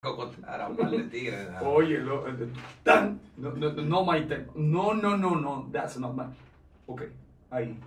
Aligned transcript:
cocotar 0.00 0.70
un 0.70 0.76
par 0.76 0.90
de 0.90 1.02
tigres. 1.04 1.48
¿no? 1.50 1.68
Oye, 1.70 1.98
lo, 1.98 2.28
eh, 2.28 2.48
tan, 2.84 3.20
no, 3.36 3.50
no, 3.52 3.72
no, 3.72 4.04
my 4.04 4.20
time. 4.26 4.46
No, 4.54 4.94
no, 4.94 5.16
no, 5.16 5.34
no, 5.34 5.68
that's 5.72 5.98
not 5.98 6.14
my. 6.14 6.24
Ok, 6.86 7.02
ahí. 7.50 7.78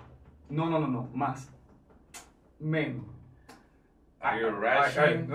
No, 0.49 0.69
no, 0.69 0.79
no, 0.79 0.87
no, 0.87 1.09
más. 1.13 1.47
Menos. 2.59 3.05
Are 4.19 4.39
you 4.39 4.49
rushing? 4.49 5.27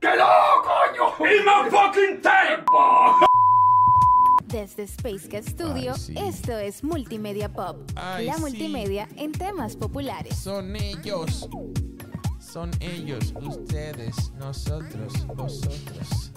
¡Que 0.00 0.08
no, 0.16 0.62
coño! 0.64 1.30
¡In 1.30 1.44
my 1.44 1.70
fucking 1.70 2.20
tempo! 2.20 3.20
Desde 4.46 4.82
Space 4.82 5.28
Cat 5.28 5.44
Studio, 5.44 5.92
Ay, 5.92 5.98
sí. 5.98 6.14
esto 6.18 6.58
es 6.58 6.82
Multimedia 6.82 7.48
Pop, 7.50 7.76
Ay, 7.94 8.26
la 8.26 8.34
sí. 8.34 8.40
multimedia 8.40 9.08
en 9.16 9.32
temas 9.32 9.76
populares. 9.76 10.36
Son 10.36 10.74
ellos. 10.76 11.48
Son 12.52 12.70
ellos, 12.80 13.32
ustedes, 13.40 14.30
nosotros, 14.38 15.26
vosotros. 15.28 16.32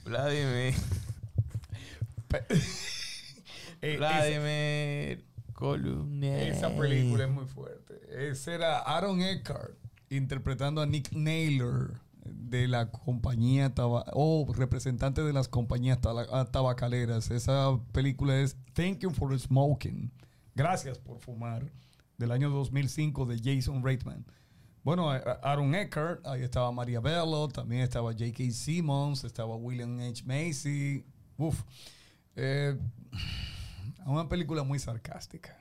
Vladimir. 0.06 0.74
Eh, 3.82 3.98
Vladimir. 3.98 5.26
Columne. 5.54 6.50
Esa 6.50 6.76
película 6.76 7.26
es 7.26 7.30
muy 7.30 7.46
fuerte. 7.46 8.00
Ese 8.30 8.54
era 8.54 8.80
Aaron 8.80 9.22
Eckhart 9.22 9.76
interpretando 10.10 10.82
a 10.82 10.86
Nick 10.86 11.12
Naylor 11.12 12.00
de 12.38 12.68
la 12.68 12.92
compañía 12.92 13.74
o 14.14 14.52
representante 14.56 15.22
de 15.24 15.34
las 15.34 15.48
compañías 15.48 16.00
ah, 16.06 16.48
tabacaleras. 16.52 17.32
Esa 17.32 17.80
película 17.92 18.40
es 18.40 18.58
Thank 18.74 19.00
You 19.00 19.12
for 19.12 19.38
Smoking. 19.38 20.12
Gracias 20.56 21.00
por 21.00 21.20
fumar. 21.20 21.72
Del 22.18 22.32
año 22.32 22.50
2005 22.50 23.26
de 23.26 23.40
Jason 23.44 23.84
Reitman. 23.84 24.26
Bueno, 24.84 25.10
Aaron 25.12 25.76
Eckhart, 25.76 26.26
ahí 26.26 26.44
estaba 26.44 26.72
Maria 26.72 27.00
Bello, 27.00 27.48
también 27.50 27.82
estaba 27.82 28.14
J.K. 28.14 28.52
Simmons, 28.52 29.24
estaba 29.24 29.56
William 29.56 30.00
H. 30.00 30.24
Macy. 30.26 31.06
Uf. 31.38 31.64
Eh, 32.36 32.78
una 34.06 34.30
película 34.30 34.64
muy 34.64 34.80
sarcástica 34.80 35.58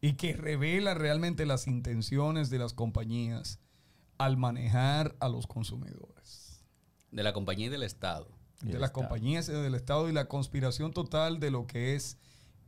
y 0.00 0.14
que 0.14 0.34
revela 0.34 0.94
realmente 0.94 1.46
las 1.46 1.66
intenciones 1.66 2.50
de 2.50 2.58
las 2.58 2.72
compañías 2.72 3.60
al 4.18 4.36
manejar 4.36 5.16
a 5.20 5.28
los 5.28 5.46
consumidores. 5.46 6.64
De 7.10 7.22
la 7.22 7.32
compañía 7.32 7.66
y 7.66 7.70
del 7.70 7.82
Estado. 7.82 8.28
Y 8.62 8.66
De 8.68 8.78
las 8.78 8.88
Estado. 8.90 9.08
compañías 9.08 9.48
y 9.48 9.52
del 9.52 9.74
Estado 9.74 10.08
y 10.08 10.12
la 10.12 10.26
conspiración 10.26 10.92
total 10.92 11.38
de 11.40 11.50
lo 11.50 11.66
que 11.66 11.94
es 11.94 12.18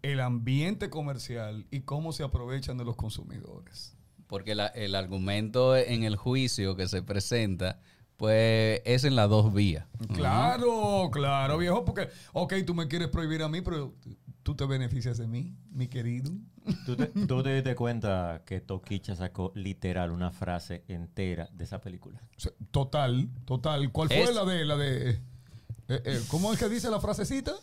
el 0.02 0.20
ambiente 0.20 0.90
comercial 0.90 1.66
y 1.70 1.80
cómo 1.80 2.12
se 2.12 2.22
aprovechan 2.22 2.76
de 2.78 2.84
los 2.84 2.96
consumidores. 2.96 3.96
Porque 4.26 4.54
la- 4.54 4.66
el 4.66 4.94
argumento 4.94 5.76
en 5.76 6.02
el 6.04 6.16
juicio 6.16 6.76
que 6.76 6.86
se 6.88 7.02
presenta, 7.02 7.80
pues 8.16 8.82
es 8.84 9.04
en 9.04 9.14
las 9.16 9.28
dos 9.28 9.52
vías. 9.52 9.86
Claro, 10.14 11.10
claro, 11.12 11.58
viejo, 11.58 11.84
porque, 11.84 12.08
ok, 12.32 12.54
tú 12.66 12.74
me 12.74 12.88
quieres 12.88 13.08
prohibir 13.08 13.42
a 13.42 13.48
mí, 13.48 13.60
pero 13.62 13.94
tú 14.46 14.54
te 14.54 14.64
beneficias 14.64 15.18
de 15.18 15.26
mí, 15.26 15.56
mi 15.72 15.88
querido. 15.88 16.30
¿Tú 16.86 16.94
te, 16.94 17.06
tú 17.06 17.42
te 17.42 17.52
diste 17.52 17.74
cuenta 17.74 18.42
que 18.46 18.60
Toquicha 18.60 19.16
sacó 19.16 19.50
literal 19.56 20.12
una 20.12 20.30
frase 20.30 20.84
entera 20.86 21.48
de 21.52 21.64
esa 21.64 21.80
película? 21.80 22.20
O 22.36 22.40
sea, 22.40 22.52
Total, 22.70 23.28
total. 23.44 23.90
¿Cuál 23.90 24.06
fue 24.06 24.22
Es- 24.22 24.32
la 24.36 24.44
de 24.44 24.64
la 24.64 24.76
de 24.76 25.10
eh, 25.10 25.18
eh, 25.88 26.20
¿Cómo 26.28 26.52
es 26.52 26.60
que 26.60 26.68
dice 26.68 26.88
la 26.90 27.00
frasecita? 27.00 27.54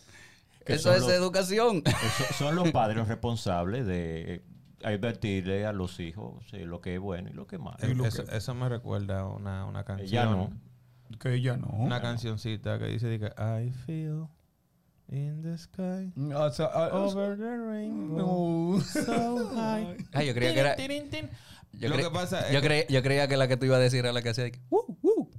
Que 0.65 0.73
Eso 0.73 0.93
es 0.93 0.99
los- 1.03 1.11
educación. 1.11 1.83
Eso- 1.85 2.33
son 2.37 2.55
los 2.57 2.69
padres 2.73 2.97
los 2.97 3.07
responsables 3.07 3.85
de 3.85 4.35
eh, 4.35 4.43
advertirle 4.83 5.65
a 5.65 5.71
los 5.71 6.01
hijos 6.01 6.43
eh, 6.51 6.65
lo 6.65 6.81
que 6.81 6.95
es 6.95 6.99
bueno 6.99 7.29
y 7.29 7.33
lo 7.33 7.47
que 7.47 7.55
es 7.55 7.61
malo. 7.61 7.77
Eso, 8.05 8.23
eso 8.29 8.53
me 8.55 8.67
recuerda 8.67 9.21
a 9.21 9.27
una, 9.27 9.63
una 9.65 9.85
canción. 9.85 10.09
Ya 10.09 10.25
no. 10.25 10.51
Que 11.17 11.35
ella 11.35 11.55
no. 11.55 11.67
Una 11.67 12.01
cancioncita 12.01 12.77
que 12.77 12.87
dice, 12.87 13.07
dice, 13.09 13.27
I 13.37 13.71
feel 13.71 14.27
in 15.13 15.41
the 15.43 15.57
sky, 15.57 16.11
O 16.33 16.49
sea, 16.51 16.65
ah, 16.73 16.89
sea, 16.89 16.97
over 16.99 17.37
the 17.37 17.57
rainbow, 17.57 18.77
no. 18.77 18.81
so 18.81 19.49
high. 19.55 19.95
Ah, 20.13 20.23
yo 20.23 20.33
creía 20.33 20.53
que 20.53 20.59
era. 20.59 20.75
Tirin, 20.75 21.09
tirin, 21.09 21.29
tin. 21.29 21.37
Yo, 21.79 21.89
Lo 21.89 21.95
cre- 21.95 22.03
que 22.03 22.09
pasa 22.11 22.47
es 22.47 22.53
yo, 22.53 22.61
que- 22.61 22.67
cre- 22.67 22.85
yo 22.87 23.01
creía 23.01 23.27
que 23.27 23.35
la 23.37 23.47
que 23.47 23.57
tú 23.57 23.65
ibas 23.65 23.77
a 23.77 23.81
decir 23.81 23.99
era 23.99 24.13
la 24.13 24.21
que 24.21 24.29
hacía 24.29 24.43
de 24.43 24.51
que, 24.51 24.59
"Uh, 24.69 24.77
uh". 25.01 25.29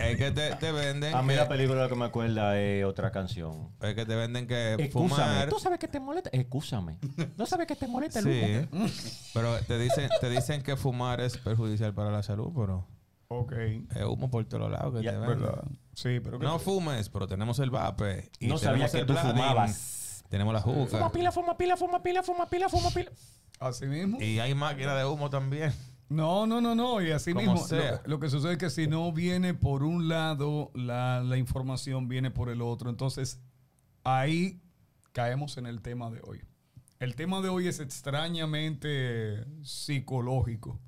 Es 0.00 0.16
que 0.16 0.30
te, 0.30 0.54
te 0.56 0.72
venden 0.72 1.14
A 1.14 1.22
mí 1.22 1.28
que, 1.30 1.36
la 1.36 1.48
película 1.48 1.88
que 1.88 1.94
me 1.94 2.04
acuerda 2.06 2.58
es 2.60 2.84
otra 2.84 3.10
canción. 3.10 3.70
es 3.80 3.94
que 3.94 4.04
te 4.06 4.14
venden 4.14 4.46
que 4.46 4.74
Excúsame. 4.74 5.08
fumar. 5.08 5.48
¿Tú 5.48 5.58
sabes 5.58 5.78
que 5.78 5.88
te 5.88 6.00
molesta? 6.00 6.30
Excúsame. 6.32 6.98
¿No 7.36 7.46
sabes 7.46 7.66
que 7.66 7.76
te 7.76 7.86
molesta, 7.88 8.20
Sí, 8.22 8.40
Luco? 8.70 8.86
pero 9.34 9.58
te 9.60 9.78
dicen, 9.78 10.08
te 10.20 10.30
dicen 10.30 10.62
que 10.62 10.76
fumar 10.76 11.20
es 11.20 11.36
perjudicial 11.38 11.94
para 11.94 12.10
la 12.10 12.22
salud, 12.22 12.52
pero 12.54 12.86
Ok. 13.30 13.52
es 13.52 14.04
humo 14.06 14.30
por 14.30 14.44
todos 14.46 14.70
lados 14.70 14.94
que 14.94 15.02
Ya, 15.04 15.12
te. 15.12 15.18
¿Verdad? 15.18 15.64
Sí, 15.94 16.20
pero 16.20 16.38
que- 16.38 16.44
No 16.46 16.58
fumes, 16.58 17.08
pero 17.10 17.26
tenemos 17.26 17.58
el 17.58 17.70
vape. 17.70 18.30
y 18.40 18.46
No 18.48 18.56
sabía 18.58 18.86
tenemos 18.88 18.92
que 18.92 18.98
el 19.00 19.06
tú 19.06 19.14
fumabas. 19.14 20.24
Tenemos 20.30 20.52
la 20.54 20.60
juca. 20.60 20.86
Fuma 20.98 21.12
pila, 21.12 21.32
fuma 21.32 21.56
pila, 21.56 21.76
fuma 21.76 22.02
pila, 22.02 22.22
fuma 22.22 22.46
pila, 22.48 22.68
fuma 22.68 22.90
pila. 22.90 23.10
Así 23.60 23.86
mismo. 23.86 24.20
Y 24.20 24.38
hay 24.38 24.54
máquina 24.54 24.94
de 24.94 25.04
humo 25.04 25.30
también. 25.30 25.72
No, 26.08 26.46
no, 26.46 26.60
no, 26.62 26.74
no. 26.74 27.02
Y 27.02 27.10
así 27.10 27.32
Como 27.34 27.52
mismo. 27.52 27.66
sea. 27.66 28.00
Lo, 28.04 28.12
lo 28.12 28.20
que 28.20 28.30
sucede 28.30 28.52
es 28.52 28.58
que 28.58 28.70
si 28.70 28.86
no 28.86 29.12
viene 29.12 29.52
por 29.54 29.82
un 29.82 30.08
lado, 30.08 30.70
la, 30.74 31.20
la 31.22 31.36
información 31.36 32.08
viene 32.08 32.30
por 32.30 32.48
el 32.48 32.62
otro. 32.62 32.88
Entonces, 32.88 33.40
ahí 34.04 34.62
caemos 35.12 35.56
en 35.58 35.66
el 35.66 35.82
tema 35.82 36.10
de 36.10 36.20
hoy. 36.24 36.40
El 36.98 37.14
tema 37.14 37.40
de 37.42 37.48
hoy 37.50 37.68
es 37.68 37.80
extrañamente 37.80 39.44
psicológico. 39.62 40.80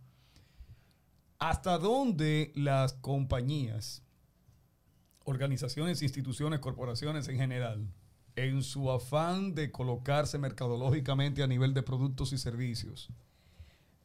¿Hasta 1.41 1.79
dónde 1.79 2.53
las 2.55 2.93
compañías, 2.93 4.03
organizaciones, 5.25 6.03
instituciones, 6.03 6.61
corporaciones 6.61 7.29
en 7.29 7.39
general, 7.39 7.89
en 8.37 8.63
su 8.63 8.91
afán 8.91 9.55
de 9.55 9.73
colocarse 9.73 10.37
mercadológicamente 10.37 11.43
a 11.43 11.47
nivel 11.47 11.73
de 11.73 11.83
productos 11.83 12.35
y 12.35 12.39
servicios, 12.39 13.09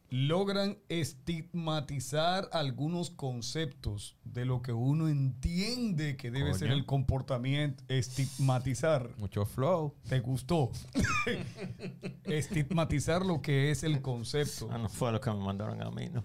logran 0.09 0.77
estigmatizar 0.87 2.49
algunos 2.53 3.09
conceptos 3.09 4.15
de 4.23 4.45
lo 4.45 4.61
que 4.61 4.71
uno 4.71 5.07
entiende 5.09 6.15
que 6.15 6.31
debe 6.31 6.53
ser 6.53 6.71
el 6.71 6.85
comportamiento, 6.85 7.83
estigmatizar. 7.87 9.09
Mucho 9.17 9.45
flow. 9.45 9.95
¿Te 10.07 10.19
gustó? 10.19 10.71
estigmatizar 12.23 13.25
lo 13.25 13.41
que 13.41 13.71
es 13.71 13.83
el 13.83 14.01
concepto. 14.01 14.69
Ah, 14.71 14.77
no 14.77 14.89
fue 14.89 15.11
lo 15.11 15.19
que 15.19 15.31
me 15.31 15.43
mandaron 15.43 15.81
a 15.81 15.91
mí, 15.91 16.09
¿no? 16.09 16.21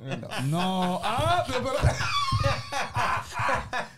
No, 0.47 1.01
ah, 1.03 1.45
pero, 1.47 1.63
pero- 1.63 1.79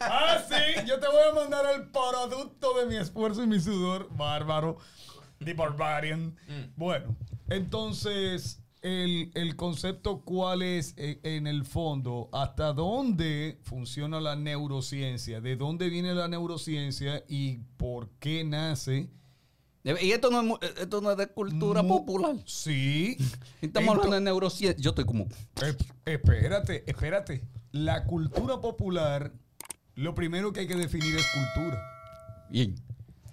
ah, 0.01 0.43
sí, 0.49 0.87
yo 0.87 0.99
te 0.99 1.07
voy 1.07 1.23
a 1.31 1.35
mandar 1.35 1.65
el 1.75 1.89
producto 1.89 2.79
de 2.79 2.87
mi 2.87 2.97
esfuerzo 2.97 3.43
y 3.43 3.47
mi 3.47 3.61
sudor, 3.61 4.09
bárbaro, 4.17 4.79
The 5.45 5.55
Barbarian. 5.55 6.37
Bueno, 6.77 7.17
entonces, 7.49 8.62
el, 8.83 9.31
el 9.35 9.57
concepto, 9.57 10.21
¿cuál 10.23 10.63
es 10.63 10.95
eh, 10.97 11.21
en 11.23 11.47
el 11.47 11.65
fondo? 11.65 12.29
¿Hasta 12.33 12.73
dónde 12.73 13.59
funciona 13.63 14.21
la 14.21 14.37
neurociencia? 14.37 15.41
¿De 15.41 15.57
dónde 15.57 15.89
viene 15.89 16.15
la 16.15 16.29
neurociencia 16.29 17.25
y 17.29 17.59
por 17.77 18.11
qué 18.19 18.45
nace? 18.45 19.09
Y 19.85 20.13
esto 20.13 20.31
no 20.31 20.41
es, 20.41 20.47
mu- 20.47 20.59
esto 20.81 21.01
no 21.01 21.11
es 21.11 21.17
de 21.17 21.27
cultura 21.29 21.83
Mu- 21.83 21.89
popular. 22.05 22.37
Sí. 22.45 23.17
Estamos 23.61 23.91
hablando 23.97 24.15
de 24.17 24.21
neurociencia. 24.21 24.81
Yo 24.81 24.91
estoy 24.91 25.05
como. 25.05 25.25
Eh, 25.63 25.77
espérate, 26.07 26.85
espérate. 26.89 27.43
La 27.73 28.05
cultura 28.05 28.61
popular, 28.61 29.33
lo 29.95 30.15
primero 30.15 30.53
que 30.53 30.61
hay 30.61 30.67
que 30.69 30.77
definir 30.77 31.15
es 31.17 31.27
cultura. 31.55 31.81
Bien. 32.51 32.75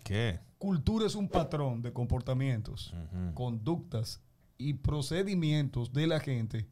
¿Qué? 0.03 0.39
Cultura 0.57 1.05
es 1.05 1.15
un 1.15 1.27
patrón 1.29 1.81
de 1.81 1.93
comportamientos, 1.93 2.93
conductas 3.33 4.21
y 4.59 4.73
procedimientos 4.73 5.93
de 5.93 6.05
la 6.05 6.19
gente, 6.19 6.67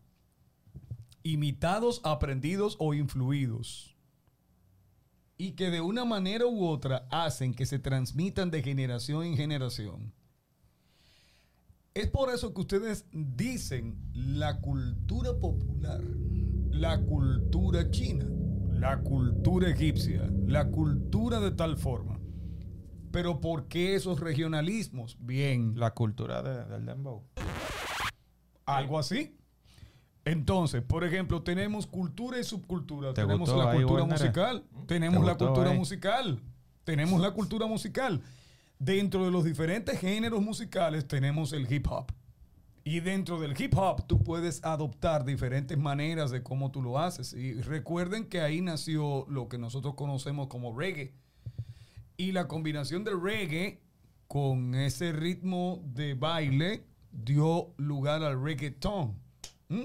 imitados, 1.23 2.01
aprendidos 2.03 2.75
o 2.79 2.93
influidos, 2.93 3.95
y 5.37 5.53
que 5.53 5.71
de 5.71 5.81
una 5.81 6.05
manera 6.05 6.45
u 6.45 6.65
otra 6.65 7.07
hacen 7.09 7.53
que 7.53 7.65
se 7.65 7.79
transmitan 7.79 8.51
de 8.51 8.61
generación 8.61 9.23
en 9.23 9.37
generación. 9.37 10.13
Es 11.93 12.09
por 12.09 12.31
eso 12.31 12.53
que 12.53 12.61
ustedes 12.61 13.05
dicen 13.11 13.97
la 14.13 14.59
cultura 14.59 15.39
popular, 15.39 16.01
la 16.69 17.01
cultura 17.01 17.89
china, 17.89 18.25
la 18.73 18.99
cultura 19.01 19.69
egipcia, 19.69 20.29
la 20.45 20.69
cultura 20.69 21.39
de 21.39 21.51
tal 21.51 21.77
forma. 21.77 22.16
Pero 23.17 23.41
¿por 23.41 23.67
qué 23.67 23.95
esos 23.95 24.19
regionalismos? 24.19 25.17
Bien, 25.19 25.73
La 25.75 25.95
cultura 25.95 26.43
de- 26.43 26.65
del 26.65 26.85
dembow. 26.85 27.23
algo 28.67 28.99
así. 28.99 29.35
Entonces, 30.23 30.83
por 30.83 31.03
ejemplo, 31.03 31.41
tenemos 31.41 31.87
cultura 31.87 32.37
y 32.39 32.43
subcultura. 32.43 33.15
¿Te 33.15 33.21
Tenemos 33.23 33.49
la 33.49 33.73
cultura 33.73 34.05
musical. 34.05 34.63
Tenemos 34.85 35.21
¿Te 35.21 35.25
la 35.25 35.35
cultura 35.35 35.71
ahí? 35.71 35.77
musical. 35.79 36.39
Tenemos 36.83 37.19
la 37.19 37.31
cultura 37.31 37.65
musical. 37.65 38.21
Dentro 38.77 39.25
de 39.25 39.31
los 39.31 39.43
diferentes 39.43 39.99
géneros 39.99 40.43
musicales 40.43 41.07
tenemos 41.07 41.53
el 41.53 41.65
hip 41.73 41.87
hop. 41.89 42.11
Y 42.83 42.99
dentro 42.99 43.39
del 43.39 43.59
hip 43.59 43.73
hop 43.75 44.05
tú 44.05 44.21
puedes 44.23 44.63
adoptar 44.63 45.25
diferentes 45.25 45.75
maneras 45.75 46.29
de 46.29 46.43
cómo 46.43 46.69
tú 46.69 46.83
lo 46.83 46.99
haces. 46.99 47.33
Y 47.33 47.53
recuerden 47.63 48.25
que 48.29 48.41
ahí 48.41 48.61
nació 48.61 49.25
lo 49.27 49.47
que 49.49 49.57
nosotros 49.57 49.95
conocemos 49.95 50.49
como 50.49 50.77
reggae. 50.77 51.15
Y 52.17 52.31
la 52.31 52.47
combinación 52.47 53.03
del 53.03 53.21
reggae 53.21 53.79
con 54.27 54.73
ese 54.75 55.11
ritmo 55.11 55.81
de 55.93 56.15
baile 56.15 56.83
dio 57.11 57.73
lugar 57.77 58.23
al 58.23 58.41
reggaeton. 58.41 59.15
¿Mm? 59.69 59.83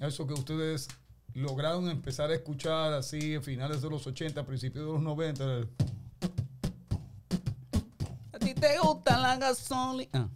Eso 0.00 0.26
que 0.26 0.34
ustedes 0.34 0.88
lograron 1.34 1.88
empezar 1.88 2.30
a 2.30 2.34
escuchar 2.34 2.92
así 2.92 3.36
a 3.36 3.40
finales 3.40 3.82
de 3.82 3.90
los 3.90 4.06
80, 4.06 4.44
principios 4.44 4.86
de 4.86 4.92
los 4.92 5.02
90. 5.02 5.44
el- 5.44 5.68
¿A 8.32 8.38
ti 8.38 8.54
te 8.54 8.78
gusta 8.78 9.16
la 9.18 9.36
gasolina? 9.36 10.08
Ah, 10.12 10.28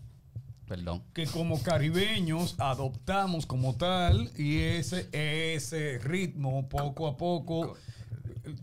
perdón. 0.66 1.02
que 1.12 1.26
como 1.26 1.62
caribeños 1.62 2.54
adoptamos 2.58 3.44
como 3.46 3.74
tal 3.74 4.30
y 4.38 4.58
ese, 4.60 5.08
ese 5.12 5.98
ritmo 5.98 6.68
poco 6.68 7.06
a 7.06 7.16
poco 7.16 7.74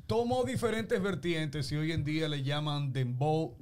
tomó 0.08 0.44
diferentes 0.44 1.02
vertientes 1.02 1.72
y 1.72 1.76
hoy 1.76 1.92
en 1.92 2.04
día 2.04 2.28
le 2.30 2.44
llaman 2.44 2.94
dembow, 2.94 3.58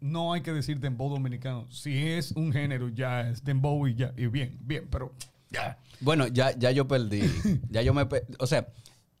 no 0.00 0.32
hay 0.32 0.40
que 0.42 0.52
decir 0.52 0.78
dembow 0.80 1.10
dominicano, 1.10 1.66
si 1.70 1.96
es 2.08 2.32
un 2.32 2.52
género 2.52 2.88
ya 2.88 3.28
es 3.28 3.44
dembow 3.44 3.86
y 3.86 3.94
ya, 3.94 4.12
y 4.16 4.26
bien, 4.26 4.58
bien, 4.60 4.86
pero 4.90 5.12
ya. 5.50 5.78
Bueno, 6.00 6.26
ya, 6.26 6.56
ya 6.58 6.70
yo 6.72 6.86
perdí. 6.88 7.22
ya 7.70 7.80
yo 7.82 7.94
me. 7.94 8.06
O 8.40 8.46
sea, 8.46 8.66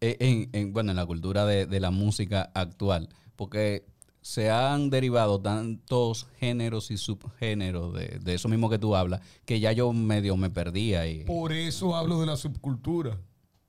eh, 0.00 0.16
en, 0.20 0.48
en- 0.52 0.72
bueno, 0.72 0.90
en 0.90 0.96
la 0.96 1.06
cultura 1.06 1.46
de, 1.46 1.66
de 1.66 1.80
la 1.80 1.90
música 1.90 2.50
actual, 2.54 3.08
porque 3.36 3.84
se 4.20 4.50
han 4.50 4.90
derivado 4.90 5.40
tantos 5.40 6.26
géneros 6.40 6.90
y 6.90 6.96
subgéneros 6.96 7.94
de, 7.94 8.18
de 8.22 8.34
eso 8.34 8.48
mismo 8.48 8.68
que 8.70 8.78
tú 8.78 8.96
hablas, 8.96 9.20
que 9.44 9.60
ya 9.60 9.70
yo 9.72 9.92
medio 9.92 10.36
me 10.36 10.50
perdí 10.50 10.94
ahí. 10.94 11.24
Por 11.24 11.52
eso 11.52 11.94
hablo 11.94 12.20
de 12.20 12.26
la 12.26 12.36
subcultura. 12.36 13.18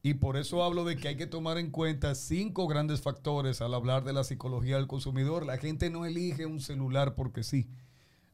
Y 0.05 0.13
por 0.13 0.37
eso 0.37 0.63
hablo 0.63 0.85
de 0.85 0.97
que 0.97 1.07
hay 1.07 1.15
que 1.15 1.25
tomar 1.25 1.57
en 1.57 1.71
cuenta 1.71 2.13
cinco 2.13 2.67
grandes 2.67 3.01
factores 3.01 3.59
al 3.59 3.73
hablar 3.73 4.03
de 4.03 4.13
la 4.13 4.23
psicología 4.23 4.75
del 4.75 4.85
consumidor. 4.85 5.47
La 5.47 5.57
gente 5.57 5.89
no 5.89 6.05
elige 6.05 6.45
un 6.45 6.59
celular 6.59 7.15
porque 7.15 7.41
sí. 7.41 7.71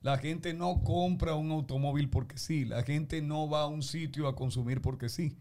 La 0.01 0.17
gente 0.17 0.53
no 0.53 0.83
compra 0.83 1.35
un 1.35 1.49
automóvil 1.49 2.09
porque 2.09 2.37
sí. 2.37 2.65
La 2.65 2.83
gente 2.83 3.21
no 3.21 3.49
va 3.49 3.61
a 3.61 3.67
un 3.67 3.83
sitio 3.83 4.27
a 4.27 4.35
consumir 4.35 4.81
porque 4.81 5.07
sí. 5.07 5.37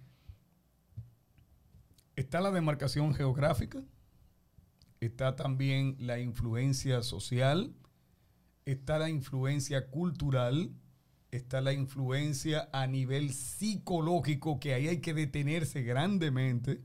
Está 2.15 2.41
la 2.41 2.53
demarcación 2.53 3.12
geográfica. 3.12 3.83
Está 5.00 5.35
también 5.35 5.97
la 5.99 6.21
influencia 6.21 7.03
social. 7.03 7.75
Está 8.67 9.00
la 9.00 9.11
influencia 9.11 9.91
cultural 9.91 10.71
está 11.31 11.61
la 11.61 11.73
influencia 11.73 12.69
a 12.73 12.87
nivel 12.87 13.32
psicológico, 13.32 14.59
que 14.59 14.75
ahí 14.75 14.88
hay 14.88 15.00
que 15.00 15.15
detenerse 15.15 15.82
grandemente, 15.82 16.81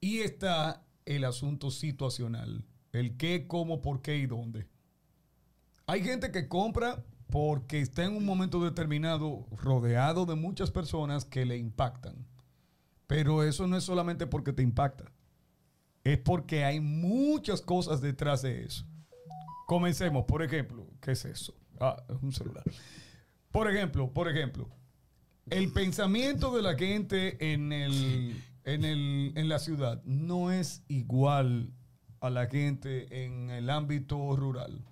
y 0.00 0.20
está 0.20 0.84
el 1.04 1.24
asunto 1.24 1.70
situacional, 1.70 2.64
el 2.92 3.16
qué, 3.16 3.46
cómo, 3.46 3.82
por 3.82 4.02
qué 4.02 4.18
y 4.18 4.26
dónde. 4.26 4.66
Hay 5.86 6.02
gente 6.02 6.30
que 6.30 6.48
compra 6.48 7.04
porque 7.30 7.80
está 7.80 8.04
en 8.04 8.16
un 8.16 8.24
momento 8.24 8.62
determinado 8.62 9.46
rodeado 9.50 10.26
de 10.26 10.36
muchas 10.36 10.70
personas 10.70 11.24
que 11.24 11.44
le 11.44 11.56
impactan, 11.56 12.26
pero 13.06 13.42
eso 13.42 13.66
no 13.66 13.76
es 13.76 13.84
solamente 13.84 14.26
porque 14.26 14.52
te 14.52 14.62
impacta, 14.62 15.12
es 16.04 16.18
porque 16.18 16.64
hay 16.64 16.80
muchas 16.80 17.60
cosas 17.60 18.00
detrás 18.00 18.42
de 18.42 18.64
eso. 18.64 18.84
Comencemos, 19.66 20.24
por 20.24 20.42
ejemplo, 20.42 20.86
¿qué 21.00 21.12
es 21.12 21.24
eso? 21.24 21.54
Ah, 21.78 22.02
es 22.08 22.22
un 22.22 22.32
celular. 22.32 22.64
Por 23.50 23.70
ejemplo, 23.70 24.12
por 24.12 24.28
ejemplo, 24.28 24.68
el 25.48 25.72
pensamiento 25.72 26.54
de 26.54 26.62
la 26.62 26.76
gente 26.76 27.52
en, 27.52 27.72
el, 27.72 28.40
en, 28.64 28.84
el, 28.84 29.32
en 29.34 29.48
la 29.48 29.58
ciudad 29.58 30.02
no 30.04 30.52
es 30.52 30.82
igual 30.88 31.72
a 32.20 32.30
la 32.30 32.46
gente 32.46 33.24
en 33.24 33.50
el 33.50 33.70
ámbito 33.70 34.36
rural. 34.36 34.84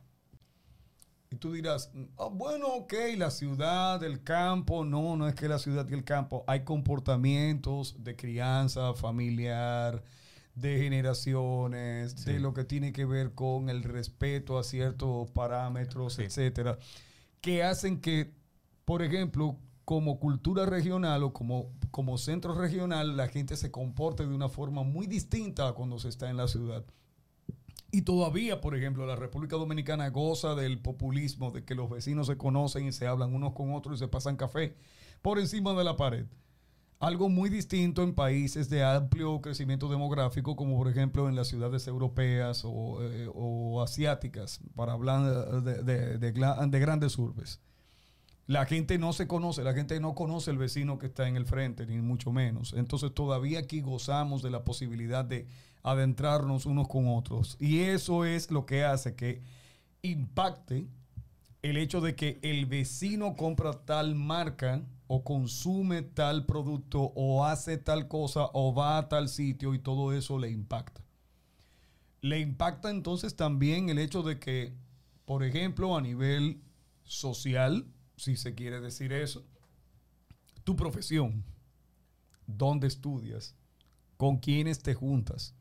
Y 1.30 1.36
tú 1.36 1.52
dirás, 1.52 1.92
"Ah, 2.16 2.28
bueno, 2.32 2.68
ok, 2.68 2.94
la 3.16 3.30
ciudad, 3.30 4.02
el 4.02 4.22
campo, 4.22 4.84
no, 4.84 5.14
no 5.16 5.28
es 5.28 5.34
que 5.34 5.46
la 5.46 5.58
ciudad 5.58 5.86
y 5.90 5.92
el 5.94 6.02
campo, 6.04 6.42
hay 6.46 6.64
comportamientos 6.64 8.02
de 8.02 8.16
crianza 8.16 8.94
familiar, 8.94 10.02
de 10.54 10.78
generaciones, 10.78 12.24
de 12.24 12.40
lo 12.40 12.54
que 12.54 12.64
tiene 12.64 12.92
que 12.92 13.04
ver 13.04 13.34
con 13.34 13.68
el 13.68 13.82
respeto 13.84 14.58
a 14.58 14.64
ciertos 14.64 15.30
parámetros, 15.30 16.18
etcétera, 16.18 16.78
que 17.42 17.62
hacen 17.62 18.00
que, 18.00 18.32
por 18.88 19.02
ejemplo, 19.02 19.58
como 19.84 20.18
cultura 20.18 20.64
regional 20.64 21.22
o 21.22 21.34
como, 21.34 21.74
como 21.90 22.16
centro 22.16 22.54
regional, 22.54 23.18
la 23.18 23.28
gente 23.28 23.54
se 23.54 23.70
comporte 23.70 24.26
de 24.26 24.34
una 24.34 24.48
forma 24.48 24.82
muy 24.82 25.06
distinta 25.06 25.74
cuando 25.74 25.98
se 25.98 26.08
está 26.08 26.30
en 26.30 26.38
la 26.38 26.48
ciudad. 26.48 26.86
Y 27.92 28.00
todavía, 28.00 28.62
por 28.62 28.74
ejemplo, 28.74 29.04
la 29.04 29.14
República 29.14 29.56
Dominicana 29.56 30.08
goza 30.08 30.54
del 30.54 30.80
populismo, 30.80 31.50
de 31.50 31.66
que 31.66 31.74
los 31.74 31.90
vecinos 31.90 32.28
se 32.28 32.38
conocen 32.38 32.86
y 32.86 32.92
se 32.92 33.06
hablan 33.06 33.34
unos 33.34 33.52
con 33.52 33.74
otros 33.74 33.96
y 33.96 33.98
se 33.98 34.08
pasan 34.08 34.36
café 34.36 34.74
por 35.20 35.38
encima 35.38 35.74
de 35.74 35.84
la 35.84 35.98
pared. 35.98 36.24
Algo 36.98 37.28
muy 37.28 37.50
distinto 37.50 38.02
en 38.02 38.14
países 38.14 38.70
de 38.70 38.84
amplio 38.84 39.42
crecimiento 39.42 39.90
demográfico, 39.90 40.56
como 40.56 40.78
por 40.78 40.88
ejemplo 40.88 41.28
en 41.28 41.36
las 41.36 41.48
ciudades 41.48 41.86
europeas 41.86 42.62
o, 42.64 43.02
eh, 43.02 43.28
o 43.34 43.82
asiáticas, 43.82 44.60
para 44.74 44.94
hablar 44.94 45.62
de, 45.62 46.16
de 46.18 46.80
grandes 46.80 47.18
urbes. 47.18 47.60
La 48.48 48.64
gente 48.64 48.96
no 48.96 49.12
se 49.12 49.26
conoce, 49.26 49.62
la 49.62 49.74
gente 49.74 50.00
no 50.00 50.14
conoce 50.14 50.50
el 50.50 50.56
vecino 50.56 50.98
que 50.98 51.04
está 51.04 51.28
en 51.28 51.36
el 51.36 51.44
frente, 51.44 51.86
ni 51.86 51.98
mucho 51.98 52.32
menos. 52.32 52.72
Entonces 52.72 53.12
todavía 53.12 53.58
aquí 53.58 53.82
gozamos 53.82 54.42
de 54.42 54.50
la 54.50 54.64
posibilidad 54.64 55.22
de 55.22 55.46
adentrarnos 55.82 56.64
unos 56.64 56.88
con 56.88 57.08
otros. 57.08 57.58
Y 57.60 57.80
eso 57.80 58.24
es 58.24 58.50
lo 58.50 58.64
que 58.64 58.84
hace 58.84 59.14
que 59.14 59.42
impacte 60.00 60.88
el 61.60 61.76
hecho 61.76 62.00
de 62.00 62.16
que 62.16 62.38
el 62.40 62.64
vecino 62.64 63.36
compra 63.36 63.84
tal 63.84 64.14
marca 64.14 64.82
o 65.08 65.24
consume 65.24 66.00
tal 66.00 66.46
producto 66.46 67.12
o 67.16 67.44
hace 67.44 67.76
tal 67.76 68.08
cosa 68.08 68.48
o 68.54 68.74
va 68.74 68.96
a 68.96 69.10
tal 69.10 69.28
sitio 69.28 69.74
y 69.74 69.78
todo 69.78 70.14
eso 70.14 70.38
le 70.38 70.50
impacta. 70.50 71.02
Le 72.22 72.40
impacta 72.40 72.88
entonces 72.88 73.36
también 73.36 73.90
el 73.90 73.98
hecho 73.98 74.22
de 74.22 74.38
que, 74.38 74.72
por 75.26 75.44
ejemplo, 75.44 75.98
a 75.98 76.00
nivel 76.00 76.62
social, 77.04 77.84
si 78.18 78.36
se 78.36 78.54
quiere 78.54 78.80
decir 78.80 79.12
eso, 79.12 79.46
tu 80.64 80.76
profesión, 80.76 81.44
dónde 82.46 82.86
estudias, 82.88 83.56
con 84.16 84.38
quiénes 84.38 84.82
te 84.82 84.94
juntas. 84.94 85.54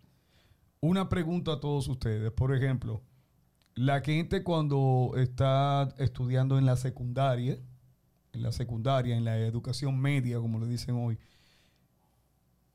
Una 0.82 1.08
pregunta 1.08 1.54
a 1.54 1.60
todos 1.60 1.88
ustedes, 1.88 2.32
por 2.32 2.54
ejemplo, 2.54 3.04
la 3.76 4.02
gente 4.02 4.44
cuando 4.44 5.14
está 5.18 5.94
estudiando 5.98 6.58
en 6.58 6.66
la 6.66 6.76
secundaria, 6.76 7.60
en 8.34 8.42
la 8.42 8.52
secundaria, 8.52 9.16
en 9.16 9.24
la 9.24 9.38
educación 9.38 10.00
media, 10.00 10.40
como 10.40 10.60
le 10.60 10.68
dicen 10.68 10.96
hoy, 10.96 11.18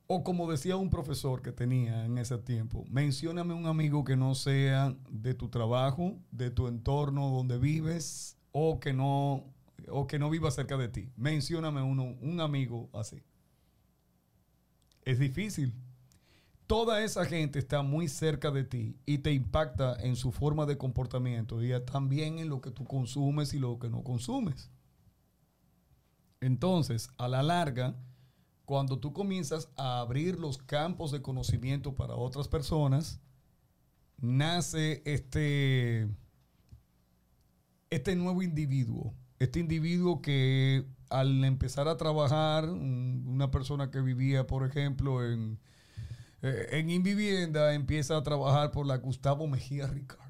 o 0.06 0.22
como 0.22 0.50
decía 0.50 0.76
un 0.76 0.90
profesor 0.90 1.42
que 1.42 1.52
tenía 1.52 2.04
en 2.04 2.18
ese 2.18 2.38
tiempo, 2.38 2.84
mencióname 2.88 3.54
un 3.54 3.66
amigo 3.66 4.04
que 4.04 4.16
no 4.16 4.34
sea 4.34 4.96
de 5.10 5.34
tu 5.34 5.48
trabajo, 5.48 6.18
de 6.30 6.50
tu 6.50 6.68
entorno 6.68 7.30
donde 7.30 7.58
vives, 7.58 8.36
o 8.52 8.78
que 8.78 8.92
no, 8.92 9.51
o 9.88 10.06
que 10.06 10.18
no 10.18 10.30
viva 10.30 10.50
cerca 10.50 10.76
de 10.76 10.88
ti. 10.88 11.10
Mencióname 11.16 11.82
uno, 11.82 12.16
un 12.20 12.40
amigo 12.40 12.90
así. 12.92 13.22
Es 15.04 15.18
difícil. 15.18 15.74
Toda 16.66 17.02
esa 17.04 17.24
gente 17.26 17.58
está 17.58 17.82
muy 17.82 18.08
cerca 18.08 18.50
de 18.50 18.64
ti 18.64 18.96
y 19.04 19.18
te 19.18 19.32
impacta 19.32 19.96
en 20.00 20.16
su 20.16 20.32
forma 20.32 20.64
de 20.64 20.78
comportamiento 20.78 21.62
y 21.62 21.72
también 21.84 22.38
en 22.38 22.48
lo 22.48 22.60
que 22.60 22.70
tú 22.70 22.84
consumes 22.84 23.52
y 23.52 23.58
lo 23.58 23.78
que 23.78 23.90
no 23.90 24.02
consumes. 24.02 24.70
Entonces, 26.40 27.10
a 27.18 27.28
la 27.28 27.42
larga, 27.42 27.94
cuando 28.64 28.98
tú 28.98 29.12
comienzas 29.12 29.68
a 29.76 30.00
abrir 30.00 30.38
los 30.38 30.58
campos 30.58 31.10
de 31.10 31.20
conocimiento 31.20 31.94
para 31.94 32.14
otras 32.14 32.48
personas, 32.48 33.20
nace 34.18 35.02
este, 35.04 36.08
este 37.90 38.16
nuevo 38.16 38.42
individuo. 38.42 39.14
Este 39.42 39.58
individuo 39.60 40.22
que 40.22 40.84
al 41.10 41.44
empezar 41.44 41.88
a 41.88 41.96
trabajar, 41.96 42.68
un- 42.70 43.24
una 43.26 43.50
persona 43.50 43.90
que 43.90 44.00
vivía, 44.00 44.46
por 44.46 44.64
ejemplo, 44.64 45.24
en, 45.26 45.58
eh, 46.42 46.68
en 46.72 46.90
Invivienda, 46.90 47.74
empieza 47.74 48.16
a 48.16 48.22
trabajar 48.22 48.70
por 48.70 48.86
la 48.86 48.96
Gustavo 48.98 49.46
Mejía 49.48 49.86
Ricard. 49.88 50.20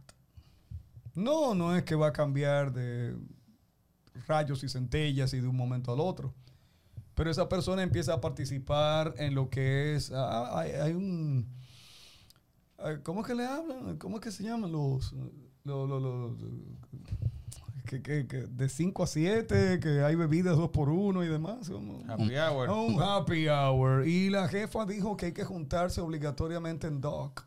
No, 1.15 1.55
no 1.55 1.77
es 1.77 1.83
que 1.85 1.95
va 1.95 2.09
a 2.09 2.13
cambiar 2.13 2.73
de 2.73 3.17
rayos 4.27 4.65
y 4.65 4.69
centellas 4.71 5.35
y 5.35 5.41
de 5.41 5.47
un 5.47 5.57
momento 5.57 5.93
al 5.93 6.01
otro. 6.01 6.35
Pero 7.15 7.31
esa 7.31 7.49
persona 7.51 7.83
empieza 7.83 8.15
a 8.15 8.21
participar 8.23 9.15
en 9.19 9.35
lo 9.35 9.51
que 9.51 9.95
es. 9.95 10.11
ah, 10.15 10.59
hay, 10.59 10.93
un. 10.93 11.47
¿Cómo 13.05 13.21
es 13.21 13.27
que 13.27 13.35
le 13.35 13.45
hablan? 13.45 13.99
¿Cómo 13.99 14.17
es 14.17 14.23
que 14.23 14.33
se 14.33 14.43
llaman 14.43 14.73
los- 14.73 15.15
que, 17.93 18.01
que- 18.03 18.27
que 18.27 18.37
de 18.47 18.69
5 18.69 19.03
a 19.03 19.07
7, 19.07 19.81
que 19.81 20.03
hay 20.03 20.15
bebidas 20.15 20.57
2 20.57 20.71
por 20.71 20.89
1 20.89 21.25
y 21.25 21.29
demás. 21.29 21.69
como- 21.69 22.03
Happy 22.11 22.35
hour. 22.37 22.69
Oh, 22.71 22.85
un 22.85 23.03
happy 23.03 23.49
hour. 23.49 24.07
Y 24.07 24.31
la 24.31 24.49
jefa 24.49 24.87
dijo 24.87 25.17
que 25.17 25.27
hay 25.27 25.33
que 25.33 25.45
juntarse 25.45 26.01
obligatoriamente 26.01 26.87
en 26.87 27.01
dock. 27.01 27.43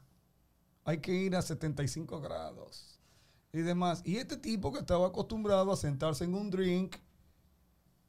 Hay 0.84 1.00
que 1.00 1.14
ir 1.14 1.36
a 1.36 1.42
75 1.42 2.22
grados 2.22 3.00
y 3.52 3.60
demás. 3.60 4.02
Y 4.06 4.18
este 4.18 4.38
tipo 4.38 4.72
que 4.72 4.80
estaba 4.80 5.08
acostumbrado 5.08 5.72
a 5.72 5.76
sentarse 5.78 6.26
en 6.26 6.36
un 6.36 6.52
drink 6.52 6.98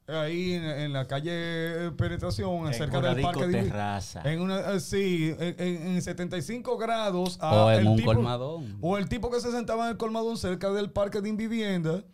ahí 0.07 0.53
en, 0.53 0.63
en 0.63 0.93
la 0.93 1.05
calle 1.05 1.91
Penetración, 1.97 2.67
En 2.67 2.73
cerca 2.73 3.01
del 3.01 3.21
parque 3.21 3.41
de 3.47 3.47
discoterraza. 3.61 4.21
en 4.31 4.39
una 4.41 4.71
eh, 4.73 4.79
sí, 4.79 5.35
en, 5.37 5.55
en- 5.59 5.87
en 5.95 6.01
75 6.01 6.77
grados 6.77 7.37
a 7.41 7.65
O 7.65 7.71
en 7.71 7.79
el 7.79 7.87
un 7.87 7.97
tipo- 7.97 8.13
colmadón. 8.13 8.77
o 8.79 8.97
el 8.97 9.09
tipo 9.09 9.29
que 9.29 9.41
se 9.41 9.51
sentaba 9.51 9.85
en 9.85 9.91
el 9.91 9.97
colmadón 9.97 10.37
cerca 10.37 10.71
del 10.71 10.91
parque 10.91 11.19
de 11.19 11.27
Invivienda 11.29 12.05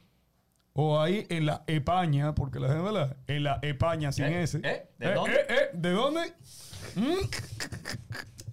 o 0.74 1.00
ahí 1.00 1.26
en 1.30 1.46
la 1.46 1.64
Epaña, 1.68 2.34
porque 2.36 2.60
la 2.60 2.68
gente, 2.68 2.84
¿verdad? 2.84 3.18
En 3.28 3.44
la 3.44 3.60
Epaña 3.62 4.12
sin 4.12 4.26
¿Eh? 4.26 4.44
ese. 4.44 4.60
¿Eh? 4.64 4.90
¿De 5.00 5.14
dónde? 5.14 5.36
eh, 5.50 5.70
¿De 5.74 5.92
dónde? 5.92 6.22
¿Mm? 6.96 7.26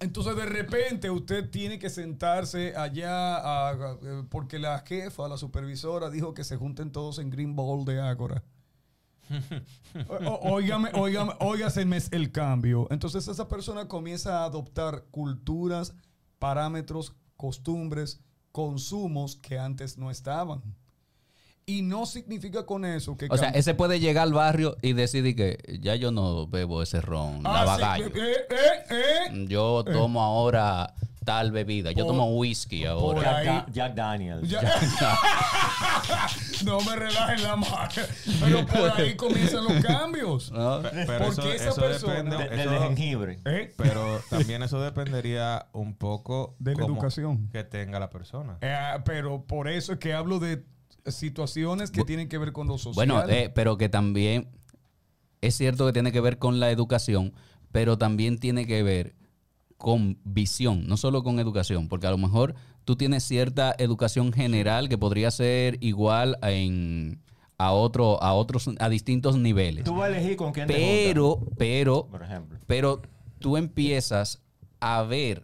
Entonces 0.01 0.35
de 0.35 0.45
repente 0.47 1.09
usted 1.11 1.49
tiene 1.51 1.77
que 1.77 1.89
sentarse 1.89 2.75
allá 2.75 3.35
a- 3.37 3.69
a- 3.69 3.97
eh, 4.01 4.23
porque 4.29 4.57
la 4.57 4.79
jefa, 4.79 5.27
la 5.27 5.37
supervisora 5.37 6.09
dijo 6.09 6.33
que 6.33 6.43
se 6.43 6.57
junten 6.57 6.91
todos 6.91 7.19
en 7.19 7.29
Green 7.29 7.55
Ball 7.55 7.85
de 7.85 8.01
Ágora. 8.01 8.43
Óigame, 10.41 10.89
óigame, 10.93 11.33
óigaseme 11.39 11.97
el 12.11 12.31
cambio. 12.31 12.87
Entonces 12.89 13.27
esa 13.27 13.47
persona 13.47 13.87
comienza 13.87 14.39
a 14.41 14.45
adoptar 14.45 15.05
culturas, 15.11 15.93
parámetros, 16.39 17.15
costumbres, 17.37 18.21
consumos 18.51 19.35
que 19.37 19.57
antes 19.59 19.97
no 19.97 20.11
estaban. 20.11 20.61
Y 21.65 21.81
no 21.83 22.05
significa 22.05 22.65
con 22.65 22.83
eso 22.85 23.15
que... 23.15 23.27
O 23.29 23.37
sea, 23.37 23.49
ese 23.49 23.73
puede 23.73 23.99
llegar 23.99 24.23
al 24.23 24.33
barrio 24.33 24.77
y 24.81 24.93
decidir 24.93 25.35
que 25.35 25.79
ya 25.81 25.95
yo 25.95 26.11
no 26.11 26.47
bebo 26.47 26.81
ese 26.81 27.01
ron, 27.01 27.41
Ah, 27.45 27.61
sí, 27.61 27.65
lavagallo. 27.81 28.07
eh, 28.07 28.35
eh, 28.49 29.27
eh. 29.29 29.45
Yo 29.47 29.83
tomo 29.85 30.21
ahora 30.21 30.93
tal 31.23 31.51
bebida. 31.51 31.91
Yo 31.91 32.03
Por- 32.05 32.13
tomo 32.13 32.35
whisky 32.35 32.85
ahora. 32.85 33.21
Jack, 33.21 33.45
Da- 33.45 33.65
Jack 33.71 33.93
Daniels. 33.95 34.49
Ya- 34.49 34.59
no 36.65 36.81
me 36.81 36.95
relajen 36.95 37.43
la 37.43 37.55
mano. 37.55 37.87
Pero 38.39 38.65
por 38.65 38.91
ahí 38.99 39.15
comienzan 39.15 39.63
los 39.63 39.83
cambios. 39.85 40.51
¿no? 40.51 40.81
Pero 40.81 41.25
eso, 41.25 41.41
Porque 41.41 41.55
esa 41.55 41.69
eso 41.69 41.81
persona- 41.81 42.13
depende. 42.15 42.37
De- 42.37 42.49
del 42.49 42.59
eso- 42.59 42.69
de 42.71 42.79
jengibre. 42.79 43.39
¿Eh? 43.45 43.73
pero 43.77 44.19
también 44.29 44.63
eso 44.63 44.81
dependería 44.81 45.67
un 45.73 45.95
poco 45.95 46.55
De 46.59 46.75
la 46.75 46.85
educación. 46.85 47.49
que 47.51 47.63
tenga 47.63 47.99
la 47.99 48.09
persona. 48.09 48.57
Eh, 48.61 48.77
pero 49.05 49.43
por 49.45 49.67
eso 49.67 49.93
es 49.93 49.99
que 49.99 50.13
hablo 50.13 50.39
de 50.39 50.63
situaciones 51.05 51.91
que 51.91 52.03
tienen 52.03 52.29
que 52.29 52.37
ver 52.37 52.51
con 52.51 52.67
lo 52.67 52.77
social. 52.77 52.93
Bueno, 52.95 53.27
eh, 53.29 53.51
pero 53.53 53.77
que 53.77 53.89
también 53.89 54.47
es 55.41 55.55
cierto 55.55 55.85
que 55.85 55.93
tiene 55.93 56.11
que 56.11 56.21
ver 56.21 56.37
con 56.37 56.59
la 56.59 56.71
educación, 56.71 57.33
pero 57.71 57.97
también 57.97 58.39
tiene 58.39 58.65
que 58.65 58.83
ver 58.83 59.15
con 59.77 60.19
visión, 60.23 60.85
no 60.87 60.97
solo 60.97 61.23
con 61.23 61.39
educación, 61.39 61.87
porque 61.87 62.07
a 62.07 62.11
lo 62.11 62.17
mejor 62.17 62.53
tú 62.85 62.95
tienes 62.95 63.23
cierta 63.23 63.73
educación 63.77 64.31
general 64.31 64.89
que 64.89 64.97
podría 64.97 65.31
ser 65.31 65.77
igual 65.81 66.37
en, 66.43 67.19
a 67.57 67.71
otro, 67.71 68.21
a 68.21 68.33
otros, 68.33 68.69
a 68.79 68.89
distintos 68.89 69.37
niveles. 69.37 69.85
Tú 69.85 69.95
vas 69.95 70.11
a 70.11 70.15
elegir 70.15 70.35
con 70.35 70.51
quién 70.51 70.67
te 70.67 70.73
Pero, 70.73 71.39
pero, 71.57 72.07
por 72.07 72.23
ejemplo. 72.23 72.59
pero 72.67 73.01
tú 73.39 73.57
empiezas 73.57 74.43
a 74.79 75.01
ver 75.03 75.43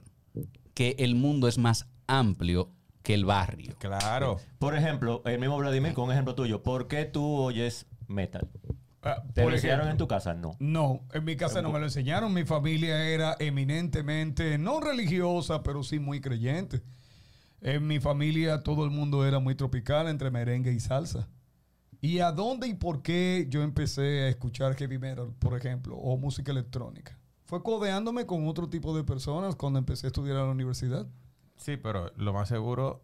que 0.76 0.96
el 1.00 1.16
mundo 1.16 1.48
es 1.48 1.58
más 1.58 1.88
amplio 2.06 2.70
que 3.08 3.14
el 3.14 3.24
barrio. 3.24 3.74
Claro. 3.80 4.38
Por 4.60 4.76
ejemplo, 4.76 5.22
el 5.24 5.40
mismo 5.40 5.58
Vladimir, 5.58 5.94
con 5.94 6.04
un 6.04 6.12
ejemplo 6.12 6.36
tuyo. 6.36 6.62
¿Por 6.62 6.90
qué 6.90 7.06
tú 7.06 7.38
oyes 7.38 7.86
metal? 8.10 8.50
Ah, 9.02 9.24
¿Te 9.34 9.44
por 9.44 9.52
lo 9.52 9.56
enseñaron 9.56 9.86
ejemplo, 9.86 9.92
en 9.92 9.98
tu 9.98 10.08
casa? 10.10 10.34
No. 10.34 10.58
No, 10.60 11.00
en 11.14 11.24
mi 11.24 11.38
casa 11.38 11.62
no 11.62 11.72
me 11.72 11.80
lo 11.80 11.86
enseñaron. 11.86 12.34
Mi 12.34 12.44
familia 12.44 13.08
era 13.08 13.38
eminentemente, 13.40 14.58
no 14.58 14.82
religiosa, 14.82 15.64
pero 15.64 15.84
sí 15.84 16.00
muy 16.00 16.20
creyente. 16.20 16.82
En 17.62 17.88
mi 17.88 18.02
familia 18.02 18.62
todo 18.62 18.84
el 18.84 18.92
mundo 18.92 19.26
era 19.26 19.40
muy 19.40 19.56
tropical 19.56 20.10
entre 20.10 20.30
merengue 20.30 20.74
y 20.74 20.82
salsa. 20.82 21.30
¿Y 22.02 22.20
a 22.20 22.34
dónde 22.34 22.68
y 22.68 22.74
por 22.74 23.04
qué 23.04 23.48
yo 23.50 23.64
empecé 23.64 24.24
a 24.24 24.28
escuchar 24.28 24.76
heavy 24.76 24.98
metal, 24.98 25.34
por 25.40 25.56
ejemplo, 25.56 25.96
o 25.96 26.18
música 26.18 26.52
electrónica? 26.52 27.18
Fue 27.46 27.64
codeándome 27.64 28.26
con 28.26 28.50
otro 28.50 28.68
tipo 28.68 28.94
de 28.94 29.06
personas 29.06 29.56
cuando 29.56 29.80
empecé 29.80 30.08
a 30.08 30.10
estudiar 30.10 30.36
a 30.36 30.44
la 30.44 30.52
universidad. 30.52 31.08
Sí, 31.58 31.78
pero 31.78 32.12
lo 32.16 32.34
más 32.34 32.48
seguro, 32.48 33.04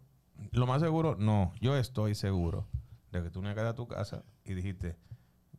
lo 0.52 0.66
más 0.66 0.80
seguro, 0.80 1.16
no, 1.18 1.52
yo 1.60 1.76
estoy 1.76 2.14
seguro 2.14 2.66
de 3.12 3.22
que 3.22 3.30
tú 3.30 3.42
no 3.42 3.48
llegaste 3.48 3.68
a 3.70 3.74
tu 3.74 3.86
casa 3.86 4.22
y 4.44 4.54
dijiste, 4.54 4.96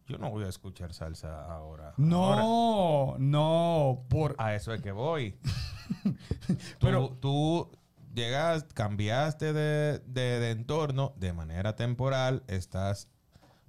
yo 0.07 0.17
no 0.17 0.29
voy 0.29 0.43
a 0.45 0.47
escuchar 0.49 0.93
salsa 0.93 1.45
ahora. 1.45 1.89
Ahora, 1.89 1.93
No, 1.97 3.15
no, 3.19 4.03
por... 4.09 4.35
a 4.37 4.55
eso 4.55 4.73
es 4.73 4.81
que 4.81 4.91
voy. 4.91 5.37
tú, 6.03 6.55
Pero- 6.79 7.09
tú 7.19 7.69
llegas, 8.13 8.63
cambiaste 8.73 9.51
de, 9.53 9.99
de- 9.99 10.39
de 10.39 10.51
entorno 10.51 11.13
de 11.17 11.33
manera 11.33 11.75
temporal, 11.75 12.43
estás 12.47 13.09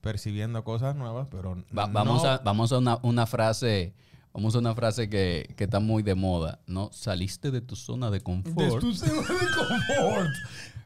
percibiendo 0.00 0.62
cosas 0.62 0.94
nuevas, 0.94 1.26
pero 1.30 1.56
Va- 1.76 1.86
no- 1.88 1.92
vamos, 1.92 2.24
a, 2.24 2.38
vamos 2.38 2.72
a 2.72 2.78
una, 2.78 2.98
una 3.02 3.26
frase, 3.26 3.94
vamos 4.36 4.54
a 4.54 4.58
una 4.58 4.74
frase 4.74 5.08
que, 5.08 5.52
que 5.56 5.64
está 5.64 5.80
muy 5.80 6.02
de 6.02 6.14
moda, 6.14 6.60
¿no? 6.66 6.90
Saliste 6.92 7.50
de 7.50 7.60
tu 7.60 7.74
zona 7.76 8.10
de 8.10 8.20
confort. 8.20 8.56
de 8.74 8.80
tu 8.80 8.94
zona 8.94 9.12
de 9.22 9.46
confort. 9.56 10.30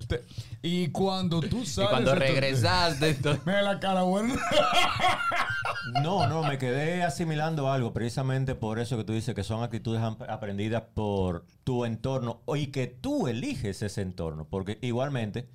Te- 0.09 0.25
y 0.63 0.89
cuando 0.89 1.41
tú 1.41 1.61
y 1.63 1.67
sales... 1.67 1.91
cuando 1.91 2.11
de 2.13 2.17
tu- 2.17 2.23
regresaste, 2.23 3.09
entonces- 3.11 3.45
Mira 3.47 3.63
la 3.63 3.79
cara 3.81 4.03
buena. 4.03 4.35
No, 6.03 6.27
no, 6.29 6.43
me 6.43 6.59
quedé 6.59 7.03
asimilando 7.03 7.71
algo 7.73 7.93
precisamente 7.93 8.55
por 8.55 8.79
eso 8.79 8.97
que 8.97 9.05
tú 9.05 9.13
dices 9.13 9.35
que 9.35 9.43
son 9.45 9.63
actitudes 9.63 10.01
aprendidas 10.29 10.83
por 10.95 11.45
tu 11.65 11.85
entorno 11.85 12.43
y 12.57 12.69
que 12.69 12.87
tú 12.87 13.29
eliges 13.29 13.83
ese 13.83 14.03
entorno. 14.03 14.47
Porque 14.49 14.79
igualmente, 14.83 15.49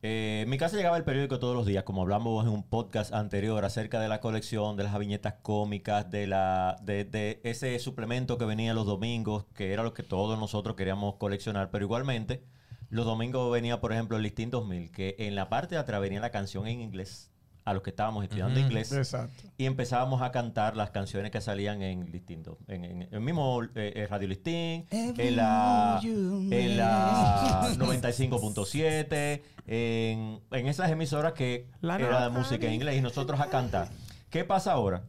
Eh, 0.00 0.42
en 0.44 0.50
mi 0.50 0.58
casa 0.58 0.76
llegaba 0.76 0.96
el 0.96 1.02
periódico 1.04 1.40
todos 1.40 1.56
los 1.56 1.66
días, 1.66 1.82
como 1.82 2.02
hablamos 2.02 2.46
en 2.46 2.52
un 2.52 2.62
podcast 2.62 3.12
anterior 3.12 3.64
acerca 3.64 3.98
de 4.00 4.08
la 4.08 4.20
colección, 4.20 4.76
de 4.76 4.84
las 4.84 4.96
viñetas 4.96 5.34
cómicas, 5.42 6.08
de, 6.08 6.28
la, 6.28 6.76
de, 6.82 7.04
de 7.04 7.40
ese 7.42 7.76
suplemento 7.80 8.38
que 8.38 8.44
venía 8.44 8.74
los 8.74 8.86
domingos, 8.86 9.46
que 9.54 9.72
era 9.72 9.82
lo 9.82 9.94
que 9.94 10.04
todos 10.04 10.38
nosotros 10.38 10.76
queríamos 10.76 11.16
coleccionar, 11.16 11.70
pero 11.70 11.84
igualmente 11.84 12.44
los 12.90 13.06
domingos 13.06 13.50
venía, 13.52 13.80
por 13.80 13.92
ejemplo, 13.92 14.16
el 14.16 14.22
Listín 14.22 14.50
2000, 14.50 14.92
que 14.92 15.16
en 15.18 15.34
la 15.34 15.48
parte 15.48 15.74
de 15.74 15.80
atrás 15.80 16.00
venía 16.00 16.20
la 16.20 16.30
canción 16.30 16.68
en 16.68 16.80
inglés, 16.80 17.32
a 17.68 17.74
los 17.74 17.82
que 17.82 17.90
estábamos 17.90 18.24
estudiando 18.24 18.58
inglés, 18.58 18.92
Exacto. 18.92 19.48
y 19.58 19.66
empezábamos 19.66 20.22
a 20.22 20.30
cantar 20.30 20.74
las 20.76 20.90
canciones 20.90 21.30
que 21.30 21.40
salían 21.40 21.82
en 21.82 22.10
distintos, 22.10 22.56
en, 22.66 22.84
en 22.84 23.08
el 23.10 23.20
mismo 23.20 23.62
eh, 23.62 23.68
eh, 23.74 24.06
Radio 24.08 24.28
Listín, 24.28 24.86
en 24.90 25.36
la, 25.36 26.00
en 26.02 26.76
la 26.78 27.62
95.7, 27.76 29.42
en, 29.66 30.40
en 30.50 30.66
esas 30.66 30.90
emisoras 30.90 31.34
que 31.34 31.68
era 31.82 32.24
de 32.24 32.30
música 32.30 32.66
en 32.66 32.74
inglés 32.74 32.96
y 32.96 33.02
nosotros 33.02 33.38
a 33.40 33.48
cantar. 33.50 33.88
¿Qué 34.30 34.44
pasa 34.44 34.72
ahora? 34.72 35.04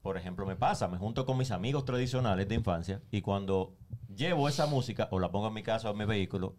Por 0.00 0.16
ejemplo, 0.16 0.46
me 0.46 0.56
pasa, 0.56 0.88
me 0.88 0.96
junto 0.98 1.26
con 1.26 1.36
mis 1.36 1.50
amigos 1.50 1.84
tradicionales 1.84 2.48
de 2.48 2.54
infancia 2.54 3.02
y 3.10 3.20
cuando 3.20 3.76
llevo 4.16 4.48
esa 4.48 4.66
música 4.66 5.08
o 5.10 5.18
la 5.18 5.30
pongo 5.30 5.48
en 5.48 5.54
mi 5.54 5.62
casa 5.62 5.88
o 5.88 5.92
en 5.92 5.98
mi 5.98 6.04
vehículo, 6.06 6.56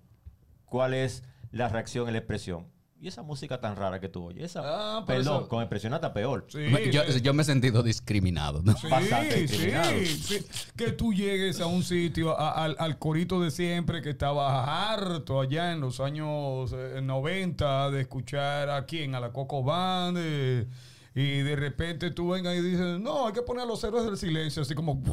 ¿cuál 0.65 0.93
es 0.93 1.23
la 1.51 1.69
reacción 1.69 2.07
y 2.07 2.11
la 2.11 2.19
expresión? 2.19 2.67
Y 3.03 3.09
esa 3.09 3.21
música 3.21 3.59
tan 3.59 3.75
rara 3.75 3.99
que 3.99 4.07
tú 4.07 4.23
oyes, 4.27 4.45
esa, 4.45 4.61
Ah, 4.63 5.03
pero 5.05 5.19
perdón, 5.19 5.39
eso- 5.41 5.49
con 5.49 5.61
expresión 5.61 5.93
hasta 5.93 6.13
peor. 6.13 6.45
Sí, 6.47 6.59
yo, 6.89 7.03
sí. 7.09 7.19
yo 7.19 7.33
me 7.33 7.41
he 7.41 7.45
sentido 7.45 7.83
discriminado. 7.83 8.61
¿no? 8.63 8.73
bastante 8.89 9.31
Sí, 9.33 9.41
discriminado. 9.41 9.91
sí, 9.91 10.05
sí. 10.05 10.45
Que 10.77 10.93
tú 10.93 11.13
llegues 11.13 11.59
a 11.59 11.65
un 11.65 11.83
sitio, 11.83 12.39
a- 12.39 12.51
al, 12.63 12.77
al 12.79 12.97
corito 12.99 13.41
de 13.41 13.51
siempre 13.51 14.01
que 14.01 14.11
estaba 14.11 14.93
harto 14.93 15.41
allá 15.41 15.73
en 15.73 15.81
los 15.81 15.99
años 15.99 16.71
eh, 16.73 17.01
90 17.03 17.91
de 17.91 17.99
escuchar 17.99 18.69
a 18.69 18.85
quién, 18.85 19.15
a 19.15 19.19
la 19.19 19.33
Coco 19.33 19.63
Band. 19.63 20.17
eh, 20.21 20.65
y 21.13 21.39
de 21.41 21.55
repente 21.57 22.09
tú 22.11 22.29
vengas 22.29 22.55
y 22.55 22.61
dices, 22.61 22.99
no, 23.01 23.27
hay 23.27 23.33
que 23.33 23.41
poner 23.41 23.63
a 23.63 23.65
los 23.67 23.83
héroes 23.83 24.05
del 24.05 24.17
silencio, 24.17 24.61
así 24.61 24.73
como. 24.75 25.03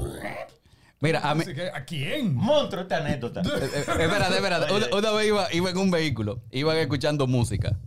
Mira, 1.00 1.21
a 1.21 1.35
mí, 1.35 1.45
¿A 1.73 1.85
quién? 1.85 2.35
Monstruo 2.35 2.83
esta 2.83 2.99
anécdota. 2.99 3.40
Eh, 3.50 3.71
eh, 3.75 3.80
Espérate, 3.80 4.35
espérate. 4.37 4.73
Una, 4.73 4.87
una 4.95 5.11
vez 5.12 5.28
iba, 5.28 5.52
iba 5.52 5.71
en 5.71 5.78
un 5.78 5.90
vehículo, 5.90 6.42
iban 6.50 6.76
escuchando 6.76 7.26
música, 7.26 7.78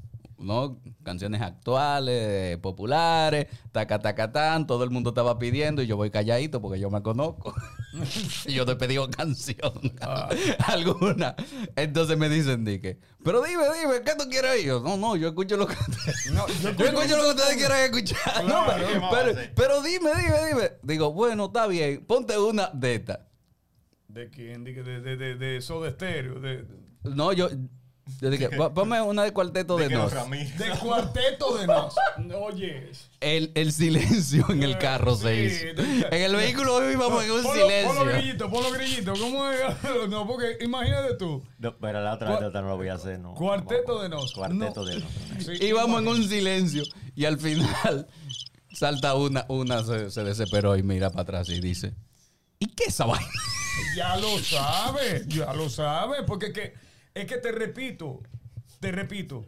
¿no? 0.43 0.79
Canciones 1.03 1.41
actuales, 1.41 2.57
populares, 2.57 3.47
taca, 3.71 3.99
taca, 3.99 4.31
tan, 4.31 4.67
todo 4.67 4.83
el 4.83 4.89
mundo 4.89 5.09
estaba 5.09 5.39
pidiendo 5.39 5.81
y 5.81 5.87
yo 5.87 5.97
voy 5.97 6.09
calladito 6.11 6.61
porque 6.61 6.79
yo 6.79 6.89
me 6.89 7.01
conozco. 7.01 7.53
y 8.45 8.53
yo 8.53 8.65
te 8.65 8.73
he 8.73 8.75
pedido 8.75 9.09
canción 9.09 9.73
alguna. 10.67 11.35
Entonces 11.75 12.17
me 12.17 12.29
dicen, 12.29 12.65
Dique, 12.65 12.99
pero 13.23 13.41
dime, 13.41 13.63
dime, 13.81 14.01
¿qué 14.05 14.11
tú 14.17 14.29
quieres 14.29 14.59
ir? 14.61 14.67
Yo, 14.67 14.79
no, 14.81 14.97
no, 14.97 15.15
yo 15.15 15.29
escucho 15.29 15.57
lo 15.57 15.67
que 15.67 15.75
No, 16.31 16.47
yo 16.47 16.71
yo 16.71 16.85
escucho 16.85 17.17
lo 17.17 17.23
que 17.23 17.29
ustedes 17.29 17.55
quieran 17.57 17.79
escuchar. 17.81 18.45
No, 18.45 18.65
pero, 18.67 19.09
pero, 19.11 19.39
pero 19.55 19.81
dime, 19.81 20.11
dime, 20.15 20.47
dime. 20.49 20.71
Digo, 20.83 21.13
bueno, 21.13 21.45
está 21.45 21.67
bien, 21.67 22.05
ponte 22.05 22.37
una 22.37 22.69
de 22.73 22.95
estas. 22.95 23.19
¿De 24.07 24.29
quién? 24.29 24.63
De, 24.63 24.73
de, 24.73 25.01
de, 25.01 25.17
de, 25.17 25.35
de 25.35 25.61
Soda 25.61 25.89
Stereo. 25.89 26.39
De, 26.39 26.65
No, 27.03 27.33
yo, 27.33 27.49
yo 28.21 28.29
dije, 28.29 28.49
"Pon- 28.49 28.73
ponme 28.73 29.01
una 29.01 29.23
de 29.23 29.31
cuarteto 29.31 29.77
de, 29.77 29.89
los 29.89 30.13
nos. 30.13 30.29
De 30.57 30.69
cuarteto 30.79 31.57
de 31.57 31.67
nos. 31.67 31.95
Oye. 32.41 32.91
El, 33.21 33.51
el 33.55 33.71
silencio 33.71 34.45
en 34.49 34.63
el 34.63 34.77
carro 34.77 35.15
se 35.15 35.49
Sí, 35.49 35.55
hizo. 35.71 35.81
de- 35.81 36.07
En 36.11 36.21
el 36.23 36.35
vehículo 36.35 36.75
hoy 36.75 36.93
íbamos 36.93 37.23
en 37.23 37.31
un 37.31 37.43
Ponlo- 37.43 37.53
silencio. 37.53 37.93
Ponlo 37.95 38.13
grillito, 38.13 38.49
ponlo 38.49 38.71
grillito. 38.71 39.13
¿Cómo 39.13 39.49
es? 39.49 39.59
No, 40.09 40.27
porque 40.27 40.57
imagínate 40.61 41.15
tú. 41.15 41.41
No, 41.59 41.77
pero 41.77 42.01
la 42.01 42.13
otra 42.15 42.29
anécdota 42.29 42.61
no 42.61 42.67
lo 42.69 42.77
voy 42.77 42.89
a 42.89 42.95
hacer, 42.95 43.19
no. 43.19 43.33
Cuarteto 43.35 44.01
de 44.01 44.09
nos. 44.09 44.33
Cuarteto 44.33 44.81
No. 44.81 44.85
de 44.85 44.99
nos. 44.99 45.09
Sí, 45.45 45.51
Íbamos 45.65 46.01
en 46.01 46.07
un 46.09 46.27
silencio 46.27 46.83
y 47.15 47.23
al 47.25 47.39
final 47.39 48.07
salta 48.73 49.15
una, 49.15 49.45
una 49.47 49.83
se, 49.83 50.11
se 50.11 50.23
desesperó 50.23 50.75
y 50.75 50.83
mira 50.83 51.09
para 51.09 51.21
atrás 51.23 51.49
y 51.49 51.61
dice, 51.61 51.93
¿y 52.59 52.67
qué 52.67 52.85
esa 52.87 53.05
vaina? 53.05 53.27
Ya 53.95 54.17
lo 54.17 54.37
sabe, 54.39 55.23
ya 55.27 55.53
lo 55.53 55.69
sabe, 55.69 56.23
porque 56.23 56.47
es 56.47 56.53
que, 56.53 56.73
es 57.13 57.25
que 57.25 57.37
te 57.37 57.51
repito, 57.51 58.21
te 58.79 58.91
repito, 58.91 59.45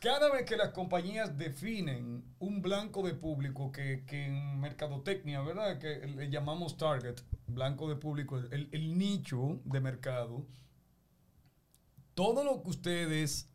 cada 0.00 0.30
vez 0.32 0.44
que 0.44 0.56
las 0.56 0.70
compañías 0.70 1.36
definen 1.38 2.22
un 2.38 2.60
blanco 2.62 3.02
de 3.02 3.14
público 3.14 3.72
que, 3.72 4.04
que 4.06 4.26
en 4.26 4.60
mercadotecnia, 4.60 5.40
¿verdad? 5.40 5.78
Que 5.78 6.06
le 6.06 6.30
llamamos 6.30 6.76
target, 6.76 7.16
blanco 7.46 7.88
de 7.88 7.96
público, 7.96 8.38
el, 8.38 8.68
el 8.72 8.98
nicho 8.98 9.60
de 9.64 9.80
mercado, 9.80 10.44
todo 12.14 12.44
lo 12.44 12.62
que 12.62 12.70
ustedes 12.70 13.48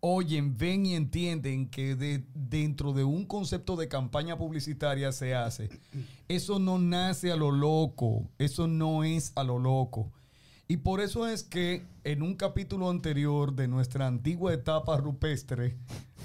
oyen, 0.00 0.56
ven 0.56 0.86
y 0.86 0.94
entienden 0.94 1.68
que 1.68 1.94
de- 1.94 2.24
dentro 2.34 2.92
de 2.92 3.04
un 3.04 3.24
concepto 3.26 3.76
de 3.76 3.86
campaña 3.88 4.36
publicitaria 4.36 5.12
se 5.12 5.34
hace, 5.34 5.68
eso 6.28 6.58
no 6.58 6.78
nace 6.78 7.30
a 7.30 7.36
lo 7.36 7.50
loco, 7.50 8.28
eso 8.38 8.66
no 8.66 9.04
es 9.04 9.32
a 9.36 9.44
lo 9.44 9.58
loco. 9.58 10.10
Y 10.70 10.76
por 10.76 11.00
eso 11.00 11.26
es 11.26 11.42
que 11.42 11.84
en 12.04 12.22
un 12.22 12.36
capítulo 12.36 12.88
anterior 12.90 13.56
de 13.56 13.66
nuestra 13.66 14.06
antigua 14.06 14.54
etapa 14.54 14.96
rupestre, 14.98 15.76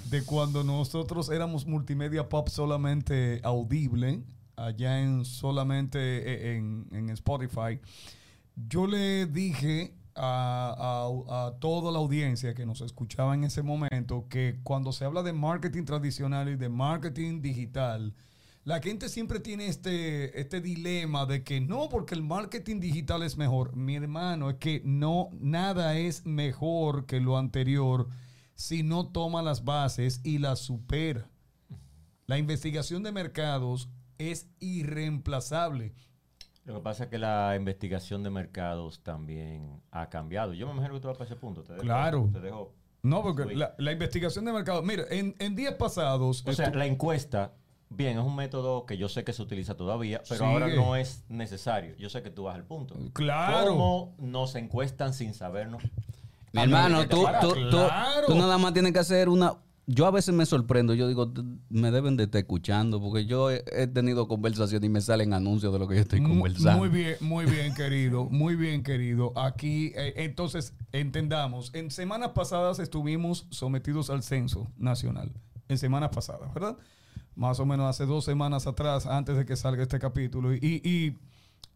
de 0.08 0.22
cuando 0.22 0.62
nosotros 0.62 1.30
éramos 1.30 1.66
multimedia 1.66 2.28
pop 2.28 2.46
solamente 2.48 3.40
audible, 3.42 4.22
allá 4.54 5.00
en 5.02 5.24
solamente 5.24 5.98
eh, 5.98 6.56
en, 6.58 6.86
en 6.92 7.10
Spotify, 7.10 7.80
yo 8.68 8.86
le 8.86 9.26
dije 9.26 9.94
a, 10.14 11.08
a- 11.34 11.46
a 11.48 11.58
toda 11.58 11.90
la 11.90 11.98
audiencia 11.98 12.54
que 12.54 12.66
nos 12.66 12.82
escuchaba 12.82 13.34
en 13.34 13.42
ese 13.42 13.62
momento 13.64 14.28
que 14.28 14.60
cuando 14.62 14.92
se 14.92 15.04
habla 15.04 15.24
de 15.24 15.32
marketing 15.32 15.84
tradicional 15.86 16.48
y 16.50 16.54
de 16.54 16.68
marketing 16.68 17.42
digital, 17.42 18.14
la 18.66 18.80
gente 18.82 19.08
siempre 19.08 19.40
tiene 19.40 19.68
este, 19.68 20.38
este 20.38 20.60
dilema 20.60 21.24
de 21.24 21.42
que 21.44 21.60
no, 21.60 21.88
porque 21.88 22.14
el 22.14 22.22
marketing 22.22 22.80
digital 22.80 23.22
es 23.22 23.36
mejor. 23.38 23.74
Mi 23.76 23.94
hermano, 23.96 24.50
es 24.50 24.56
que 24.56 24.82
no, 24.84 25.30
nada 25.32 25.96
es 25.96 26.26
mejor 26.26 27.06
que 27.06 27.20
lo 27.20 27.38
anterior 27.38 28.08
si 28.54 28.82
no 28.82 29.06
toma 29.12 29.40
las 29.42 29.64
bases 29.64 30.20
y 30.24 30.38
las 30.38 30.58
supera. 30.58 31.30
La 32.26 32.38
investigación 32.38 33.02
de 33.02 33.12
mercados 33.12 33.88
es 34.18 34.48
irreemplazable. 34.58 35.94
Lo 36.64 36.74
que 36.74 36.80
pasa 36.80 37.04
es 37.04 37.10
que 37.10 37.18
la 37.18 37.54
investigación 37.56 38.24
de 38.24 38.30
mercados 38.30 39.00
también 39.04 39.80
ha 39.92 40.08
cambiado. 40.08 40.52
Yo 40.52 40.66
me 40.66 40.72
imagino 40.72 40.94
que 40.94 41.00
tú 41.00 41.06
vas 41.08 41.16
para 41.16 41.30
ese 41.30 41.36
punto. 41.38 41.62
Te 41.62 41.74
dejo- 41.74 41.82
Claro. 41.82 42.28
Te 42.32 42.40
dejo. 42.40 42.74
No, 43.02 43.22
porque 43.22 43.54
la, 43.54 43.76
la 43.78 43.92
investigación 43.92 44.44
de 44.44 44.52
mercado. 44.52 44.82
Mira, 44.82 45.04
en, 45.10 45.36
en 45.38 45.54
días 45.54 45.74
pasados. 45.74 46.42
O 46.44 46.52
sea, 46.52 46.70
la 46.70 46.86
encuesta, 46.86 47.54
bien, 47.90 48.18
es 48.18 48.24
un 48.24 48.34
método 48.36 48.84
que 48.86 48.96
yo 48.98 49.08
sé 49.08 49.24
que 49.24 49.32
se 49.32 49.42
utiliza 49.42 49.76
todavía, 49.76 50.22
pero 50.28 50.40
Sigue. 50.40 50.50
ahora 50.50 50.68
no 50.74 50.96
es 50.96 51.24
necesario. 51.28 51.94
Yo 51.96 52.08
sé 52.10 52.22
que 52.22 52.30
tú 52.30 52.44
vas 52.44 52.54
al 52.56 52.64
punto. 52.64 52.96
Claro. 53.12 53.70
¿Cómo 53.72 54.14
nos 54.18 54.54
encuestan 54.54 55.14
sin 55.14 55.34
sabernos? 55.34 55.82
Mi 56.52 56.62
hermano, 56.62 56.98
no, 57.00 57.08
tú, 57.08 57.24
tú, 57.40 57.54
tú- 57.70 58.34
nada 58.34 58.56
más 58.58 58.72
tienes 58.72 58.92
que 58.92 58.98
hacer 58.98 59.28
una... 59.28 59.54
Yo 59.88 60.04
a 60.06 60.10
veces 60.10 60.34
me 60.34 60.44
sorprendo, 60.46 60.94
yo 60.94 61.06
digo, 61.06 61.28
"T- 61.30 61.42
me 61.68 61.92
deben 61.92 62.16
de 62.16 62.24
estar 62.24 62.40
escuchando, 62.40 63.00
porque 63.00 63.24
yo 63.24 63.52
he, 63.52 63.62
he 63.70 63.86
tenido 63.86 64.26
conversaciones 64.26 64.84
y 64.84 64.90
me 64.90 65.00
salen 65.00 65.32
anuncios 65.32 65.72
de 65.72 65.78
lo 65.78 65.86
que 65.86 65.94
yo 65.94 66.00
estoy 66.00 66.20
conversando. 66.24 66.78
Muy 66.78 66.88
bien, 66.88 67.14
muy 67.20 67.44
bien, 67.44 67.72
querido. 67.72 68.24
Muy 68.24 68.56
bien, 68.56 68.82
querido. 68.82 69.32
Aquí, 69.38 69.92
eh, 69.94 70.14
entonces, 70.16 70.74
entendamos. 70.90 71.70
En 71.72 71.92
semanas 71.92 72.30
pasadas 72.30 72.80
estuvimos 72.80 73.46
sometidos 73.50 74.10
al 74.10 74.24
censo 74.24 74.66
nacional. 74.76 75.30
En 75.68 75.78
semanas 75.78 76.10
pasadas, 76.12 76.52
¿verdad? 76.52 76.76
Más 77.36 77.60
o 77.60 77.66
menos 77.66 77.88
hace 77.88 78.06
dos 78.06 78.24
semanas 78.24 78.66
atrás, 78.66 79.06
antes 79.06 79.36
de 79.36 79.46
que 79.46 79.54
salga 79.54 79.82
este 79.82 79.98
capítulo. 80.00 80.54
Y, 80.54 80.58
y, 80.82 81.18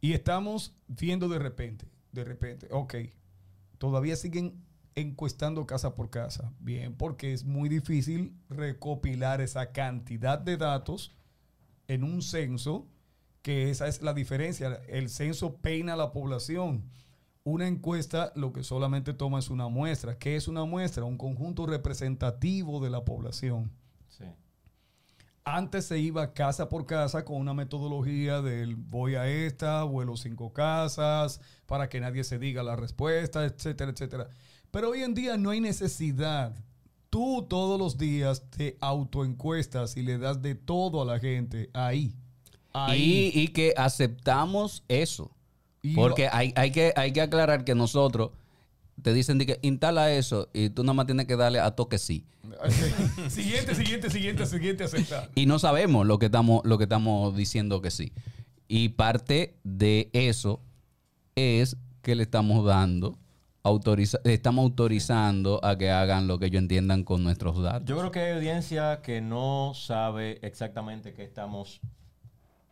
y 0.01 0.15
estamos 0.15 0.75
viendo 0.89 1.29
de 1.29 1.39
repente, 1.39 1.87
de 2.11 2.25
repente, 2.25 2.67
ok, 2.73 2.95
todavía 3.79 4.17
siguen 4.17 4.65
encuestando 4.95 5.67
casa 5.67 5.95
por 5.95 6.11
casa. 6.11 6.53
Bien, 6.61 6.95
porque 6.95 7.33
es 7.33 7.45
muy 7.45 7.69
difícil 7.69 8.35
recopilar 8.49 9.41
esa 9.43 9.73
cantidad 9.73 10.39
de 10.39 10.57
datos 10.57 11.15
en 11.89 12.05
un 12.05 12.23
censo, 12.23 12.89
que 13.43 13.71
esa 13.71 13.87
es 13.87 14.03
la 14.03 14.15
diferencia. 14.15 14.81
El 14.89 15.09
censo 15.11 15.57
peina 15.57 15.93
a 15.93 15.97
la 15.97 16.13
población. 16.13 16.85
Una 17.43 17.69
encuesta 17.69 18.33
lo 18.35 18.53
que 18.53 18.63
solamente 18.63 19.13
toma 19.13 19.39
es 19.39 19.51
una 19.51 19.69
muestra. 19.69 20.19
¿Qué 20.19 20.37
es 20.37 20.49
una 20.49 20.65
muestra? 20.65 21.05
Un 21.05 21.17
conjunto 21.17 21.67
representativo 21.67 22.81
de 22.81 22.91
la 22.91 23.05
población. 23.05 23.73
Antes 25.45 25.87
se 25.87 25.99
iba 25.99 26.33
casa 26.33 26.69
por 26.69 26.87
casa 26.87 27.25
con 27.25 27.37
una 27.37 27.55
metodología 27.55 28.43
del 28.43 28.77
voy 28.77 29.15
a 29.15 29.27
esta, 29.27 29.83
vuelo 29.85 30.17
cinco 30.17 30.53
casas, 30.53 31.41
para 31.67 31.89
que 31.89 32.01
nadie 32.01 32.25
se 32.25 32.39
diga 32.39 32.63
la 32.63 32.77
respuesta, 32.77 33.45
etcétera, 33.45 33.91
etcétera. 33.91 34.29
Pero 34.71 34.91
hoy 34.91 35.03
en 35.03 35.15
día 35.15 35.37
no 35.37 35.51
hay 35.51 35.61
necesidad. 35.61 36.55
Tú 37.09 37.47
todos 37.49 37.79
los 37.79 37.99
días 37.99 38.45
te 38.51 38.77
autoencuestas 38.81 39.97
y 39.97 40.03
le 40.03 40.19
das 40.19 40.43
de 40.43 40.55
todo 40.55 41.03
a 41.03 41.05
la 41.05 41.19
gente 41.19 41.71
ahí. 41.73 42.15
Ahí. 42.73 43.33
Y, 43.35 43.41
y 43.41 43.49
que 43.49 43.75
aceptamos 43.77 44.85
eso. 44.89 45.31
Y 45.83 45.95
Porque 45.95 46.29
hay, 46.31 46.53
hay, 46.57 46.71
que, 46.71 46.93
hay 46.95 47.13
que 47.13 47.23
aclarar 47.23 47.65
que 47.65 47.75
nosotros 47.75 48.31
te 49.03 49.13
dicen 49.13 49.39
de 49.39 49.47
que 49.47 49.59
instala 49.63 50.13
eso 50.13 50.49
y 50.53 50.71
tú 50.71 50.83
nada 50.83 50.95
más 50.95 51.07
tienes 51.07 51.27
que 51.27 51.37
darle 51.37 51.61
a 51.61 51.71
toque 51.73 51.99
sí. 51.99 52.25
siguiente, 53.29 53.75
siguiente, 53.75 54.11
siguiente, 54.11 54.47
siguiente, 54.47 54.85
aceptar. 54.85 55.31
Y 55.35 55.47
no 55.47 55.59
sabemos 55.59 56.07
lo 56.07 56.19
que 56.19 56.27
estamos, 56.27 56.63
lo 56.65 56.79
que 56.79 56.85
estamos 56.85 57.37
diciendo 57.37 57.81
que 57.81 57.91
sí. 57.91 58.13
Y 58.69 58.91
parte 58.91 59.57
de 59.65 60.11
eso 60.13 60.61
es 61.35 61.77
que 62.03 62.15
le 62.15 62.23
estamos 62.23 62.65
dando, 62.65 63.19
autoriza 63.63 64.19
estamos 64.25 64.63
autorizando 64.63 65.61
a 65.65 65.77
que 65.77 65.91
hagan 65.91 66.27
lo 66.27 66.39
que 66.39 66.47
ellos 66.47 66.63
entiendan 66.63 67.05
con 67.05 67.23
nuestros 67.23 67.61
datos. 67.61 67.89
Yo 67.89 67.99
creo 67.99 68.11
que 68.11 68.21
hay 68.21 68.37
audiencia 68.37 69.01
que 69.03 69.21
no 69.21 69.73
sabe 69.75 70.39
exactamente 70.43 71.13
qué 71.13 71.25
estamos 71.25 71.81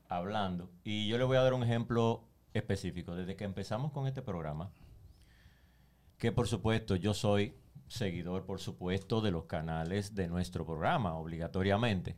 hablando. 0.09 0.71
Y 0.85 1.09
yo 1.09 1.19
le 1.19 1.25
voy 1.25 1.37
a 1.37 1.43
dar 1.43 1.55
un 1.55 1.63
ejemplo 1.63 2.25
específico. 2.55 3.15
Desde 3.15 3.37
que 3.37 3.45
empezamos 3.45 3.93
con 3.93 4.07
este 4.07 4.23
programa, 4.23 4.71
que 6.19 6.33
por 6.33 6.49
supuesto 6.49 6.97
yo 6.97 7.15
soy 7.15 7.55
seguidor, 7.87 8.45
por 8.45 8.61
supuesto, 8.61 9.21
de 9.21 9.31
los 9.31 9.45
canales 9.45 10.15
de 10.15 10.29
nuestro 10.29 10.67
programa, 10.67 11.15
obligatoriamente. 11.15 12.17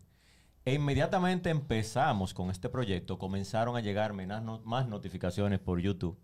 E 0.64 0.74
inmediatamente 0.74 1.48
empezamos 1.50 2.34
con 2.34 2.50
este 2.50 2.68
proyecto, 2.68 3.18
comenzaron 3.18 3.76
a 3.76 3.80
llegarme 3.80 4.26
más, 4.26 4.42
no- 4.42 4.60
más 4.64 4.88
notificaciones 4.88 5.58
por 5.60 5.80
YouTube 5.80 6.18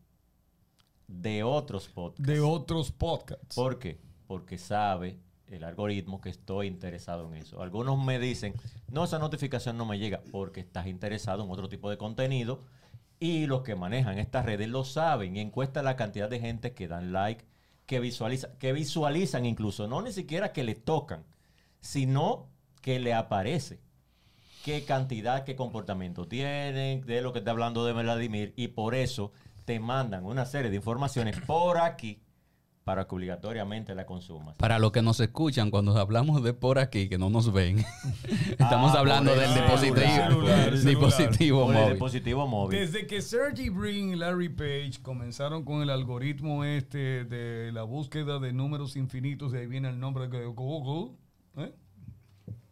de 1.08 1.42
otros 1.44 1.88
podcasts. 1.88 2.26
De 2.26 2.40
otros 2.40 2.90
podcasts. 2.90 3.54
¿Por 3.54 3.78
qué? 3.78 4.00
Porque 4.26 4.58
sabe 4.58 5.18
el 5.46 5.62
algoritmo 5.62 6.20
que 6.20 6.28
estoy 6.30 6.66
interesado 6.66 7.28
en 7.28 7.36
eso. 7.36 7.62
Algunos 7.62 8.02
me 8.04 8.18
dicen, 8.18 8.54
no, 8.90 9.04
esa 9.04 9.18
notificación 9.18 9.76
no 9.76 9.86
me 9.86 9.98
llega 9.98 10.22
porque 10.32 10.60
estás 10.60 10.86
interesado 10.88 11.44
en 11.44 11.50
otro 11.50 11.68
tipo 11.68 11.88
de 11.88 11.96
contenido 11.98 12.64
y 13.20 13.46
los 13.46 13.62
que 13.62 13.76
manejan 13.76 14.18
estas 14.18 14.44
redes 14.44 14.68
lo 14.68 14.84
saben 14.84 15.36
y 15.36 15.40
encuesta 15.40 15.82
la 15.82 15.94
cantidad 15.96 16.28
de 16.28 16.40
gente 16.40 16.74
que 16.74 16.88
dan 16.88 17.12
like, 17.12 17.44
que, 17.86 18.00
visualiza, 18.00 18.58
que 18.58 18.72
visualizan 18.72 19.46
incluso, 19.46 19.86
no 19.86 20.02
ni 20.02 20.12
siquiera 20.12 20.52
que 20.52 20.64
le 20.64 20.74
tocan, 20.74 21.24
sino 21.80 22.48
que 22.82 22.98
le 22.98 23.14
aparece. 23.14 23.80
Qué 24.64 24.84
cantidad, 24.84 25.44
qué 25.44 25.54
comportamiento 25.54 26.26
tienen, 26.26 27.06
de 27.06 27.22
lo 27.22 27.32
que 27.32 27.38
está 27.38 27.52
hablando 27.52 27.86
de 27.86 27.92
Vladimir, 27.92 28.52
y 28.56 28.68
por 28.68 28.94
eso 28.94 29.32
te 29.64 29.78
mandan 29.80 30.24
una 30.24 30.44
serie 30.44 30.70
de 30.70 30.76
informaciones 30.76 31.40
por 31.46 31.78
aquí 31.78 32.20
para 32.86 33.04
que 33.08 33.16
obligatoriamente 33.16 33.96
la 33.96 34.06
consumas. 34.06 34.54
Para 34.58 34.78
los 34.78 34.92
que 34.92 35.02
nos 35.02 35.18
escuchan, 35.18 35.72
cuando 35.72 35.98
hablamos 35.98 36.40
de 36.44 36.54
por 36.54 36.78
aquí, 36.78 37.08
que 37.08 37.18
no 37.18 37.30
nos 37.30 37.52
ven, 37.52 37.78
estamos 38.60 38.94
Ah, 38.94 39.00
hablando 39.00 39.32
del 39.34 39.50
el 39.50 40.84
dispositivo, 40.84 41.72
dispositivo 41.90 42.46
móvil. 42.46 42.78
Desde 42.78 43.08
que 43.08 43.22
Sergey 43.22 43.70
Brin 43.70 44.10
y 44.10 44.14
Larry 44.14 44.50
Page 44.50 45.02
comenzaron 45.02 45.64
con 45.64 45.82
el 45.82 45.90
algoritmo 45.90 46.62
este 46.62 47.24
de 47.24 47.72
la 47.72 47.82
búsqueda 47.82 48.38
de 48.38 48.52
números 48.52 48.94
infinitos, 48.94 49.50
de 49.50 49.62
ahí 49.62 49.66
viene 49.66 49.88
el 49.88 49.98
nombre 49.98 50.28
de 50.28 50.46
Google, 50.46 51.16
¿eh? 51.56 51.74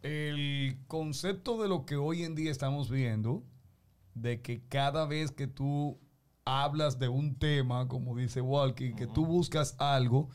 el 0.01 0.77
concepto 0.87 1.61
de 1.61 1.67
lo 1.67 1.85
que 1.85 1.97
hoy 1.97 2.23
en 2.23 2.35
día 2.35 2.51
estamos 2.51 2.89
viendo, 2.89 3.43
de 4.13 4.41
que 4.41 4.61
cada 4.69 5.05
vez 5.07 5.31
que 5.33 5.47
tú 5.47 5.99
hablas 6.45 6.99
de 6.99 7.09
un 7.09 7.35
tema, 7.35 7.87
como 7.87 8.15
dice 8.15 8.41
Walkie, 8.41 8.95
que 8.95 9.07
tú 9.07 9.25
buscas 9.25 9.75
algo, 9.79 10.29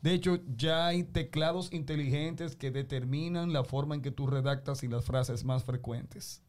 de 0.00 0.14
hecho 0.14 0.38
ya 0.56 0.86
hay 0.86 1.04
teclados 1.04 1.72
inteligentes 1.72 2.56
que 2.56 2.70
determinan 2.70 3.52
la 3.52 3.64
forma 3.64 3.94
en 3.94 4.02
que 4.02 4.12
tú 4.12 4.26
redactas 4.26 4.82
y 4.84 4.88
las 4.88 5.04
frases 5.04 5.44
más 5.44 5.64
frecuentes 5.64 6.42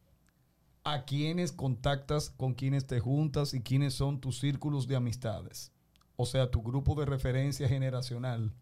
a 0.84 1.06
quiénes 1.06 1.52
contactas, 1.52 2.30
con 2.30 2.54
quiénes 2.54 2.88
te 2.88 3.00
juntas 3.00 3.54
y 3.54 3.62
quiénes 3.62 3.94
son 3.94 4.20
tus 4.20 4.40
círculos 4.40 4.88
de 4.88 4.96
amistades. 4.96 5.72
O 6.16 6.26
sea, 6.26 6.52
tu 6.52 6.62
grupo 6.62 6.96
de 6.96 7.06
referencia 7.06 7.68
generacional. 7.68 8.54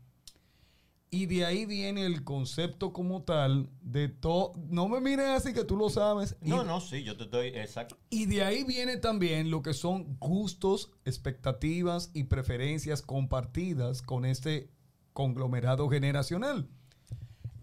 Y 1.10 1.26
de 1.28 1.46
ahí 1.46 1.66
viene 1.66 2.06
el 2.06 2.24
concepto 2.26 2.92
como 2.92 3.24
tal 3.24 3.70
de 3.82 4.10
todo. 4.10 4.52
No 4.70 4.90
me 4.90 5.00
mires 5.00 5.28
así 5.28 5.54
que 5.54 5.64
tú 5.64 5.78
lo 5.78 5.90
sabes. 5.90 6.36
Y- 6.42 6.50
No, 6.50 6.64
no, 6.66 6.82
sí, 6.82 7.04
yo 7.04 7.16
te 7.16 7.24
estoy 7.24 7.48
exacto. 7.48 7.98
y 8.10 8.26
de 8.26 8.44
ahí 8.44 8.64
viene 8.66 8.98
también 8.98 9.50
lo 9.50 9.62
que 9.62 9.74
son 9.74 10.18
gustos, 10.20 10.92
expectativas 11.06 12.12
y 12.14 12.26
preferencias 12.26 13.02
compartidas 13.02 14.02
con 14.02 14.26
este 14.26 14.70
conglomerado 15.14 15.88
generacional. 15.90 16.68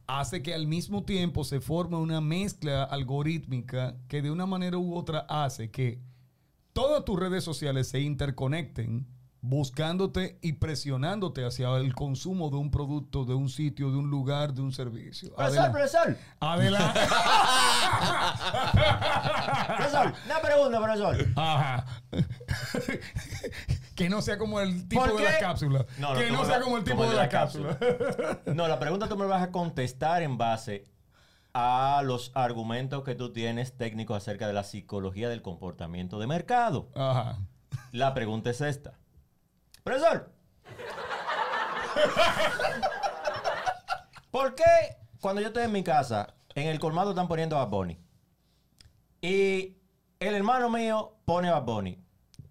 Hace 0.06 0.42
que 0.42 0.54
al 0.54 0.66
mismo 0.66 1.04
tiempo 1.04 1.44
se 1.44 1.60
forme 1.60 1.96
una 1.96 2.20
mezcla 2.20 2.82
algorítmica 2.84 3.96
que 4.08 4.22
de 4.22 4.30
una 4.30 4.46
manera 4.46 4.76
u 4.78 4.94
otra 4.96 5.20
hace 5.28 5.70
que 5.70 6.00
todas 6.72 7.04
tus 7.04 7.18
redes 7.18 7.44
sociales 7.44 7.88
se 7.88 8.00
interconecten 8.00 9.06
buscándote 9.44 10.38
y 10.40 10.54
presionándote 10.54 11.44
hacia 11.44 11.76
el 11.76 11.94
consumo 11.94 12.48
de 12.48 12.56
un 12.56 12.70
producto, 12.70 13.26
de 13.26 13.34
un 13.34 13.50
sitio, 13.50 13.90
de 13.90 13.98
un 13.98 14.08
lugar, 14.08 14.54
de 14.54 14.62
un 14.62 14.72
servicio. 14.72 15.34
Profesor, 15.34 15.70
profesor, 15.70 16.16
Adelante. 16.40 17.00
profesor, 19.66 20.14
una 20.24 20.40
pregunta, 20.40 20.82
profesor. 20.82 21.26
Ajá. 21.36 21.84
que 23.94 24.08
no 24.08 24.22
sea 24.22 24.38
como 24.38 24.60
el 24.60 24.88
tipo 24.88 25.02
¿Por 25.02 25.14
de 25.14 25.24
la 25.24 25.34
qué? 25.34 25.40
cápsula. 25.40 25.84
No, 25.98 26.14
no, 26.14 26.20
que 26.20 26.30
no 26.30 26.44
sea 26.46 26.62
como 26.62 26.78
el 26.78 26.84
tipo 26.84 26.96
como 26.96 27.10
de 27.10 27.10
el 27.10 27.16
la, 27.16 27.22
de 27.22 27.26
la 27.26 27.40
cápsula. 27.40 27.78
No, 28.54 28.66
la 28.66 28.78
pregunta 28.78 29.08
tú 29.08 29.18
me 29.18 29.26
vas 29.26 29.42
a 29.42 29.50
contestar 29.50 30.22
en 30.22 30.38
base 30.38 30.86
a 31.52 32.00
los 32.02 32.32
argumentos 32.34 33.04
que 33.04 33.14
tú 33.14 33.30
tienes 33.30 33.76
técnicos 33.76 34.16
acerca 34.16 34.46
de 34.46 34.54
la 34.54 34.64
psicología 34.64 35.28
del 35.28 35.42
comportamiento 35.42 36.18
de 36.18 36.26
mercado. 36.28 36.88
Ajá. 36.94 37.40
La 37.92 38.14
pregunta 38.14 38.48
es 38.48 38.62
esta. 38.62 38.94
Profesor. 39.84 40.32
¿Por 44.30 44.54
qué 44.54 44.64
cuando 45.20 45.40
yo 45.42 45.48
estoy 45.48 45.64
en 45.64 45.72
mi 45.72 45.84
casa, 45.84 46.34
en 46.54 46.68
el 46.68 46.80
colmado 46.80 47.10
están 47.10 47.28
poniendo 47.28 47.56
a 47.56 47.64
Bad 47.66 47.70
Bunny? 47.70 47.98
Y 49.20 49.76
el 50.20 50.34
hermano 50.34 50.70
mío 50.70 51.16
pone 51.26 51.48
a 51.48 51.58
Bad 51.58 51.64
Bunny. 51.64 52.02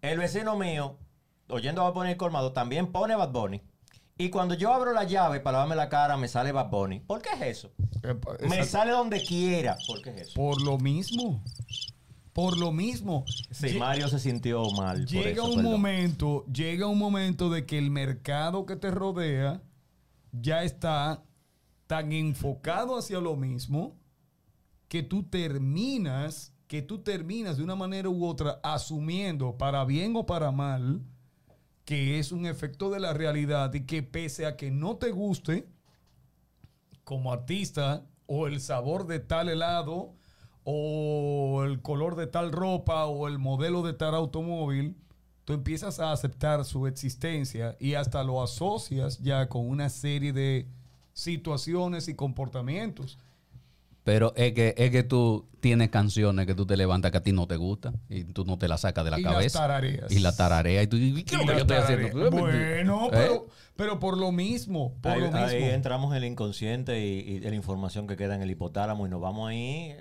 El 0.02 0.20
vecino 0.20 0.56
mío, 0.56 1.00
oyendo 1.50 1.82
a 1.82 1.86
Bad 1.86 1.94
Bunny 1.94 2.08
en 2.10 2.12
el 2.12 2.18
colmado, 2.18 2.54
también 2.54 2.92
pone 2.92 3.14
a 3.16 3.18
Bad 3.18 3.32
Bunny. 3.32 3.62
Y 4.16 4.30
cuando 4.30 4.54
yo 4.54 4.72
abro 4.72 4.94
la 4.94 5.04
llave 5.06 5.40
para 5.40 5.54
lavarme 5.58 5.76
la 5.76 5.90
cara, 5.90 6.18
me 6.18 6.28
sale 6.28 6.52
Bad 6.52 6.70
Bunny. 6.70 7.00
¿Por 7.00 7.22
qué 7.24 7.30
es 7.34 7.42
eso? 7.42 7.72
Me 8.04 8.12
Exacto. 8.12 8.66
sale 8.66 8.92
donde 8.92 9.24
quiera. 9.24 9.76
¿Por 9.88 10.02
qué 10.04 10.12
es 10.12 10.22
eso? 10.28 10.34
Por 10.36 10.62
lo 10.62 10.78
mismo. 10.78 11.44
Por 12.34 12.58
lo 12.58 12.72
mismo. 12.72 13.26
Sí, 13.52 13.78
Mario 13.78 14.08
se 14.08 14.20
sintió 14.20 14.64
mal. 14.72 15.02
por 15.02 15.08
llega 15.08 15.32
eso, 15.32 15.46
un 15.46 15.56
perdón. 15.58 15.72
momento, 15.72 16.46
llega 16.48 16.88
un 16.88 16.98
momento 16.98 17.50
de 17.50 17.66
que 17.66 17.78
el 17.78 17.92
mercado 17.92 18.66
que 18.66 18.76
te 18.76 18.90
rodea 18.90 19.62
ya 20.32 20.64
está 20.64 21.24
tan 21.86 22.12
enfocado 22.12 22.98
hacia 22.98 23.20
lo 23.20 23.36
mismo 23.36 23.96
que 24.88 25.04
tú 25.04 25.24
terminas, 25.24 26.54
que 26.68 26.82
tú 26.82 27.00
terminas 27.04 27.58
de 27.58 27.64
una 27.64 27.76
manera 27.76 28.10
u 28.10 28.26
otra 28.26 28.60
asumiendo, 28.64 29.58
para 29.58 29.86
bien 29.86 30.16
o 30.16 30.26
para 30.26 30.52
mal, 30.52 31.02
que 31.86 32.18
es 32.18 32.32
un 32.32 32.46
efecto 32.46 32.90
de 32.90 33.00
la 33.00 33.14
realidad 33.14 33.74
y 33.74 33.86
que 33.86 34.02
pese 34.02 34.46
a 34.46 34.56
que 34.56 34.72
no 34.72 34.96
te 34.98 35.12
guste 35.12 35.68
como 37.04 37.32
artista 37.32 38.06
o 38.26 38.48
el 38.48 38.62
sabor 38.62 39.06
de 39.06 39.20
tal 39.20 39.50
helado 39.50 40.16
o 40.64 41.64
el 41.64 41.82
color 41.82 42.16
de 42.16 42.28
tal 42.28 42.52
ropa 42.52 43.06
o 43.06 43.28
el 43.28 43.40
modelo 43.40 43.82
de 43.82 43.94
tal 43.94 44.16
automóvil, 44.16 44.96
tú 45.46 45.54
empiezas 45.54 46.00
a 46.00 46.12
aceptar 46.12 46.64
su 46.66 46.88
existencia 46.88 47.76
y 47.80 47.96
hasta 47.96 48.24
lo 48.24 48.42
asocias 48.42 49.20
ya 49.20 49.50
con 49.50 49.68
una 49.68 49.90
serie 49.90 50.34
de 50.34 50.68
situaciones 51.14 52.08
y 52.08 52.16
comportamientos. 52.16 53.18
Pero 54.04 54.34
es 54.36 54.54
que, 54.54 54.74
es 54.78 54.92
que 54.92 55.04
tú 55.04 55.46
tienes 55.64 55.90
canciones 55.90 56.46
que 56.46 56.54
tú 56.56 56.66
te 56.66 56.76
levantas 56.76 57.10
que 57.12 57.18
a 57.20 57.24
ti 57.24 57.32
no 57.32 57.48
te 57.48 57.56
gustan 57.56 57.96
y 58.10 58.26
tú 58.26 58.44
no 58.44 58.58
te 58.58 58.68
las 58.68 58.82
sacas 58.82 59.06
de 59.06 59.12
la 59.12 59.20
Y 59.20 59.24
las 59.24 59.34
cabeza. 59.34 59.60
tarareas. 59.60 60.12
Y 60.12 60.20
la 60.20 60.36
tararea. 60.36 60.84
Y 60.84 60.88
tú 60.88 60.98
dices, 60.98 61.24
¿qué 61.24 61.36
es 61.36 61.42
lo 61.42 61.48
que 61.48 61.54
yo 61.54 61.60
estoy 61.62 61.78
haciendo? 61.78 62.30
Bueno, 62.32 63.06
¿Eh? 63.08 63.10
pero, 63.12 63.48
pero 63.78 64.00
por 64.00 64.18
lo 64.18 64.32
mismo, 64.34 64.94
por 65.02 65.14
ahí, 65.14 65.22
lo 65.22 65.28
mismo. 65.28 65.40
ahí 65.46 65.64
entramos 65.64 66.12
en 66.12 66.18
el 66.18 66.26
inconsciente 66.26 67.00
y, 67.00 67.40
la 67.40 67.56
información 67.56 68.06
que 68.08 68.16
queda 68.18 68.36
en 68.36 68.42
el 68.42 68.52
hipotálamo 68.52 69.08
y 69.08 69.10
nos 69.10 69.22
vamos 69.22 69.50
ahí. 69.50 69.96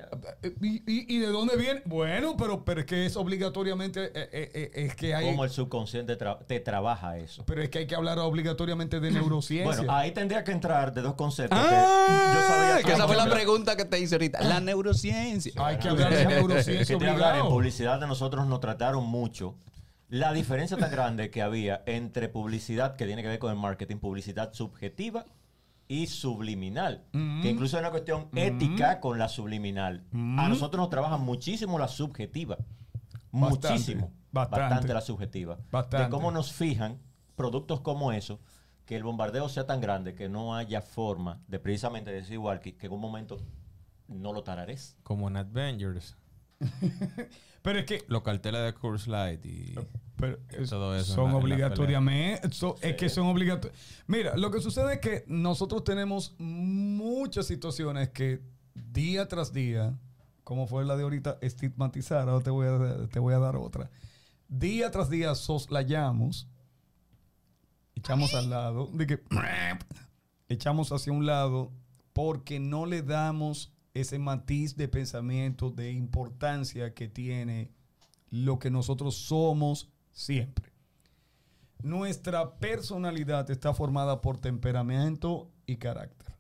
¿Y, 0.60 0.82
y, 0.86 1.16
y 1.16 1.18
de 1.20 1.28
dónde 1.28 1.56
viene? 1.56 1.80
Bueno, 1.86 2.36
pero, 2.36 2.64
pero 2.64 2.80
es 2.80 2.86
que 2.86 3.06
es 3.06 3.16
obligatoriamente, 3.16 4.04
eh, 4.06 4.10
eh, 4.32 4.50
eh, 4.54 4.70
es 4.74 4.96
que 4.96 5.14
hay, 5.14 5.26
Cómo 5.26 5.44
el 5.44 5.50
subconsciente 5.50 6.18
tra- 6.18 6.44
te 6.46 6.58
trabaja 6.60 7.16
eso. 7.18 7.44
pero 7.46 7.62
es 7.62 7.70
que 7.70 7.78
hay 7.78 7.86
que 7.86 7.94
hablar 7.94 8.18
obligatoriamente 8.18 8.98
de 9.00 9.10
neurociencia. 9.12 9.76
Bueno, 9.76 9.92
ahí 9.94 10.10
tendría 10.10 10.42
que 10.44 10.50
entrar 10.52 10.92
de 10.92 11.02
dos 11.02 11.14
conceptos 11.14 11.58
Ah, 11.62 11.68
que 11.68 12.36
yo 12.40 12.48
sabía 12.48 12.82
que 12.82 12.92
esa 12.92 13.06
fue 13.06 13.16
la 13.16 13.30
pregunta 13.30 13.76
que 13.76 13.84
te 13.84 13.98
hice 14.00 14.16
ahorita. 14.16 14.42
La 14.42 14.60
neurociencia. 14.60 15.51
Hay 15.56 15.78
que 15.78 15.88
hablar 15.88 16.14
de 16.14 16.26
neurociencia 16.26 16.96
hablar, 16.96 17.36
en 17.36 17.46
publicidad 17.46 18.00
de 18.00 18.06
nosotros 18.06 18.46
nos 18.46 18.60
trataron 18.60 19.04
mucho. 19.04 19.56
La 20.08 20.32
diferencia 20.32 20.76
tan 20.76 20.90
grande 20.90 21.30
que 21.30 21.40
había 21.40 21.82
entre 21.86 22.28
publicidad 22.28 22.96
que 22.96 23.06
tiene 23.06 23.22
que 23.22 23.28
ver 23.28 23.38
con 23.38 23.50
el 23.50 23.58
marketing, 23.58 23.96
publicidad 23.96 24.52
subjetiva 24.52 25.24
y 25.88 26.06
subliminal. 26.06 27.04
Que 27.12 27.50
incluso 27.50 27.76
hay 27.76 27.80
una 27.80 27.90
cuestión 27.90 28.28
ética 28.34 29.00
con 29.00 29.18
la 29.18 29.28
subliminal. 29.28 30.04
A 30.12 30.48
nosotros 30.48 30.80
nos 30.80 30.90
trabaja 30.90 31.16
muchísimo 31.16 31.78
la 31.78 31.88
subjetiva. 31.88 32.58
Bastante, 33.30 33.68
muchísimo. 33.68 34.12
bastante. 34.30 34.60
Bastante. 34.60 34.94
la 34.94 35.00
subjetiva. 35.00 35.58
Bastante. 35.70 36.04
De 36.04 36.10
cómo 36.10 36.30
nos 36.30 36.52
fijan 36.52 36.98
productos 37.34 37.80
como 37.80 38.12
eso 38.12 38.40
que 38.84 38.96
el 38.96 39.04
bombardeo 39.04 39.48
sea 39.48 39.66
tan 39.66 39.80
grande 39.80 40.14
que 40.14 40.28
no 40.28 40.54
haya 40.54 40.82
forma 40.82 41.40
de 41.48 41.58
precisamente 41.58 42.10
decir 42.10 42.34
igual 42.34 42.60
que, 42.60 42.76
que 42.76 42.86
en 42.86 42.92
un 42.92 43.00
momento 43.00 43.38
no 44.12 44.32
lo 44.32 44.42
tarares. 44.42 44.96
Como 45.02 45.28
en 45.28 45.36
Avengers. 45.36 46.16
Pero 47.62 47.78
es 47.78 47.86
que 47.86 48.04
Los 48.08 48.22
carteles 48.22 48.62
de 48.64 48.72
Curse 48.74 49.08
Light 49.10 49.44
y... 49.46 49.74
Pero 50.16 50.38
es- 50.50 50.70
Todo 50.70 50.96
eso 50.96 51.14
son 51.14 51.32
obligatoriamente. 51.32 52.50
so- 52.52 52.76
Es 52.80 52.96
que 52.96 53.08
son 53.08 53.26
obligatorios. 53.26 53.78
Mira, 54.06 54.36
lo 54.36 54.50
que 54.50 54.60
sucede 54.60 54.94
es 54.94 55.00
que 55.00 55.24
nosotros 55.26 55.82
tenemos 55.84 56.34
muchas 56.38 57.46
situaciones 57.46 58.08
que 58.10 58.40
día 58.74 59.26
tras 59.28 59.52
día, 59.52 59.96
como 60.44 60.66
fue 60.66 60.84
la 60.84 60.96
de 60.96 61.02
ahorita, 61.04 61.38
estigmatizar. 61.40 62.28
Ahora 62.28 62.42
te 62.44 62.50
voy 62.50 62.66
a, 62.68 63.08
te 63.08 63.18
voy 63.20 63.34
a 63.34 63.38
dar 63.38 63.56
otra. 63.56 63.90
Día 64.48 64.90
tras 64.90 65.08
día 65.10 65.34
soslayamos, 65.34 66.46
echamos 67.94 68.34
al 68.34 68.50
lado, 68.50 68.88
de 68.92 69.06
que 69.06 69.22
echamos 70.48 70.92
hacia 70.92 71.12
un 71.12 71.26
lado 71.26 71.72
porque 72.12 72.60
no 72.60 72.86
le 72.86 73.02
damos 73.02 73.71
ese 73.94 74.18
matiz 74.18 74.76
de 74.76 74.88
pensamiento, 74.88 75.70
de 75.70 75.92
importancia 75.92 76.94
que 76.94 77.08
tiene 77.08 77.70
lo 78.30 78.58
que 78.58 78.70
nosotros 78.70 79.16
somos 79.16 79.90
siempre. 80.12 80.72
Nuestra 81.82 82.58
personalidad 82.58 83.50
está 83.50 83.74
formada 83.74 84.20
por 84.20 84.38
temperamento 84.38 85.50
y 85.66 85.76
carácter. 85.76 86.34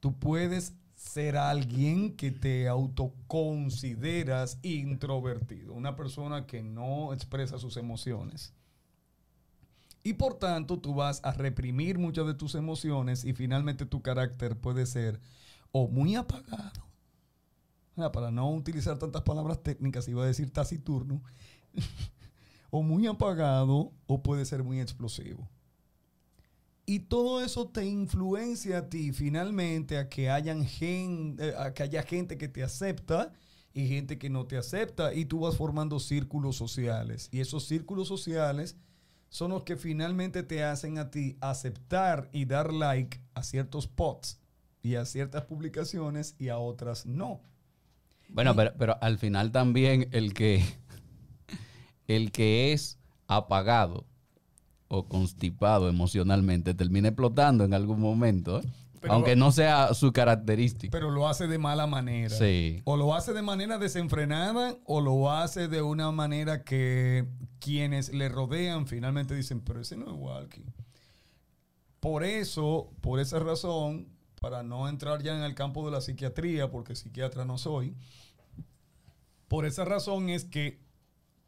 Tú 0.00 0.18
puedes 0.18 0.74
ser 0.94 1.36
alguien 1.36 2.14
que 2.16 2.30
te 2.30 2.68
autoconsideras 2.68 4.58
introvertido, 4.62 5.72
una 5.72 5.96
persona 5.96 6.46
que 6.46 6.62
no 6.62 7.12
expresa 7.12 7.58
sus 7.58 7.76
emociones. 7.76 8.52
Y 10.02 10.14
por 10.14 10.34
tanto, 10.34 10.78
tú 10.78 10.94
vas 10.94 11.20
a 11.24 11.32
reprimir 11.32 11.98
muchas 11.98 12.26
de 12.26 12.34
tus 12.34 12.54
emociones 12.54 13.24
y 13.24 13.32
finalmente 13.32 13.86
tu 13.86 14.02
carácter 14.02 14.56
puede 14.56 14.84
ser 14.84 15.18
o 15.76 15.88
muy 15.88 16.14
apagado, 16.14 16.86
para 18.12 18.30
no 18.30 18.48
utilizar 18.54 18.96
tantas 18.96 19.22
palabras 19.22 19.60
técnicas, 19.60 20.06
iba 20.06 20.22
a 20.22 20.26
decir 20.26 20.52
taciturno, 20.52 21.20
o 22.70 22.80
muy 22.80 23.08
apagado 23.08 23.92
o 24.06 24.22
puede 24.22 24.44
ser 24.44 24.62
muy 24.62 24.78
explosivo. 24.80 25.48
Y 26.86 27.00
todo 27.00 27.42
eso 27.42 27.66
te 27.66 27.84
influencia 27.84 28.78
a 28.78 28.88
ti 28.88 29.10
finalmente 29.10 29.98
a 29.98 30.08
que, 30.08 30.30
hayan 30.30 30.64
gen- 30.64 31.36
eh, 31.40 31.54
a 31.58 31.74
que 31.74 31.82
haya 31.82 32.04
gente 32.04 32.38
que 32.38 32.46
te 32.46 32.62
acepta 32.62 33.32
y 33.72 33.88
gente 33.88 34.16
que 34.16 34.30
no 34.30 34.46
te 34.46 34.56
acepta 34.56 35.12
y 35.12 35.24
tú 35.24 35.40
vas 35.40 35.56
formando 35.56 35.98
círculos 35.98 36.54
sociales. 36.54 37.28
Y 37.32 37.40
esos 37.40 37.66
círculos 37.66 38.06
sociales 38.06 38.76
son 39.28 39.50
los 39.50 39.64
que 39.64 39.76
finalmente 39.76 40.44
te 40.44 40.62
hacen 40.62 40.98
a 40.98 41.10
ti 41.10 41.36
aceptar 41.40 42.30
y 42.32 42.44
dar 42.44 42.72
like 42.72 43.20
a 43.34 43.42
ciertos 43.42 43.88
posts 43.88 44.38
y 44.84 44.96
a 44.96 45.04
ciertas 45.06 45.44
publicaciones 45.46 46.36
y 46.38 46.50
a 46.50 46.58
otras 46.58 47.06
no. 47.06 47.40
Bueno, 48.28 48.54
pero, 48.54 48.72
pero 48.78 48.98
al 49.00 49.18
final 49.18 49.50
también 49.50 50.08
el 50.12 50.34
que, 50.34 50.62
el 52.06 52.30
que 52.30 52.72
es 52.74 52.98
apagado 53.26 54.04
o 54.88 55.08
constipado 55.08 55.88
emocionalmente 55.88 56.74
termina 56.74 57.08
explotando 57.08 57.64
en 57.64 57.72
algún 57.72 57.98
momento, 57.98 58.60
¿eh? 58.60 58.64
Pero- 59.00 59.14
aunque 59.14 59.36
no 59.36 59.52
sea 59.52 59.92
su 59.94 60.12
característica. 60.12 60.90
Pero 60.90 61.10
lo 61.10 61.28
hace 61.28 61.46
de 61.46 61.58
mala 61.58 61.86
manera. 61.86 62.30
Sí. 62.34 62.80
O 62.84 62.96
lo 62.96 63.14
hace 63.14 63.32
de 63.32 63.42
manera 63.42 63.78
desenfrenada 63.78 64.76
o 64.84 65.00
lo 65.00 65.30
hace 65.30 65.68
de 65.68 65.80
una 65.82 66.10
manera 66.10 66.62
que 66.62 67.26
quienes 67.58 68.12
le 68.14 68.28
rodean 68.28 68.86
finalmente 68.86 69.34
dicen, 69.34 69.60
pero 69.62 69.80
ese 69.80 69.96
no 69.96 70.06
es 70.10 70.16
Walkie. 70.18 70.64
Por 72.00 72.24
eso, 72.24 72.92
por 73.00 73.20
esa 73.20 73.38
razón, 73.38 74.08
para 74.44 74.62
no 74.62 74.90
entrar 74.90 75.22
ya 75.22 75.34
en 75.34 75.42
el 75.42 75.54
campo 75.54 75.86
de 75.86 75.90
la 75.90 76.02
psiquiatría, 76.02 76.70
porque 76.70 76.94
psiquiatra 76.94 77.46
no 77.46 77.56
soy, 77.56 77.96
por 79.48 79.64
esa 79.64 79.86
razón 79.86 80.28
es 80.28 80.44
que 80.44 80.82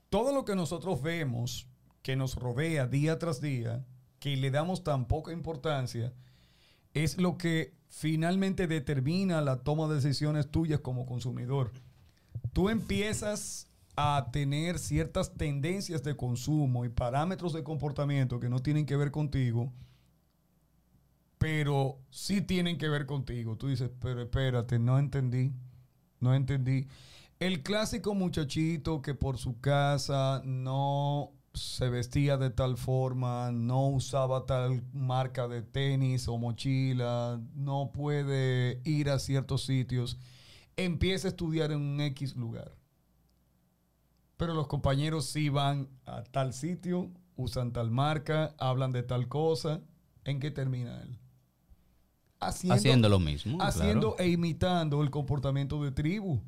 todo 0.09 0.33
lo 0.33 0.47
que 0.47 0.57
nosotros 0.57 1.03
vemos 1.03 1.69
que 2.01 2.17
nos 2.17 2.37
rodea 2.37 2.87
día 2.87 3.19
tras 3.19 3.43
día, 3.43 3.85
que 4.19 4.35
le 4.39 4.51
damos 4.51 4.83
tan 4.83 5.09
poca 5.09 5.31
importancia, 5.31 6.15
es 6.95 7.19
lo 7.19 7.37
que 7.37 7.75
finalmente 7.91 8.67
determina 8.67 9.43
la 9.43 9.59
toma 9.59 9.89
de 9.89 9.97
decisiones 9.97 10.51
tuyas 10.51 10.81
como 10.81 11.05
consumidor. 11.05 11.73
Tú 12.55 12.71
empiezas 12.71 13.69
a 13.95 14.31
tener 14.33 14.79
ciertas 14.79 15.35
tendencias 15.35 16.03
de 16.03 16.17
consumo 16.17 16.87
y 16.87 16.89
parámetros 16.89 17.53
de 17.53 17.63
comportamiento 17.63 18.41
que 18.41 18.49
no 18.49 18.61
tienen 18.61 18.87
que 18.87 18.97
ver 18.97 19.11
contigo, 19.11 19.71
pero 21.39 21.99
sí 22.11 22.41
tienen 22.41 22.79
que 22.79 22.89
ver 22.89 23.07
contigo. 23.07 23.57
Tú 23.57 23.69
dices, 23.69 23.91
pero 24.01 24.23
espérate, 24.23 24.79
no 24.79 24.99
entendí, 24.99 25.53
no 26.21 26.35
entendí. 26.35 26.89
El 27.39 27.63
clásico 27.63 28.15
muchachito 28.15 29.03
que 29.03 29.15
por 29.15 29.39
su 29.39 29.61
casa 29.61 30.41
no 30.45 31.33
se 31.53 31.89
vestía 31.89 32.37
de 32.37 32.51
tal 32.51 32.77
forma, 32.77 33.51
no 33.53 33.89
usaba 33.89 34.47
tal 34.47 34.83
marca 34.93 35.49
de 35.49 35.63
tenis 35.63 36.29
o 36.29 36.39
mochila, 36.39 37.41
no 37.55 37.91
puede 37.93 38.81
ir 38.85 39.11
a 39.11 39.19
ciertos 39.19 39.65
sitios, 39.65 40.19
empieza 40.77 41.29
a 41.29 41.31
estudiar 41.31 41.73
en 41.73 41.81
un 41.81 42.01
X 42.01 42.37
lugar. 42.37 42.75
Pero 44.37 44.55
los 44.55 44.67
compañeros 44.67 45.27
sí 45.27 45.49
van 45.49 45.89
a 46.05 46.23
tal 46.25 46.53
sitio, 46.53 47.11
usan 47.37 47.73
tal 47.73 47.91
marca, 47.91 48.55
hablan 48.59 48.93
de 48.93 49.03
tal 49.03 49.29
cosa. 49.29 49.81
¿En 50.25 50.41
qué 50.41 50.51
termina 50.51 51.01
él? 51.03 51.19
Haciendo 52.49 53.09
lo 53.09 53.19
mismo. 53.19 53.59
haciendo 53.61 54.15
claro. 54.15 54.29
e 54.29 54.33
imitando 54.33 55.03
el 55.03 55.11
comportamiento 55.11 55.83
de 55.83 55.93
tribu. 55.93 56.41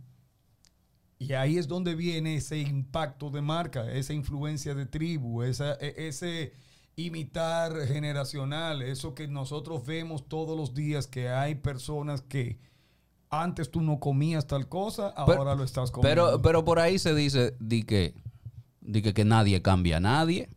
Y 1.19 1.33
ahí 1.33 1.59
es 1.59 1.67
donde 1.67 1.95
viene 1.97 2.37
ese 2.37 2.59
impacto 2.59 3.31
de 3.31 3.43
marca, 3.43 3.91
esa 3.93 4.13
influencia 4.13 4.75
de 4.75 4.87
tribu, 4.87 5.43
esa, 5.43 5.75
e- 5.75 6.09
ese 6.09 6.53
imitar 6.95 7.87
generacional, 7.87 8.83
eso 8.83 9.15
que 9.15 9.27
nosotros 9.29 9.85
vemos 9.85 10.29
todos 10.29 10.57
los 10.57 10.75
días, 10.75 11.07
que 11.07 11.29
hay 11.29 11.57
personas 11.57 12.23
que 12.23 12.59
antes 13.31 13.71
tú 13.71 13.81
no 13.83 13.99
comías 14.01 14.47
tal 14.47 14.69
cosa, 14.69 15.13
Pero- 15.27 15.39
ahora 15.39 15.55
lo 15.55 15.65
estás 15.65 15.91
comiendo. 15.91 16.25
Pero, 16.27 16.43
pero 16.43 16.65
por 16.65 16.79
ahí 16.79 16.99
se 16.99 17.15
dice 17.15 17.55
di 17.61 17.83
que, 17.83 18.15
di 18.81 19.03
que, 19.03 19.13
que 19.13 19.25
nadie 19.25 19.61
cambia 19.61 19.99
a 19.99 20.01
nadie. 20.01 20.49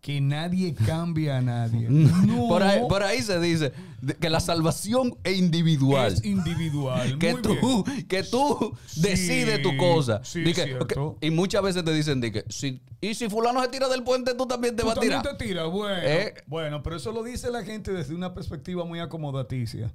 Que 0.00 0.20
nadie 0.20 0.74
cambia 0.74 1.38
a 1.38 1.40
nadie. 1.42 1.86
No, 2.26 2.48
Por, 2.48 2.62
ahí, 2.62 2.80
por 2.88 3.02
ahí 3.02 3.20
se 3.22 3.38
dice 3.38 3.72
que 4.18 4.30
la 4.30 4.40
salvación 4.40 5.18
es 5.24 5.36
individual. 5.36 6.12
es 6.14 6.24
individual. 6.24 7.18
que 7.20 7.32
Muy 7.34 7.42
tú, 7.42 7.84
bien. 7.84 8.06
que 8.08 8.22
tú 8.22 8.76
Sí, 8.86 9.02
decides 9.02 9.60
tu 9.62 9.76
cosa. 9.76 10.20
sí, 10.24 10.42
cierto. 10.54 11.06
ok, 11.08 11.18
y 11.22 11.30
muchas 11.30 11.62
veces 11.62 11.84
te 11.84 11.92
dicen 11.92 12.20
di 12.20 12.30
que 12.30 12.44
si, 12.48 12.80
y 13.02 13.12
si 13.14 13.28
fulano 13.28 13.60
se 13.62 13.68
tira 13.68 13.88
del 13.88 14.02
puente, 14.02 14.34
tú 14.34 14.46
también 14.46 14.74
te 14.74 14.82
Tú 14.82 14.88
vas 14.88 14.96
a 14.96 15.00
también 15.00 15.20
tirar. 15.20 15.36
te 15.36 15.44
tiras, 15.44 15.70
bueno. 15.70 16.00
Eh. 16.02 16.34
Bueno, 16.46 16.82
pero 16.82 16.96
eso 16.96 17.12
lo 17.12 17.22
dice 17.22 17.50
la 17.50 17.62
gente 17.62 17.92
desde 17.92 18.14
una 18.14 18.32
perspectiva 18.32 18.84
muy 18.86 19.00
acomodaticia. 19.00 19.92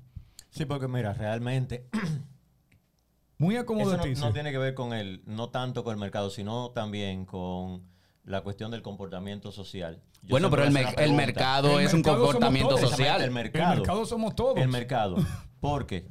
Sí, 0.51 0.65
porque 0.65 0.87
mira, 0.87 1.13
realmente 1.13 1.87
Muy 3.39 3.55
eso 3.55 3.63
no, 3.65 3.71
acomodaticia. 3.73 4.25
no 4.25 4.31
tiene 4.33 4.51
que 4.51 4.57
ver 4.59 4.73
con 4.75 4.93
el, 4.93 5.23
no 5.25 5.49
tanto 5.49 5.83
con 5.83 5.93
el 5.93 5.99
mercado, 5.99 6.29
sino 6.29 6.69
también 6.71 7.25
con 7.25 7.83
la 8.25 8.41
cuestión 8.41 8.71
del 8.71 8.81
comportamiento 8.81 9.51
social. 9.51 10.01
Yo 10.23 10.29
Bueno, 10.29 10.49
pero 10.49 10.63
el, 10.63 10.71
mercado 10.71 11.79
El 11.79 11.85
es 11.85 11.93
un 11.93 11.99
mercado 11.99 12.23
comportamiento 12.23 12.77
social. 12.77 13.21
El 13.21 13.31
mercado. 13.31 13.73
El 13.73 13.79
mercado 13.79 14.05
somos 14.05 14.35
todos. 14.35 14.57
El 14.57 14.69
mercado. 14.69 15.17
Porque 15.59 16.07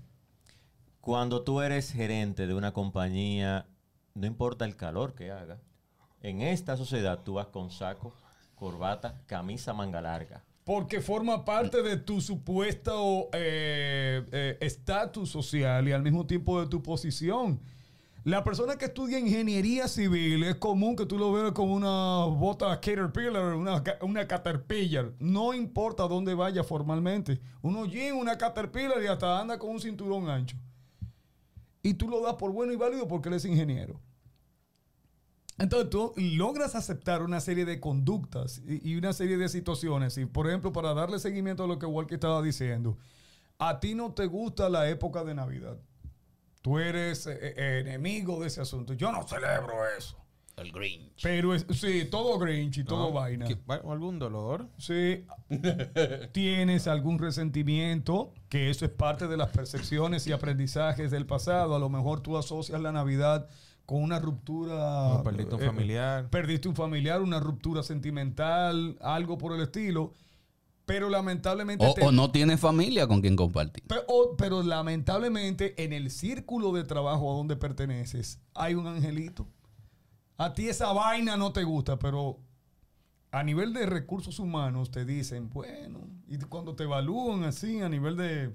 cuando 1.00 1.42
tú 1.42 1.60
eres 1.60 1.92
gerente 1.92 2.46
de 2.46 2.54
una 2.54 2.72
compañía, 2.72 3.66
no 4.14 4.26
importa 4.26 4.64
el 4.64 4.76
calor 4.76 5.14
que 5.14 5.30
haga, 5.30 5.58
en 6.20 6.40
esta 6.40 6.76
sociedad 6.76 7.20
tú 7.24 7.34
vas 7.34 7.48
con 7.48 7.70
saco, 7.70 8.14
corbata, 8.54 9.20
camisa 9.26 9.74
manga 9.74 10.00
larga. 10.00 10.44
Porque 10.64 11.02
forma 11.02 11.44
parte 11.44 11.82
de 11.82 11.98
tu 11.98 12.22
supuesto 12.22 13.28
eh, 13.34 14.24
eh, 14.32 14.56
estatus 14.60 15.28
social 15.28 15.86
y 15.88 15.92
al 15.92 16.02
mismo 16.02 16.26
tiempo 16.26 16.60
de 16.60 16.68
tu 16.68 16.82
posición. 16.82 17.60
La 18.24 18.42
persona 18.42 18.76
que 18.76 18.86
estudia 18.86 19.18
ingeniería 19.18 19.86
civil 19.86 20.44
es 20.44 20.54
común 20.54 20.96
que 20.96 21.04
tú 21.04 21.18
lo 21.18 21.30
veas 21.30 21.52
con 21.52 21.70
una 21.70 22.24
bota 22.24 22.80
Caterpillar, 22.80 23.54
una, 23.54 23.84
una 24.00 24.26
Caterpillar. 24.26 25.12
No 25.18 25.52
importa 25.52 26.08
dónde 26.08 26.32
vaya 26.32 26.64
formalmente. 26.64 27.38
Uno 27.60 27.84
jean, 27.84 28.16
una 28.16 28.38
Caterpillar 28.38 29.02
y 29.02 29.08
hasta 29.08 29.38
anda 29.38 29.58
con 29.58 29.72
un 29.72 29.80
cinturón 29.80 30.30
ancho. 30.30 30.56
Y 31.82 31.92
tú 31.92 32.08
lo 32.08 32.22
das 32.22 32.36
por 32.36 32.50
bueno 32.50 32.72
y 32.72 32.76
válido 32.76 33.06
porque 33.06 33.28
él 33.28 33.34
es 33.34 33.44
ingeniero. 33.44 34.00
Entonces 35.58 35.90
tú 35.90 36.14
logras 36.16 36.74
aceptar 36.74 37.22
una 37.22 37.42
serie 37.42 37.66
de 37.66 37.78
conductas 37.78 38.62
y, 38.66 38.90
y 38.90 38.96
una 38.96 39.12
serie 39.12 39.36
de 39.36 39.50
situaciones. 39.50 40.16
Y 40.16 40.24
por 40.24 40.48
ejemplo, 40.48 40.72
para 40.72 40.94
darle 40.94 41.18
seguimiento 41.18 41.64
a 41.64 41.66
lo 41.66 41.78
que 41.78 41.84
Walker 41.84 42.14
estaba 42.14 42.40
diciendo, 42.40 42.96
a 43.58 43.80
ti 43.80 43.94
no 43.94 44.14
te 44.14 44.24
gusta 44.24 44.70
la 44.70 44.88
época 44.88 45.24
de 45.24 45.34
Navidad. 45.34 45.76
Tú 46.64 46.78
eres 46.78 47.26
eh, 47.26 47.36
eh, 47.42 47.80
enemigo 47.84 48.40
de 48.40 48.46
ese 48.46 48.62
asunto. 48.62 48.94
Yo 48.94 49.12
no 49.12 49.22
celebro 49.28 49.74
eso. 49.98 50.16
El 50.56 50.72
Grinch. 50.72 51.20
Pero 51.22 51.54
es, 51.54 51.66
sí, 51.74 52.06
todo 52.10 52.38
Grinch 52.38 52.78
y 52.78 52.84
todo 52.84 53.08
¿No? 53.08 53.12
vaina. 53.12 53.44
¿Qué- 53.44 53.58
va- 53.70 53.82
¿Algún 53.92 54.18
dolor? 54.18 54.66
Sí. 54.78 55.26
Tienes 56.32 56.86
algún 56.86 57.18
resentimiento, 57.18 58.32
que 58.48 58.70
eso 58.70 58.84
es 58.86 58.90
parte 58.90 59.28
de 59.28 59.36
las 59.36 59.50
percepciones 59.50 60.26
y 60.26 60.32
aprendizajes 60.32 61.10
del 61.10 61.26
pasado. 61.26 61.74
A 61.74 61.78
lo 61.78 61.88
mejor 61.90 62.20
tú 62.20 62.38
asocias 62.38 62.80
la 62.80 62.92
Navidad 62.92 63.46
con 63.84 64.02
una 64.02 64.18
ruptura. 64.18 65.08
¿O 65.14 65.22
perdiste 65.22 65.54
un 65.56 65.62
eh, 65.62 65.66
familiar? 65.66 66.30
Perdiste 66.30 66.68
un 66.68 66.76
familiar, 66.76 67.20
una 67.20 67.40
ruptura 67.40 67.82
sentimental, 67.82 68.96
algo 69.02 69.36
por 69.36 69.52
el 69.54 69.60
estilo. 69.60 70.12
Pero 70.86 71.08
lamentablemente. 71.08 71.84
O, 71.86 71.94
te- 71.94 72.02
o 72.04 72.12
no 72.12 72.30
tienes 72.30 72.60
familia 72.60 73.06
con 73.06 73.20
quien 73.22 73.36
compartir. 73.36 73.82
Pero, 73.86 74.02
o- 74.08 74.36
pero 74.36 74.62
lamentablemente 74.62 75.82
en 75.82 75.92
el 75.92 76.10
círculo 76.10 76.72
de 76.72 76.84
trabajo 76.84 77.32
a 77.32 77.36
donde 77.36 77.56
perteneces 77.56 78.40
hay 78.54 78.74
un 78.74 78.86
angelito. 78.86 79.46
A 80.36 80.52
ti 80.52 80.68
esa 80.68 80.92
vaina 80.92 81.36
no 81.36 81.52
te 81.52 81.62
gusta, 81.64 81.98
pero 81.98 82.38
a 83.30 83.42
nivel 83.42 83.72
de 83.72 83.86
recursos 83.86 84.38
humanos 84.38 84.90
te 84.90 85.04
dicen, 85.04 85.48
bueno, 85.50 86.00
y 86.28 86.38
cuando 86.38 86.74
te 86.74 86.84
evalúan 86.84 87.44
así 87.44 87.80
a 87.80 87.88
nivel 87.88 88.16
de... 88.16 88.52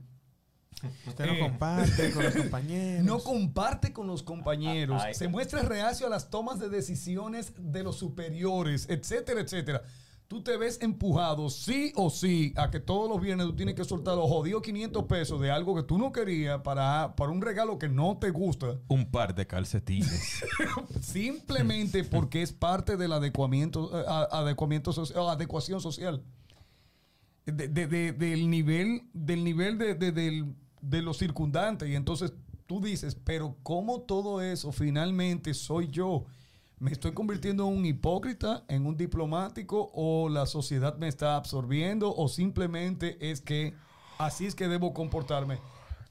Usted 1.08 1.26
no 1.26 1.34
Eh. 1.34 1.40
comparte 1.40 2.12
con 2.12 2.24
los 2.24 2.36
compañeros. 2.36 3.06
No 3.06 3.20
comparte 3.20 3.92
con 3.92 4.08
los 4.08 4.24
compañeros, 4.24 5.02
Ah, 5.06 5.14
se 5.14 5.28
muestra 5.28 5.62
reacio 5.64 6.06
a 6.08 6.10
las 6.10 6.30
tomas 6.30 6.60
de 6.60 6.70
decisiones 6.70 7.54
de 7.58 7.84
los 7.84 7.98
superiores, 7.98 8.88
etcétera, 8.90 9.42
etcétera. 9.42 9.82
Tú 10.30 10.44
te 10.44 10.56
ves 10.58 10.78
empujado 10.84 11.50
sí 11.50 11.92
o 11.96 12.12
sí 12.12 12.54
a 12.56 12.70
que 12.70 12.80
todos 12.80 13.10
los 13.10 13.20
viernes 13.20 13.48
tú 13.48 13.56
tienes 13.56 13.74
que 13.74 13.84
soltar 13.84 14.16
los 14.16 14.30
jodidos 14.30 14.62
500 14.62 15.06
pesos 15.06 15.42
de 15.42 15.50
algo 15.50 15.76
que 15.76 15.82
tú 15.82 15.98
no 15.98 16.12
querías 16.12 16.62
para, 16.62 17.16
para 17.16 17.32
un 17.32 17.42
regalo 17.42 17.80
que 17.80 17.90
no 17.90 18.16
te 18.20 18.30
gusta, 18.30 18.78
un 18.90 19.10
par 19.10 19.34
de 19.34 19.48
calcetines. 19.48 20.44
simplemente 21.02 22.04
porque 22.04 22.44
es 22.44 22.54
parte 22.54 22.96
del 22.96 23.12
adecuamiento, 23.14 23.90
eh, 24.00 24.06
adecuamiento 24.32 24.94
soci- 24.94 25.16
adecuación 25.16 25.82
social. 25.82 26.24
De- 27.48 27.68
de- 27.68 27.88
de- 27.88 28.12
del 28.14 28.52
nivel, 28.52 29.10
del 29.14 29.44
nivel 29.44 29.80
de 29.80 31.02
los 31.02 31.18
circundantes. 31.18 31.90
Y 31.90 31.96
entonces 31.96 32.34
tú 32.68 32.80
dices, 32.82 33.16
pero 33.24 33.58
¿cómo 33.64 34.02
todo 34.02 34.44
eso 34.44 34.72
finalmente 34.72 35.56
soy 35.56 35.88
yo? 35.88 36.26
¿Me 36.80 36.92
estoy 36.92 37.12
convirtiendo 37.14 37.68
en 37.68 37.78
un 37.78 37.86
hipócrita, 37.86 38.64
en 38.70 38.86
un 38.86 38.96
diplomático, 38.96 39.92
o 39.94 40.30
la 40.30 40.46
sociedad 40.46 40.98
me 40.98 41.08
está 41.10 41.36
absorbiendo, 41.36 42.16
o 42.16 42.28
simplemente 42.30 43.18
es 43.32 43.42
que 43.42 43.74
así 44.18 44.46
es 44.46 44.56
que 44.56 44.68
debo 44.68 44.94
comportarme? 44.94 45.60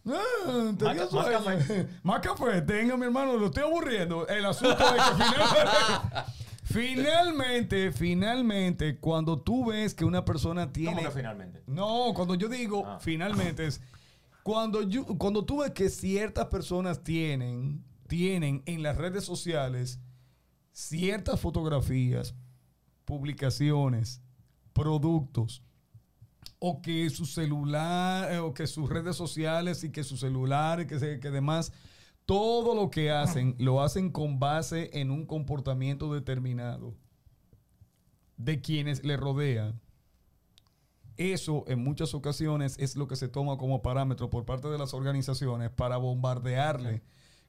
Ah, 0.06 0.72
Más 0.80 1.26
café. 1.26 1.88
Más 2.02 2.20
café, 2.20 2.62
tenga 2.62 2.96
mi 2.96 3.04
hermano, 3.04 3.36
lo 3.36 3.46
estoy 3.46 3.62
aburriendo. 3.62 4.26
El 4.28 4.44
asunto 4.44 4.76
es 4.84 5.02
que 5.02 5.24
finalmente, 5.24 6.32
finalmente, 6.64 7.92
finalmente, 7.92 8.98
cuando 8.98 9.40
tú 9.40 9.66
ves 9.66 9.94
que 9.94 10.04
una 10.04 10.24
persona 10.24 10.72
tiene... 10.72 10.96
¿Cómo 10.96 11.08
que 11.08 11.14
finalmente? 11.14 11.62
No, 11.66 12.12
cuando 12.14 12.34
yo 12.34 12.48
digo 12.48 12.84
Ah. 12.86 12.98
finalmente 13.00 13.66
es 13.66 13.80
cuando 14.42 14.82
yo, 14.82 15.04
cuando 15.04 15.44
tú 15.44 15.60
ves 15.60 15.72
que 15.72 15.90
ciertas 15.90 16.46
personas 16.46 17.02
tienen, 17.02 17.84
tienen 18.06 18.62
en 18.64 18.82
las 18.82 18.96
redes 18.96 19.24
sociales 19.24 20.00
ciertas 20.78 21.40
fotografías, 21.40 22.36
publicaciones, 23.04 24.22
productos, 24.72 25.64
o 26.60 26.80
que 26.80 27.10
su 27.10 27.26
celular, 27.26 28.32
eh, 28.32 28.38
o 28.38 28.54
que 28.54 28.68
sus 28.68 28.88
redes 28.88 29.16
sociales 29.16 29.82
y 29.82 29.90
que 29.90 30.04
su 30.04 30.16
celular, 30.16 30.86
que 30.86 30.96
demás, 30.98 31.72
todo 32.26 32.76
lo 32.76 32.90
que 32.90 33.10
hacen, 33.10 33.56
lo 33.58 33.82
hacen 33.82 34.10
con 34.10 34.38
base 34.38 34.90
en 34.92 35.10
un 35.10 35.26
comportamiento 35.26 36.14
determinado 36.14 36.94
de 38.36 38.60
quienes 38.60 39.04
le 39.04 39.16
rodean. 39.16 39.80
Eso 41.16 41.64
en 41.66 41.82
muchas 41.82 42.14
ocasiones 42.14 42.78
es 42.78 42.94
lo 42.94 43.08
que 43.08 43.16
se 43.16 43.26
toma 43.26 43.58
como 43.58 43.82
parámetro 43.82 44.30
por 44.30 44.44
parte 44.44 44.68
de 44.68 44.78
las 44.78 44.94
organizaciones 44.94 45.70
para 45.70 45.96
bombardearle 45.96 47.02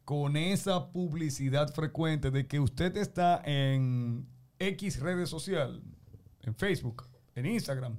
con 0.09 0.37
esa 0.37 0.91
publicidad 0.91 1.71
frecuente 1.71 2.31
de 2.31 2.47
que 2.47 2.59
usted 2.59 2.97
está 2.97 3.43
en 3.45 4.27
X 4.57 4.99
redes 5.01 5.29
social, 5.29 5.83
en 6.41 6.55
Facebook, 6.55 7.07
en 7.35 7.45
Instagram. 7.45 7.95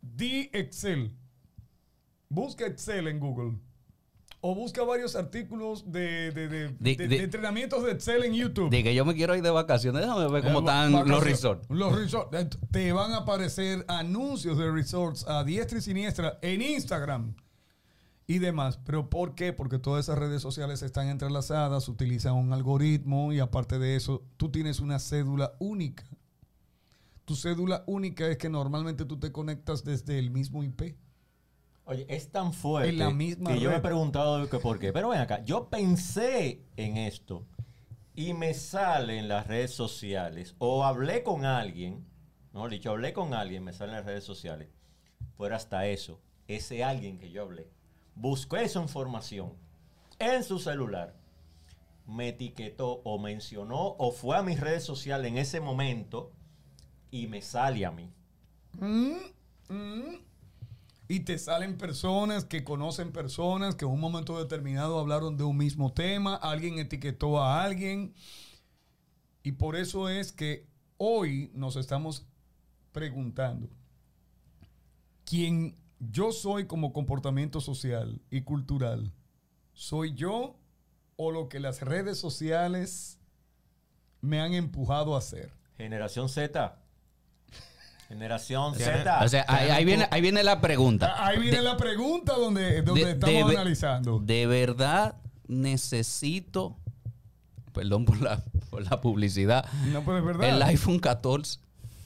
Di 0.00 0.50
Excel. 0.52 1.10
Busca 2.28 2.64
Excel 2.64 3.08
en 3.08 3.18
Google. 3.18 3.58
O 4.40 4.54
busca 4.54 4.84
varios 4.84 5.16
artículos 5.16 5.90
de, 5.90 6.28
entrenamientos 6.80 7.82
de 7.82 7.90
Excel 7.90 8.22
en 8.22 8.34
YouTube. 8.34 8.70
De 8.70 8.84
que 8.84 8.94
yo 8.94 9.04
me 9.04 9.16
quiero 9.16 9.34
ir 9.34 9.42
de 9.42 9.50
vacaciones, 9.50 10.02
déjame 10.02 10.28
ver 10.28 10.44
cómo 10.44 10.60
Eh, 10.60 10.62
están 10.62 10.92
los 11.08 11.24
resorts. 11.24 11.68
Los 11.70 11.92
resorts. 11.92 12.56
Te 12.70 12.92
van 12.92 13.10
a 13.14 13.16
aparecer 13.16 13.84
anuncios 13.88 14.56
de 14.58 14.70
resorts 14.70 15.26
a 15.26 15.42
diestra 15.42 15.78
y 15.78 15.80
siniestra 15.80 16.38
en 16.40 16.62
Instagram 16.62 17.34
y 18.32 18.38
demás. 18.38 18.78
¿Pero 18.84 19.10
por 19.10 19.34
qué? 19.34 19.52
Porque 19.52 19.78
todas 19.78 20.06
esas 20.06 20.18
redes 20.18 20.40
sociales 20.40 20.82
están 20.82 21.08
entrelazadas, 21.08 21.88
utilizan 21.88 22.34
un 22.34 22.52
algoritmo 22.52 23.32
y 23.32 23.40
aparte 23.40 23.78
de 23.78 23.96
eso, 23.96 24.24
tú 24.36 24.50
tienes 24.50 24.80
una 24.80 24.98
cédula 24.98 25.54
única. 25.58 26.04
Tu 27.24 27.36
cédula 27.36 27.84
única 27.86 28.26
es 28.26 28.38
que 28.38 28.48
normalmente 28.48 29.04
tú 29.04 29.18
te 29.18 29.30
conectas 29.30 29.84
desde 29.84 30.18
el 30.18 30.30
mismo 30.30 30.62
IP. 30.62 30.96
Oye, 31.84 32.06
es 32.08 32.30
tan 32.30 32.52
fuerte 32.52 32.90
En 32.90 32.98
la 32.98 33.10
misma 33.10 33.52
que 33.52 33.60
yo 33.60 33.70
me 33.70 33.76
he 33.76 33.80
preguntado 33.80 34.48
que 34.48 34.58
por 34.58 34.78
qué. 34.78 34.92
Pero 34.92 35.10
ven 35.10 35.20
acá, 35.20 35.44
yo 35.44 35.68
pensé 35.68 36.64
en 36.76 36.96
esto 36.96 37.46
y 38.14 38.34
me 38.34 38.54
sale 38.54 39.18
en 39.18 39.28
las 39.28 39.46
redes 39.46 39.72
sociales 39.72 40.54
o 40.58 40.84
hablé 40.84 41.22
con 41.22 41.44
alguien, 41.44 42.06
mejor 42.52 42.70
dicho, 42.70 42.90
hablé 42.90 43.12
con 43.12 43.34
alguien, 43.34 43.64
me 43.64 43.72
sale 43.72 43.92
en 43.92 43.96
las 43.98 44.06
redes 44.06 44.24
sociales. 44.24 44.68
Fuera 45.36 45.56
hasta 45.56 45.86
eso, 45.86 46.20
ese 46.46 46.84
alguien 46.84 47.18
que 47.18 47.30
yo 47.30 47.42
hablé, 47.42 47.70
buscó 48.14 48.56
esa 48.56 48.80
información 48.80 49.52
en 50.18 50.44
su 50.44 50.58
celular, 50.58 51.16
me 52.06 52.28
etiquetó 52.28 53.00
o 53.04 53.18
mencionó 53.18 53.96
o 53.98 54.12
fue 54.12 54.36
a 54.36 54.42
mis 54.42 54.60
redes 54.60 54.84
sociales 54.84 55.30
en 55.30 55.38
ese 55.38 55.60
momento 55.60 56.32
y 57.10 57.26
me 57.26 57.42
sale 57.42 57.84
a 57.84 57.90
mí. 57.90 58.10
Y 61.08 61.20
te 61.20 61.38
salen 61.38 61.76
personas 61.76 62.44
que 62.44 62.64
conocen 62.64 63.12
personas 63.12 63.74
que 63.74 63.84
en 63.84 63.90
un 63.90 64.00
momento 64.00 64.38
determinado 64.38 64.98
hablaron 64.98 65.36
de 65.36 65.44
un 65.44 65.56
mismo 65.56 65.92
tema, 65.92 66.36
alguien 66.36 66.78
etiquetó 66.78 67.40
a 67.40 67.62
alguien. 67.62 68.14
Y 69.42 69.52
por 69.52 69.76
eso 69.76 70.08
es 70.08 70.32
que 70.32 70.66
hoy 70.96 71.50
nos 71.54 71.76
estamos 71.76 72.26
preguntando, 72.92 73.68
¿quién 75.24 75.76
yo 76.10 76.32
soy 76.32 76.66
como 76.66 76.92
comportamiento 76.92 77.60
social 77.60 78.20
y 78.30 78.42
cultural? 78.42 79.12
¿Soy 79.72 80.14
yo 80.14 80.56
o 81.16 81.30
lo 81.30 81.48
que 81.48 81.60
las 81.60 81.80
redes 81.80 82.18
sociales 82.18 83.18
me 84.20 84.40
han 84.40 84.54
empujado 84.54 85.14
a 85.14 85.18
hacer? 85.18 85.52
Generación 85.76 86.28
Z. 86.28 86.78
Generación 88.08 88.74
Z. 88.74 89.24
O 89.24 89.28
sea, 89.28 89.44
ahí, 89.48 89.70
ahí 89.70 89.84
viene, 89.84 90.06
ahí 90.10 90.20
viene 90.20 90.42
la 90.42 90.60
pregunta. 90.60 91.14
Ah, 91.16 91.28
Ahí 91.28 91.38
viene 91.40 91.58
De- 91.58 91.62
la 91.62 91.76
pregunta 91.78 92.34
donde, 92.34 92.82
donde 92.82 93.04
de- 93.06 93.10
estamos 93.12 93.50
de 93.50 93.56
analizando. 93.56 94.18
¿De 94.18 94.46
verdad 94.46 95.16
necesito, 95.46 96.76
perdón 97.72 98.04
por 98.04 98.20
la, 98.20 98.42
por 98.70 98.82
la 98.90 99.00
publicidad, 99.00 99.64
No, 99.86 100.04
pero 100.04 100.18
es 100.18 100.24
verdad. 100.24 100.48
el 100.50 100.62
iPhone 100.62 100.98
14? 100.98 101.58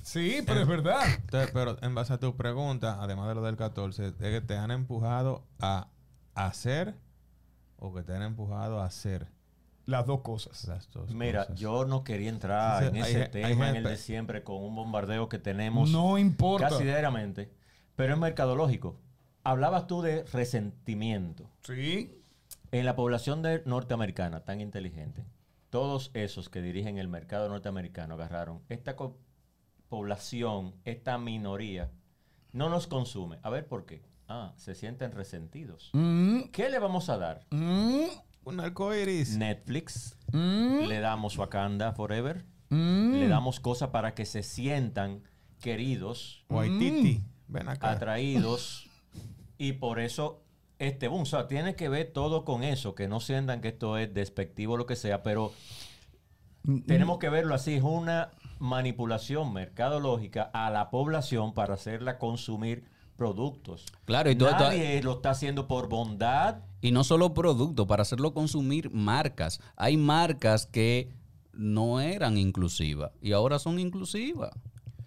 Sí, 0.07 0.39
pero 0.47 0.61
es 0.61 0.69
verdad. 0.69 1.01
Entonces, 1.17 1.51
pero 1.53 1.77
en 1.83 1.95
base 1.95 2.13
a 2.13 2.19
tu 2.21 2.37
pregunta, 2.37 2.99
además 3.01 3.27
de 3.29 3.35
lo 3.35 3.43
del 3.43 3.57
14, 3.57 4.07
es 4.07 4.13
que 4.15 4.41
te 4.41 4.57
han 4.57 4.71
empujado 4.71 5.45
a 5.59 5.89
hacer 6.35 6.95
o 7.77 7.93
que 7.93 8.03
te 8.05 8.15
han 8.15 8.23
empujado 8.23 8.81
a 8.81 8.85
hacer 8.87 9.27
Las 9.85 10.07
dos 10.07 10.21
cosas. 10.21 10.65
las 10.69 10.89
dos 10.93 11.13
Mira, 11.13 11.41
cosas. 11.47 11.59
yo 11.59 11.85
no 11.87 12.05
quería 12.05 12.29
entrar 12.29 12.83
Sí, 12.85 12.89
en 12.91 13.03
hay 13.03 13.11
ese 13.11 13.23
hay 13.25 13.31
tema, 13.31 13.71
en 13.71 13.77
el 13.77 13.83
de 13.85 13.97
siempre, 13.97 14.45
con 14.45 14.63
un 14.63 14.77
bombardeo 14.77 15.29
que 15.29 15.39
tenemos 15.41 15.91
No 15.91 16.19
importa. 16.19 16.69
casi 16.69 16.85
diariamente, 16.85 17.53
pero 17.97 18.15
es 18.15 18.19
mercadológico. 18.21 19.01
Hablabas 19.43 19.89
tú 19.89 20.03
de 20.03 20.23
resentimiento. 20.33 21.51
Sí. 21.63 22.23
En 22.71 22.85
la 22.85 22.95
población 22.95 23.43
de 23.43 23.63
norteamericana 23.67 24.45
tan 24.45 24.61
inteligente, 24.61 25.25
todos 25.71 26.11
esos 26.15 26.49
que 26.49 26.63
dirigen 26.63 26.99
el 26.99 27.09
mercado 27.09 27.49
norteamericano 27.49 28.15
agarraron 28.15 28.63
esta 28.69 28.95
co- 28.97 29.19
población, 29.89 30.75
esta 30.85 31.19
minoría, 31.19 31.91
no 32.53 32.69
nos 32.69 32.87
consume. 32.87 33.39
A 33.43 33.51
ver 33.51 33.67
por 33.67 33.87
qué. 33.87 34.03
Ah, 34.29 34.53
se 34.57 34.75
sienten 34.75 35.13
resentidos. 35.13 35.91
Mm, 35.93 36.43
¿Qué 36.53 36.69
le 36.69 36.79
vamos 36.79 37.09
a 37.09 37.17
dar? 37.19 37.47
mm, 37.51 38.05
Un 38.45 38.61
arcoiris. 38.61 39.37
Netflix, 39.37 40.17
mm, 40.33 40.87
le 40.87 41.01
damos 41.01 41.37
Wakanda 41.39 41.93
Forever, 41.93 42.45
mm. 42.71 43.13
le 43.15 43.29
damos 43.29 43.61
cosas 43.61 43.91
para 43.91 44.15
que 44.15 44.25
se 44.25 44.43
sientan 44.43 45.23
queridos, 45.61 46.45
Waititi. 46.49 47.23
Ven 47.49 47.69
acá. 47.69 47.93
atraídos, 47.93 48.89
y 49.59 49.75
por 49.75 50.01
eso 50.01 50.43
este 50.79 51.09
boom. 51.09 51.23
O 51.23 51.27
sea, 51.27 51.47
tiene 51.47 51.77
que 51.77 51.89
ver 51.89 52.13
todo 52.13 52.45
con 52.45 52.65
eso, 52.65 52.95
que 52.95 53.07
no 53.09 53.21
sientan 53.21 53.61
que 53.61 53.69
esto 53.69 53.97
es 53.97 54.13
despectivo 54.13 54.75
o 54.75 54.77
lo 54.77 54.87
que 54.87 54.97
sea, 54.97 55.23
pero 55.23 55.53
tenemos 56.87 57.19
que 57.19 57.29
verlo 57.31 57.55
así, 57.55 57.75
es 57.75 57.83
una 57.83 58.31
manipulación 58.59 59.53
mercadológica 59.53 60.51
a 60.53 60.71
la 60.71 60.91
población 60.91 61.53
para 61.55 61.75
hacerla 61.75 62.19
consumir 62.19 62.85
productos. 63.17 63.87
Claro, 64.05 64.31
y 64.31 64.37
todo 64.37 64.51
esto- 64.51 64.65
Nadie 64.65 65.03
lo 65.03 65.13
está 65.13 65.31
haciendo 65.31 65.67
por 65.67 65.89
bondad. 65.89 66.59
Y 66.83 66.91
no 66.93 67.03
solo 67.05 67.33
producto, 67.35 67.87
para 67.87 68.03
hacerlo 68.03 68.35
consumir 68.35 68.91
marcas. 68.91 69.61
Hay 69.77 69.97
marcas 69.97 70.67
que 70.67 71.09
no 71.53 72.01
eran 72.01 72.37
inclusivas 72.37 73.13
y 73.23 73.33
ahora 73.33 73.59
son 73.59 73.79
inclusivas. 73.79 74.51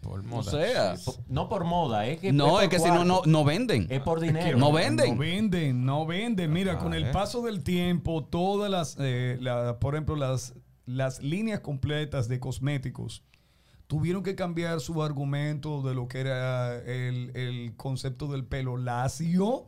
Por 0.02 0.22
O 0.22 0.24
moda. 0.24 0.95
No 1.28 1.50
por 1.50 1.66
moda, 1.66 2.08
es 2.08 2.20
que 2.22 2.32
no, 2.32 2.62
es 2.62 2.70
que 2.70 2.80
si 2.80 2.88
no, 2.89 3.04
no, 3.04 3.43
venden. 3.43 3.86
Es 3.89 4.00
por 4.02 4.22
dinero. 4.22 4.58
No 4.58 4.72
venden. 4.72 5.12
No 5.16 5.20
venden, 5.20 5.86
no 5.86 6.06
venden. 6.06 6.52
Mira, 6.54 6.80
con 6.80 6.93
el 6.93 7.04
Vale. 7.04 7.14
paso 7.14 7.41
del 7.41 7.64
tiempo, 7.64 8.24
todas 8.24 8.72
las, 8.72 8.95
eh, 9.00 9.38
la- 9.41 9.78
por 9.78 9.93
ejemplo, 9.95 10.16
las, 10.16 10.56
las 10.86 11.22
líneas 11.22 11.60
completas 11.60 12.28
de 12.30 12.39
cosméticos 12.39 13.24
tuvieron 13.90 14.22
que 14.22 14.36
cambiar 14.36 14.80
su 14.82 15.02
argumento 15.02 15.82
de 15.82 15.96
lo 15.96 16.08
que 16.08 16.20
era 16.20 16.76
el, 16.76 17.32
el 17.36 17.74
concepto 17.76 18.28
del 18.28 18.46
pelo 18.46 18.78
lacio 18.78 19.66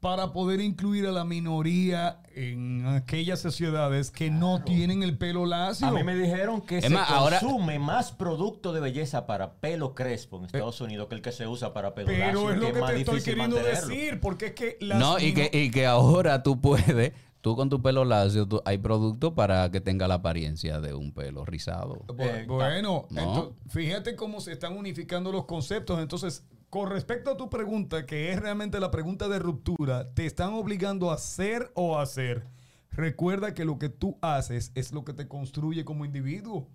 para 0.00 0.32
poder 0.32 0.60
incluir 0.60 1.06
a 1.06 1.12
la 1.12 1.24
minoría 1.24 2.20
en 2.34 2.86
aquellas 2.86 3.40
sociedades 3.40 4.10
que 4.10 4.30
no 4.30 4.64
tienen 4.64 5.04
el 5.04 5.16
pelo 5.16 5.46
lacio. 5.46 5.86
A 5.86 5.92
mí 5.92 6.02
me 6.02 6.16
dijeron 6.16 6.60
que 6.60 6.78
Es 6.78 6.84
se 6.84 6.90
más, 6.90 7.08
ahora- 7.08 7.38
consume 7.38 7.78
más 7.78 8.10
producto 8.10 8.72
de 8.72 8.80
belleza 8.80 9.26
para 9.26 9.54
pelo 9.60 9.94
crespo 9.94 10.38
en 10.38 10.46
Estados 10.46 10.80
Unidos 10.80 11.06
que 11.08 11.14
el 11.14 11.22
que 11.22 11.30
se 11.32 11.46
usa 11.46 11.72
para 11.72 11.94
pelo 11.94 12.10
lacio, 12.10 12.26
Pero 12.26 12.50
es 12.52 12.58
lo 12.58 12.66
que 12.66 12.92
te 12.94 12.98
estoy 13.00 13.22
queriendo 13.22 13.56
mantenerlo. 13.56 13.88
decir, 13.88 14.20
porque 14.20 14.46
es 14.46 14.52
que 14.54 14.76
las 14.80 14.98
No, 14.98 15.18
y 15.20 15.34
que, 15.34 15.50
y 15.52 15.70
que 15.70 15.86
ahora 15.86 16.42
tú 16.44 16.60
puedes, 16.60 17.12
tú 17.40 17.54
con 17.56 17.68
tu 17.68 17.80
pelo 17.82 18.04
lacio, 18.04 18.46
tú- 18.46 18.62
hay 18.64 18.78
productos 18.78 19.32
para 19.32 19.70
que 19.70 19.80
tenga 19.80 20.08
la 20.08 20.14
apariencia 20.14 20.80
de 20.80 20.94
un 20.94 21.12
pelo 21.12 21.44
rizado. 21.44 22.04
Eh, 22.18 22.44
bueno, 22.48 23.06
no. 23.10 23.54
fíjate 23.68 24.16
cómo 24.16 24.40
se 24.40 24.52
están 24.52 24.76
unificando 24.76 25.30
los 25.32 25.44
conceptos. 25.46 26.00
Entonces, 26.00 26.44
con 26.70 26.90
respecto 26.90 27.30
a 27.30 27.36
tu 27.36 27.48
pregunta, 27.48 28.04
que 28.06 28.32
es 28.32 28.40
realmente 28.40 28.78
la 28.80 28.90
pregunta 28.90 29.28
de 29.28 29.38
ruptura, 29.38 30.12
¿te 30.14 30.26
están 30.26 30.52
obligando 30.52 31.10
a 31.10 31.14
hacer 31.14 31.70
o 31.74 31.98
a 31.98 32.02
hacer? 32.02 32.46
Recuerda 32.90 33.54
que 33.54 33.64
lo 33.64 33.78
que 33.78 33.88
tú 33.88 34.18
haces 34.20 34.72
es 34.74 34.92
lo 34.92 35.04
que 35.04 35.12
te 35.14 35.28
construye 35.28 35.84
como 35.84 36.04
individuo. 36.04 36.68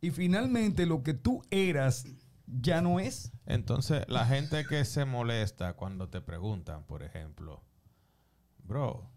Y 0.00 0.10
finalmente 0.10 0.86
lo 0.86 1.02
que 1.02 1.14
tú 1.14 1.42
eras 1.50 2.04
ya 2.46 2.80
no 2.82 3.00
es. 3.00 3.32
Entonces, 3.46 4.04
la 4.06 4.26
gente 4.26 4.64
que 4.66 4.84
se 4.84 5.04
molesta 5.04 5.74
cuando 5.74 6.08
te 6.10 6.20
preguntan, 6.20 6.84
por 6.84 7.02
ejemplo, 7.02 7.62
bro, 8.62 9.10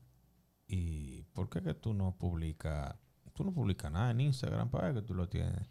¿y 0.68 1.24
por 1.34 1.49
qué 1.49 1.61
que 1.61 1.74
tú 1.74 1.93
no 1.93 2.15
publicas, 2.18 2.95
tú 3.34 3.43
no 3.43 3.51
publicas 3.53 3.91
nada 3.91 4.11
en 4.11 4.22
Instagram 4.22 4.70
para 4.70 4.93
que 4.93 5.01
tú 5.01 5.13
lo 5.13 5.28
tienes? 5.30 5.61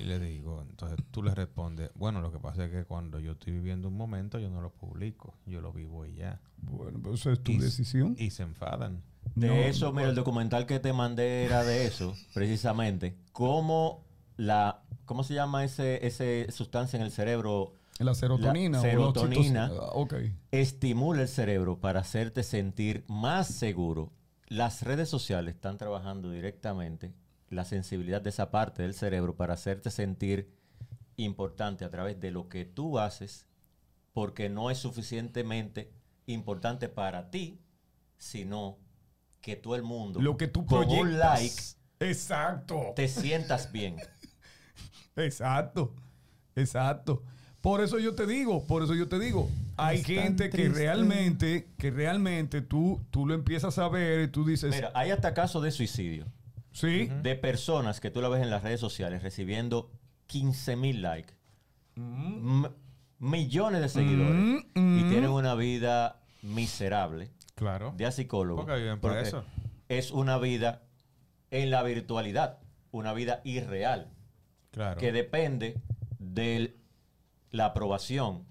Y 0.00 0.04
le 0.04 0.18
digo, 0.18 0.62
entonces 0.62 0.98
tú 1.10 1.22
le 1.22 1.34
respondes, 1.34 1.90
bueno, 1.94 2.22
lo 2.22 2.32
que 2.32 2.38
pasa 2.38 2.64
es 2.64 2.70
que 2.70 2.84
cuando 2.84 3.20
yo 3.20 3.32
estoy 3.32 3.52
viviendo 3.52 3.88
un 3.88 3.96
momento, 3.96 4.38
yo 4.38 4.48
no 4.48 4.62
lo 4.62 4.70
publico, 4.70 5.34
yo 5.44 5.60
lo 5.60 5.70
vivo 5.72 6.06
y 6.06 6.14
ya. 6.14 6.40
Bueno, 6.62 6.98
pues 7.02 7.20
eso 7.20 7.30
es 7.30 7.42
tu 7.42 7.52
Y- 7.52 7.58
decisión. 7.58 8.14
Y 8.18 8.30
se 8.30 8.42
enfadan. 8.42 9.02
De 9.34 9.48
No, 9.48 9.54
eso, 9.54 9.92
mira, 9.92 10.08
el 10.08 10.14
documental 10.14 10.64
que 10.66 10.80
te 10.80 10.92
mandé 10.94 11.44
era 11.44 11.62
de 11.62 11.84
eso, 11.86 12.14
precisamente. 12.34 13.18
Cómo 13.32 14.04
la, 14.38 14.82
¿cómo 15.04 15.24
se 15.24 15.34
llama 15.34 15.62
ese, 15.62 16.06
ese 16.06 16.50
sustancia 16.50 16.96
en 16.98 17.02
el 17.04 17.10
cerebro? 17.12 17.74
La 17.98 18.14
serotonina. 18.14 18.78
La 18.78 18.82
o 18.82 18.84
la 18.84 18.90
serotonina. 18.90 19.64
oxitocina. 19.66 19.66
Ah, 19.66 19.90
Ok. 19.94 20.14
Estimula 20.50 21.22
el 21.22 21.28
cerebro 21.28 21.78
para 21.78 22.00
hacerte 22.00 22.42
sentir 22.42 23.04
más 23.08 23.48
seguro. 23.48 24.12
Las 24.48 24.82
redes 24.82 25.08
sociales 25.08 25.54
están 25.54 25.78
trabajando 25.78 26.30
directamente 26.30 27.12
la 27.48 27.64
sensibilidad 27.64 28.20
de 28.22 28.30
esa 28.30 28.50
parte 28.50 28.82
del 28.82 28.94
cerebro 28.94 29.36
para 29.36 29.54
hacerte 29.54 29.90
sentir 29.90 30.50
importante 31.16 31.84
a 31.84 31.90
través 31.90 32.18
de 32.18 32.30
lo 32.30 32.48
que 32.48 32.64
tú 32.64 32.98
haces, 32.98 33.46
porque 34.12 34.48
no 34.48 34.70
es 34.70 34.78
suficientemente 34.78 35.92
importante 36.26 36.88
para 36.88 37.30
ti, 37.30 37.60
sino 38.18 38.78
que 39.40 39.56
todo 39.56 39.74
el 39.76 39.82
mundo, 39.82 40.20
Lo 40.20 40.36
que 40.36 40.48
tú 40.48 40.64
con 40.66 40.88
un 40.88 41.18
like, 41.18 41.54
Exacto. 42.00 42.92
te 42.96 43.08
sientas 43.08 43.70
bien. 43.72 43.96
Exacto, 45.16 45.94
exacto. 46.56 47.22
Por 47.62 47.80
eso 47.80 47.98
yo 47.98 48.14
te 48.14 48.26
digo, 48.26 48.66
por 48.66 48.82
eso 48.82 48.94
yo 48.94 49.08
te 49.08 49.18
digo, 49.18 49.48
hay 49.76 49.98
Es 50.00 50.06
gente 50.06 50.50
que 50.50 50.68
realmente, 50.68 51.68
que 51.78 51.90
realmente 51.90 52.60
tú, 52.60 53.00
tú 53.10 53.24
lo 53.26 53.34
empiezas 53.34 53.78
a 53.78 53.88
ver 53.88 54.22
y 54.24 54.28
tú 54.28 54.44
dices, 54.44 54.74
Mira, 54.74 54.90
hay 54.94 55.10
hasta 55.12 55.32
casos 55.32 55.62
de 55.62 55.70
suicidio. 55.70 56.26
sí, 56.72 57.08
de 57.22 57.34
personas 57.36 58.00
que 58.00 58.10
tú 58.10 58.20
la 58.20 58.28
ves 58.28 58.42
en 58.42 58.50
las 58.50 58.62
redes 58.64 58.80
sociales 58.80 59.22
recibiendo 59.22 59.90
15 60.26 60.74
mil 60.76 61.02
likes, 61.02 61.34
m- 61.96 62.68
millones 63.18 63.80
de 63.80 63.88
seguidores 63.88 64.34
Mm, 64.74 64.98
y 64.98 65.04
mm. 65.04 65.08
tienen 65.10 65.30
una 65.30 65.54
vida 65.54 66.20
miserable 66.42 67.30
Claro. 67.54 67.94
de 67.96 68.06
a 68.06 68.10
psicólogo. 68.10 68.64
Porque 68.64 68.80
viven 68.80 68.98
por 68.98 69.12
porque 69.12 69.28
eso. 69.28 69.44
Es 69.88 70.10
una 70.10 70.36
vida 70.38 70.82
en 71.52 71.70
la 71.70 71.82
virtualidad, 71.84 72.58
una 72.90 73.12
vida 73.12 73.40
irreal, 73.44 74.08
Claro. 74.72 74.98
que 75.00 75.12
depende 75.12 75.76
de 76.18 76.76
la 77.52 77.66
aprobación 77.66 78.44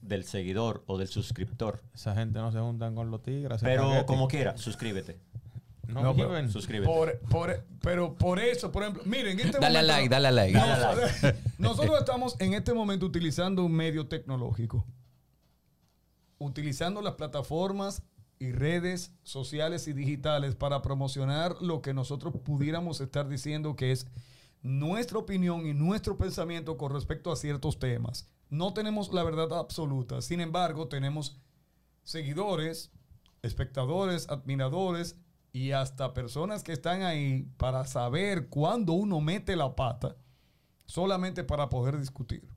del 0.00 0.24
seguidor 0.24 0.82
o 0.86 0.96
del 0.96 1.08
suscriptor. 1.08 1.82
Esa 1.94 2.14
gente 2.14 2.38
no 2.38 2.50
se 2.52 2.58
juntan 2.58 2.94
con 2.94 3.10
los 3.10 3.22
tigres. 3.22 3.60
Pero 3.60 4.06
como 4.06 4.26
quiera, 4.28 4.56
suscríbete. 4.56 5.18
No, 5.86 6.02
No, 6.02 6.14
pero-. 6.16 6.48
Suscríbete. 6.48 6.86
por, 6.90 7.18
por- 7.28 7.66
pero 7.82 8.14
por 8.14 8.38
eso, 8.38 8.70
por 8.70 8.84
ejemplo, 8.84 9.02
miren, 9.04 9.40
en 9.40 9.46
este 9.46 9.58
Dale 9.58 9.78
momento- 9.80 9.92
like, 9.96 10.08
dale 10.08 10.28
a 10.28 10.30
like. 10.30 10.56
Dale 10.58 10.72
a 10.72 10.94
like. 10.94 11.36
Nosotros 11.58 11.98
estamos 11.98 12.36
en 12.40 12.54
este 12.54 12.72
momento 12.72 13.04
utilizando 13.06 13.64
un 13.64 13.72
medio 13.72 14.06
tecnológico. 14.06 14.86
Utilizando 16.38 17.02
las 17.02 17.14
plataformas 17.14 18.02
y 18.38 18.52
redes 18.52 19.12
sociales 19.22 19.86
y 19.88 19.92
digitales 19.92 20.54
para 20.54 20.80
promocionar 20.80 21.60
lo 21.60 21.82
que 21.82 21.92
nosotros 21.92 22.32
pudiéramos 22.42 23.00
estar 23.02 23.28
diciendo 23.28 23.76
que 23.76 23.92
es 23.92 24.06
nuestra 24.62 25.18
opinión 25.18 25.66
y 25.66 25.74
nuestro 25.74 26.16
pensamiento 26.16 26.76
con 26.76 26.92
respecto 26.92 27.32
a 27.32 27.36
ciertos 27.36 27.78
temas. 27.78 28.28
No 28.48 28.74
tenemos 28.74 29.12
la 29.12 29.22
verdad 29.22 29.58
absoluta. 29.58 30.22
Sin 30.22 30.40
embargo, 30.40 30.88
tenemos 30.88 31.38
seguidores, 32.02 32.90
espectadores, 33.42 34.28
admiradores 34.28 35.16
y 35.52 35.72
hasta 35.72 36.14
personas 36.14 36.62
que 36.62 36.72
están 36.72 37.02
ahí 37.02 37.48
para 37.56 37.84
saber 37.86 38.48
cuándo 38.48 38.92
uno 38.92 39.20
mete 39.20 39.56
la 39.56 39.74
pata 39.74 40.16
solamente 40.86 41.44
para 41.44 41.68
poder 41.68 41.98
discutir. 41.98 42.48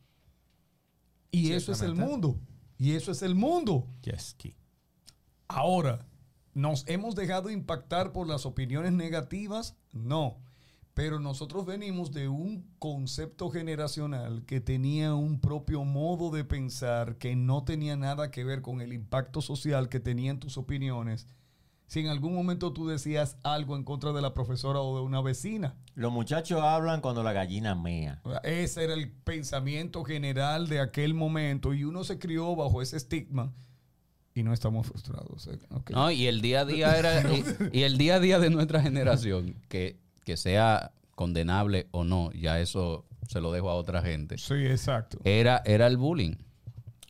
Y 1.31 1.53
eso 1.53 1.71
es 1.71 1.81
el 1.81 1.95
mundo. 1.95 2.39
Y 2.77 2.95
eso 2.95 3.11
es 3.11 3.21
el 3.21 3.35
mundo. 3.35 3.87
Yes, 4.01 4.35
key. 4.37 4.55
Ahora, 5.47 6.05
¿nos 6.53 6.87
hemos 6.87 7.15
dejado 7.15 7.49
impactar 7.49 8.11
por 8.11 8.27
las 8.27 8.45
opiniones 8.45 8.91
negativas? 8.91 9.75
No. 9.91 10.37
Pero 10.93 11.19
nosotros 11.19 11.65
venimos 11.65 12.11
de 12.11 12.27
un 12.27 12.65
concepto 12.77 13.49
generacional 13.49 14.45
que 14.45 14.61
tenía 14.61 15.15
un 15.15 15.39
propio 15.39 15.83
modo 15.83 16.29
de 16.29 16.43
pensar 16.43 17.17
que 17.17 17.35
no 17.35 17.63
tenía 17.63 17.97
nada 17.97 18.29
que 18.29 18.43
ver 18.43 18.61
con 18.61 18.79
el 18.79 18.93
impacto 18.93 19.41
social 19.41 19.89
que 19.89 19.99
tenían 19.99 20.39
tus 20.39 20.57
opiniones. 20.57 21.27
Si 21.87 21.99
en 21.99 22.07
algún 22.07 22.33
momento 22.33 22.73
tú 22.73 22.87
decías 22.87 23.37
algo 23.43 23.75
en 23.75 23.83
contra 23.83 24.13
de 24.13 24.21
la 24.21 24.33
profesora 24.33 24.79
o 24.79 24.97
de 24.97 25.03
una 25.03 25.21
vecina, 25.21 25.75
Los 25.95 26.11
muchachos 26.11 26.61
hablan 26.61 27.01
cuando 27.01 27.23
la 27.23 27.33
gallina 27.33 27.75
mea. 27.75 28.21
ese 28.43 28.83
era 28.83 28.93
el 28.93 29.11
pensamiento 29.11 30.03
general 30.03 30.67
de 30.67 30.79
aquel 30.79 31.13
momento 31.13 31.73
y 31.73 31.83
uno 31.83 32.03
se 32.03 32.19
crió 32.19 32.55
bajo 32.55 32.81
ese 32.81 32.97
estigma 32.97 33.51
y 34.35 34.43
no 34.43 34.53
estamos 34.53 34.87
frustrados. 34.87 35.47
¿eh? 35.47 35.59
No, 35.91 36.09
y 36.11 36.25
el 36.27 36.41
día 36.41 36.61
a 36.61 36.65
día 36.65 36.97
era. 36.97 37.21
y, 37.71 37.79
y 37.79 37.83
el 37.83 37.97
día 37.97 38.15
a 38.15 38.19
día 38.19 38.39
de 38.39 38.49
nuestra 38.49 38.81
generación, 38.81 39.55
que, 39.69 39.99
que 40.23 40.37
sea 40.37 40.91
condenable 41.15 41.87
o 41.91 42.03
no, 42.03 42.31
ya 42.31 42.59
eso 42.59 43.05
se 43.27 43.39
lo 43.41 43.51
dejo 43.51 43.69
a 43.69 43.75
otra 43.75 44.01
gente. 44.01 44.37
Sí, 44.37 44.53
exacto. 44.65 45.19
Era, 45.23 45.61
era 45.65 45.87
el 45.87 45.97
bullying. 45.97 46.35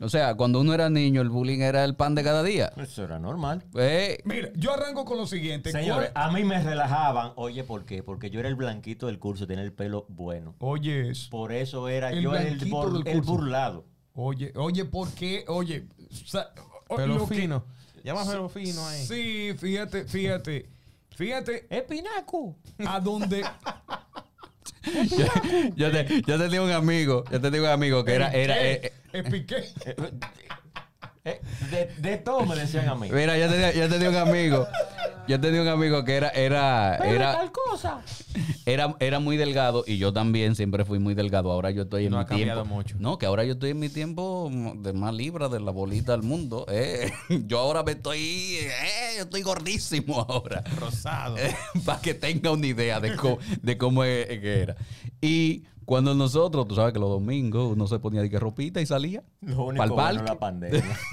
O 0.02 0.10
sea, 0.10 0.36
cuando 0.36 0.60
uno 0.60 0.74
era 0.74 0.90
niño, 0.90 1.22
el 1.22 1.30
bullying 1.30 1.60
era 1.60 1.86
el 1.86 1.96
pan 1.96 2.14
de 2.16 2.24
cada 2.24 2.44
día. 2.44 2.74
Eso 2.78 3.04
era 3.04 3.20
normal. 3.20 3.64
Eh, 3.76 4.18
Mira, 4.26 4.50
yo 4.56 4.74
arranco 4.74 5.06
con 5.06 5.18
lo 5.18 5.26
siguiente. 5.26 5.72
Señores, 5.72 6.12
¿Cuál- 6.12 6.28
a 6.28 6.32
mí 6.32 6.44
me 6.44 6.62
relajaban. 6.62 7.32
Oye, 7.36 7.64
¿por 7.64 7.86
qué? 7.86 8.04
Porque 8.04 8.30
yo 8.30 8.40
era 8.40 8.50
el 8.50 8.56
blanquito 8.56 9.06
del 9.08 9.20
curso, 9.20 9.48
tenía 9.48 9.64
el 9.64 9.72
pelo 9.72 10.06
bueno. 10.10 10.56
Oye, 10.60 11.12
eso. 11.12 11.30
Por 11.30 11.54
eso 11.54 11.88
era 11.88 12.12
El 12.12 12.22
yo 12.24 12.36
el, 12.36 12.60
bur- 12.70 13.08
el 13.08 13.22
burlado. 13.22 13.86
Oye, 14.16 14.52
oye, 14.56 14.84
¿por 14.86 15.10
qué? 15.14 15.46
Oye, 15.48 15.86
o- 16.90 16.96
Pelo 16.96 17.16
lo 17.16 17.28
que- 17.28 17.36
fino. 17.36 17.64
Llama 18.04 18.26
pelo 18.26 18.50
fino 18.50 18.86
ahí. 18.86 19.06
Sí, 19.06 19.54
fíjate, 19.58 20.04
fíjate. 20.06 20.70
Fíjate 21.16 21.68
¡Espinaco! 21.70 22.56
a 22.86 23.00
dónde. 23.00 23.44
yo, 24.84 25.26
yo 25.76 25.92
te, 25.92 26.22
yo 26.26 26.38
tenía 26.40 26.62
un 26.62 26.72
amigo, 26.72 27.24
yo 27.32 27.40
tenía 27.42 27.62
un 27.62 27.68
amigo 27.68 28.04
que 28.04 28.14
era, 28.14 28.32
era, 28.32 28.56
¿Qué? 28.56 28.92
eh, 29.14 29.24
eh, 31.26 31.40
de, 31.72 31.90
de 32.10 32.18
todo 32.18 32.46
me 32.46 32.56
decían 32.56 32.88
a 32.90 32.96
mí. 32.96 33.10
mira, 33.12 33.38
yo 33.38 33.50
tenía, 33.50 33.72
yo 33.74 33.88
tenía 33.90 34.10
un 34.10 34.16
amigo, 34.18 34.68
Yo 35.28 35.40
tenía 35.40 35.62
un 35.62 35.68
amigo 35.70 36.04
que 36.04 36.16
era, 36.18 36.30
era, 36.30 36.98
era, 36.98 37.50
era, 38.66 38.96
era 39.00 39.20
muy 39.20 39.38
delgado 39.38 39.84
y 39.88 39.98
yo 39.98 40.12
también 40.12 40.56
siempre 40.56 40.84
fui 40.86 41.00
muy 41.00 41.14
delgado. 41.14 41.52
Ahora 41.52 41.72
yo 41.72 41.84
estoy 41.84 42.06
en 42.06 42.12
No 42.12 42.18
mi 42.18 42.24
ha 42.24 42.26
cambiado 42.26 42.62
tiempo. 42.64 42.76
mucho. 42.76 42.96
No, 43.00 43.18
que 43.18 43.26
ahora 43.26 43.44
yo 43.46 43.54
estoy 43.54 43.72
en 43.72 43.80
mi 43.80 43.90
tiempo 43.90 44.52
de 44.76 44.94
más 44.94 45.14
libra 45.14 45.48
de 45.50 45.60
la 45.60 45.72
bolita 45.72 46.12
del 46.14 46.24
mundo. 46.24 46.66
eh. 46.70 47.12
Yo 47.48 47.60
ahora 47.60 47.84
me 47.84 47.94
estoy, 47.94 48.20
eh, 48.20 48.72
yo 49.18 49.24
estoy 49.24 49.42
gordísimo 49.44 50.20
ahora. 50.28 50.64
Rosado. 50.80 51.36
Para 51.86 52.02
que 52.02 52.14
tenga 52.14 52.52
una 52.52 52.68
idea 52.68 53.00
de 53.00 53.16
cómo, 53.16 53.38
de 53.62 53.78
cómo 53.78 54.04
es 54.04 54.28
que 54.28 54.62
era. 54.62 54.76
Y 55.22 55.64
cuando 55.86 56.14
nosotros, 56.16 56.68
tú 56.68 56.76
sabes 56.76 56.94
que 56.94 57.00
los 57.00 57.10
domingos 57.10 57.72
uno 57.74 57.88
se 57.88 58.00
ponía 58.00 58.22
de 58.22 58.30
que 58.30 58.40
ropita 58.40 58.82
y 58.82 58.86
salía. 58.86 59.24
Lo 59.42 59.66
único 59.66 59.88
bueno 59.94 60.24
la 60.24 60.40
pandemia. 60.40 60.84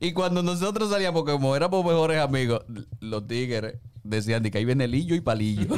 Y 0.00 0.12
cuando 0.12 0.44
nosotros 0.44 0.90
salíamos, 0.90 1.24
como 1.24 1.56
éramos 1.56 1.84
mejores 1.84 2.20
amigos, 2.20 2.62
los 3.00 3.26
tigres 3.26 3.74
decían 4.04 4.44
de 4.44 4.50
que 4.52 4.58
ahí 4.58 4.64
viene 4.64 4.86
Lillo 4.86 5.14
y 5.16 5.20
Palillo. 5.20 5.66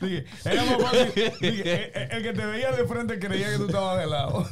Dije, 0.00 0.24
era 0.44 0.64
más 0.64 0.82
fácil. 0.82 1.32
Dije, 1.40 1.92
el, 1.94 2.10
el 2.12 2.22
que 2.22 2.32
te 2.32 2.46
veía 2.46 2.72
de 2.72 2.86
frente 2.86 3.18
creía 3.18 3.50
que 3.50 3.58
tú 3.58 3.66
estabas 3.66 3.98
de 4.00 4.06
lado. 4.06 4.46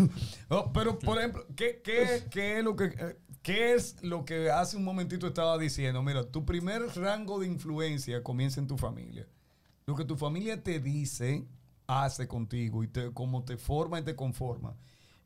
No, 0.51 0.73
pero, 0.75 0.99
por 0.99 1.19
ejemplo, 1.19 1.47
¿qué, 1.57 1.81
qué, 1.83 2.25
qué 2.31 2.59
es 2.59 2.65
lo 2.65 2.77
que, 2.77 2.85
eh, 2.85 3.17
¿qué 3.49 3.73
es 3.73 4.03
lo 4.03 4.27
que 4.27 4.51
hace 4.51 4.77
un 4.77 4.85
momentito 4.85 5.27
estaba 5.27 5.57
diciendo? 5.57 6.03
Mira, 6.03 6.31
tu 6.31 6.45
primer 6.45 6.83
rango 6.97 7.39
de 7.39 7.47
influencia 7.47 8.23
comienza 8.23 8.61
en 8.61 8.67
tu 8.67 8.77
familia. 8.77 9.27
Lo 9.87 9.95
que 9.95 10.05
tu 10.05 10.17
familia 10.17 10.63
te 10.63 10.81
dice, 10.81 11.47
hace 11.87 12.29
contigo 12.29 12.85
y 12.85 12.89
te, 12.89 13.11
cómo 13.15 13.45
te 13.45 13.57
forma 13.57 14.01
y 14.01 14.03
te 14.03 14.15
conforma, 14.15 14.77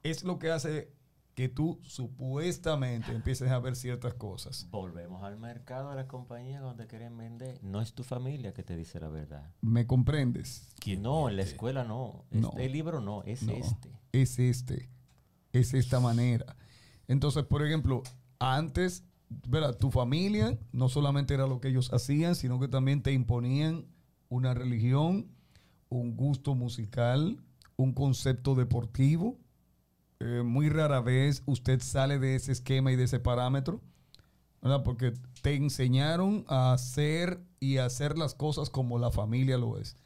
es 0.05 0.23
lo 0.23 0.39
que 0.39 0.53
hace 0.53 0.93
que 1.35 1.49
tú 1.49 1.81
supuestamente 1.83 3.11
empieces 3.11 3.51
a 3.51 3.59
ver 3.59 3.75
ciertas 3.75 4.15
cosas. 4.15 4.69
Volvemos 4.71 5.25
al 5.25 5.37
mercado, 5.37 5.91
a 5.91 5.97
la 5.97 6.07
compañía 6.07 6.61
donde 6.61 6.87
quieren 6.87 7.17
vender. 7.17 7.59
No 7.61 7.81
es 7.81 7.93
tu 7.93 8.05
familia 8.05 8.55
que 8.55 8.63
te 8.63 8.77
dice 8.77 9.01
la 9.01 9.09
verdad. 9.09 9.51
¿Me 9.63 9.89
comprendes? 9.89 10.69
No, 10.97 11.29
en 11.29 11.37
la 11.37 11.43
escuela 11.43 11.83
no. 11.83 12.25
No. 12.31 12.51
Este 12.51 12.69
libro 12.69 13.01
no, 13.01 13.25
es 13.25 13.43
No, 13.43 13.53
este. 13.55 13.91
Es 14.13 14.39
este. 14.39 14.91
Es 15.53 15.75
esta 15.75 15.99
manera. 15.99 16.57
Entonces, 17.13 17.45
por 17.45 17.63
ejemplo, 17.63 18.03
antes, 18.39 19.05
¿verdad? 19.47 19.77
tu 19.77 19.91
familia 19.91 20.59
no 20.73 20.89
solamente 20.89 21.35
era 21.35 21.47
lo 21.47 21.61
que 21.61 21.69
ellos 21.69 21.93
hacían, 21.93 22.35
sino 22.35 22.59
que 22.59 22.69
también 22.69 23.03
te 23.03 23.13
imponían 23.13 23.85
una 24.31 24.55
religión, 24.55 25.27
un 25.91 26.17
gusto 26.17 26.55
musical, 26.55 27.37
un 27.77 27.93
concepto 27.93 28.55
deportivo. 28.55 29.37
Eh, 30.21 30.43
muy 30.43 30.71
rara 30.71 31.03
vez 31.03 31.43
usted 31.45 31.83
sale 31.83 32.19
de 32.19 32.35
ese 32.35 32.53
esquema 32.53 32.93
y 32.93 32.97
de 32.97 33.05
ese 33.05 33.21
parámetro, 33.21 33.83
¿verdad? 34.63 34.83
Porque 34.83 35.13
te 35.43 35.55
enseñaron 35.55 36.47
a 36.49 36.73
hacer 36.73 37.43
y 37.61 37.77
hacer 37.77 38.17
las 38.17 38.35
cosas 38.35 38.71
como 38.71 38.99
la 38.99 39.11
familia 39.11 39.59
lo 39.59 39.77
es. 39.77 39.97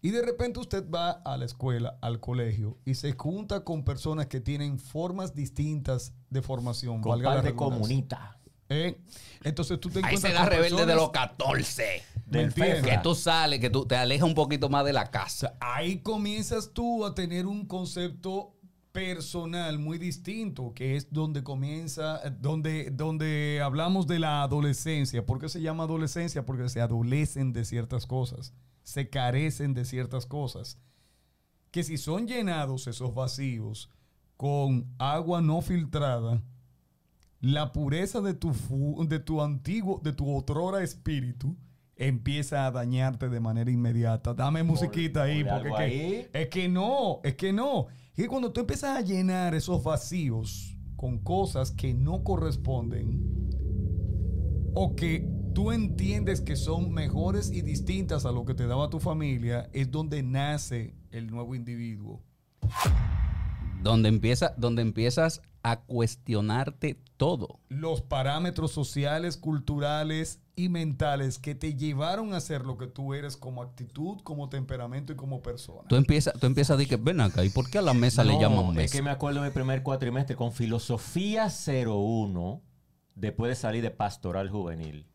Y 0.00 0.10
de 0.10 0.22
repente 0.22 0.60
usted 0.60 0.88
va 0.88 1.10
a 1.10 1.36
la 1.36 1.44
escuela, 1.44 1.98
al 2.00 2.20
colegio, 2.20 2.78
y 2.84 2.94
se 2.94 3.12
junta 3.12 3.64
con 3.64 3.84
personas 3.84 4.26
que 4.26 4.40
tienen 4.40 4.78
formas 4.78 5.34
distintas 5.34 6.12
de 6.30 6.40
formación. 6.42 7.00
Con 7.00 7.10
valga 7.10 7.42
de 7.42 7.54
comunita. 7.54 8.38
¿Eh? 8.68 9.00
Entonces 9.42 9.80
tú 9.80 9.88
te 9.88 10.00
Ahí 10.00 10.14
encuentras 10.14 10.32
se 10.32 10.32
da 10.32 10.40
con 10.44 10.50
rebelde 10.50 10.86
de 10.86 10.94
los 10.94 11.10
14. 11.10 12.02
¿Me 12.26 12.38
Del 12.38 12.46
entiendes? 12.48 12.76
FEFRA. 12.76 12.96
Que 12.96 13.02
tú 13.02 13.14
sales, 13.14 13.60
que 13.60 13.70
tú 13.70 13.86
te 13.86 13.96
alejas 13.96 14.28
un 14.28 14.34
poquito 14.34 14.68
más 14.68 14.84
de 14.84 14.92
la 14.92 15.10
casa. 15.10 15.56
Ahí 15.60 16.00
comienzas 16.00 16.72
tú 16.72 17.04
a 17.06 17.14
tener 17.14 17.46
un 17.46 17.66
concepto 17.66 18.54
personal 18.92 19.78
muy 19.78 19.98
distinto, 19.98 20.72
que 20.74 20.96
es 20.96 21.12
donde 21.12 21.42
comienza, 21.42 22.20
donde, 22.40 22.90
donde 22.90 23.60
hablamos 23.62 24.06
de 24.06 24.18
la 24.18 24.42
adolescencia. 24.42 25.24
¿Por 25.24 25.38
qué 25.38 25.48
se 25.48 25.60
llama 25.60 25.84
adolescencia? 25.84 26.44
Porque 26.44 26.68
se 26.68 26.80
adolecen 26.80 27.52
de 27.52 27.64
ciertas 27.64 28.06
cosas, 28.06 28.52
se 28.88 29.10
carecen 29.10 29.74
de 29.74 29.84
ciertas 29.84 30.24
cosas. 30.24 30.78
Que 31.70 31.84
si 31.84 31.98
son 31.98 32.26
llenados 32.26 32.86
esos 32.86 33.14
vacíos 33.14 33.90
con 34.38 34.86
agua 34.96 35.42
no 35.42 35.60
filtrada, 35.60 36.42
la 37.38 37.72
pureza 37.72 38.22
de 38.22 38.32
tu, 38.32 38.50
de 39.06 39.18
tu 39.18 39.42
antiguo, 39.42 40.00
de 40.02 40.14
tu 40.14 40.34
otrora 40.34 40.82
espíritu, 40.82 41.54
empieza 41.96 42.64
a 42.64 42.70
dañarte 42.70 43.28
de 43.28 43.40
manera 43.40 43.70
inmediata. 43.70 44.32
Dame 44.32 44.62
musiquita 44.62 45.24
ahí, 45.24 45.44
porque 45.44 45.68
es 45.68 45.74
que, 45.76 46.30
es 46.32 46.48
que 46.48 46.68
no, 46.70 47.20
es 47.24 47.34
que 47.34 47.52
no. 47.52 47.88
Que 48.14 48.26
cuando 48.26 48.52
tú 48.52 48.60
empiezas 48.60 48.96
a 48.96 49.02
llenar 49.02 49.54
esos 49.54 49.84
vacíos 49.84 50.78
con 50.96 51.18
cosas 51.18 51.72
que 51.72 51.92
no 51.92 52.24
corresponden 52.24 53.20
o 54.72 54.96
que 54.96 55.37
tú 55.58 55.72
entiendes 55.72 56.40
que 56.40 56.54
son 56.54 56.92
mejores 56.92 57.50
y 57.50 57.62
distintas 57.62 58.24
a 58.24 58.30
lo 58.30 58.44
que 58.44 58.54
te 58.54 58.68
daba 58.68 58.90
tu 58.90 59.00
familia, 59.00 59.68
es 59.72 59.90
donde 59.90 60.22
nace 60.22 60.94
el 61.10 61.32
nuevo 61.32 61.56
individuo. 61.56 62.22
Donde, 63.82 64.08
empieza, 64.08 64.54
donde 64.56 64.82
empiezas 64.82 65.42
a 65.64 65.80
cuestionarte 65.80 67.00
todo. 67.16 67.58
los 67.70 68.02
parámetros 68.02 68.70
sociales, 68.70 69.36
culturales 69.36 70.38
y 70.54 70.68
mentales 70.68 71.40
que 71.40 71.56
te 71.56 71.74
llevaron 71.74 72.34
a 72.34 72.40
ser 72.40 72.64
lo 72.64 72.78
que 72.78 72.86
tú 72.86 73.12
eres 73.12 73.36
como 73.36 73.60
actitud, 73.60 74.18
como 74.22 74.48
temperamento 74.48 75.12
y 75.12 75.16
como 75.16 75.42
persona. 75.42 75.88
Tú 75.88 75.96
empiezas, 75.96 76.34
tú 76.38 76.46
empiezas 76.46 76.74
a 76.74 76.76
decir 76.76 76.90
que 76.96 77.02
ven 77.02 77.20
acá, 77.20 77.44
¿y 77.44 77.48
por 77.48 77.68
qué 77.68 77.78
a 77.78 77.82
la 77.82 77.94
mesa 77.94 78.22
le 78.22 78.34
No, 78.34 78.40
llaman 78.40 78.66
Es 78.68 78.74
mesa? 78.76 78.96
que 78.96 79.02
me 79.02 79.10
acuerdo 79.10 79.42
de 79.42 79.48
mi 79.48 79.52
primer 79.52 79.82
cuatrimestre 79.82 80.36
con 80.36 80.52
Filosofía 80.52 81.48
01, 81.48 82.62
después 83.16 83.48
de 83.48 83.56
salir 83.56 83.82
de 83.82 83.90
Pastoral 83.90 84.50
Juvenil. 84.50 85.08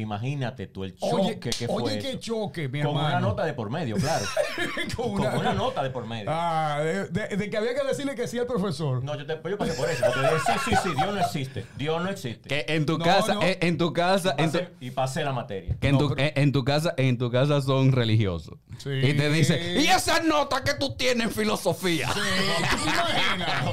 Imagínate 0.00 0.66
tú 0.66 0.84
el 0.84 0.94
choque 0.96 1.14
Oye, 1.14 1.38
que 1.38 1.48
oye 1.48 1.66
fue. 1.66 1.98
qué 1.98 2.10
eso. 2.10 2.18
choque, 2.18 2.68
mi 2.68 2.80
Con 2.80 2.90
hermano. 2.90 3.08
una 3.08 3.20
nota 3.20 3.44
de 3.44 3.52
por 3.54 3.70
medio, 3.70 3.96
claro. 3.96 4.24
Con 4.96 5.16
Con 5.16 5.36
una- 5.36 5.52
nota 5.54 5.82
de 5.82 5.90
por 5.90 6.06
medio. 6.06 6.26
Ah, 6.32 6.80
de, 6.82 7.06
de- 7.08 7.36
de 7.36 7.50
que 7.50 7.56
había 7.56 7.74
que 7.74 7.86
decirle 7.86 8.14
que 8.14 8.26
sí 8.28 8.38
al 8.38 8.46
profesor. 8.46 9.02
No, 9.04 9.16
yo, 9.16 9.26
te, 9.26 9.38
yo 9.48 9.58
pasé 9.58 9.72
por 9.74 9.88
eso. 9.90 10.04
Porque 10.06 10.20
dije, 10.20 10.40
sí, 10.46 10.52
sí, 10.70 10.76
sí, 10.82 10.88
Dios 10.96 11.14
no 11.14 11.20
existe. 11.20 11.66
Dios 11.76 12.02
no 12.02 12.08
existe. 12.10 12.48
Que 12.48 12.64
en 12.74 12.86
tu 12.86 12.98
No, 12.98 13.04
casa, 13.04 13.34
no. 13.34 13.42
eh, 13.42 13.58
en 13.60 13.78
tu 13.78 13.92
casa, 13.92 14.34
en 14.38 14.50
tu, 14.52 14.58
Pasé- 14.58 14.68
y 14.80 14.90
pasé 14.90 15.24
la 15.24 15.32
materia. 15.32 15.76
que 15.80 15.88
en, 15.88 15.92
No, 15.94 15.98
tu, 15.98 16.08
pero- 16.14 16.20
eh, 16.28 16.32
en 16.36 16.52
tu 16.52 16.64
casa, 16.64 16.94
en 16.96 17.18
tu 17.18 17.30
casa 17.30 17.60
son 17.62 17.92
religiosos. 17.92 18.54
Sí. 18.78 18.90
Y 18.90 19.14
te 19.14 19.28
dicen, 19.30 19.80
¿y 19.80 19.86
esa 19.88 20.20
nota 20.20 20.64
que 20.64 20.74
tú 20.74 20.94
tienes 20.96 21.26
en 21.26 21.30
filosofía? 21.32 22.08
¿Tú 22.14 22.20
te 22.20 22.90
imaginas? 22.90 23.64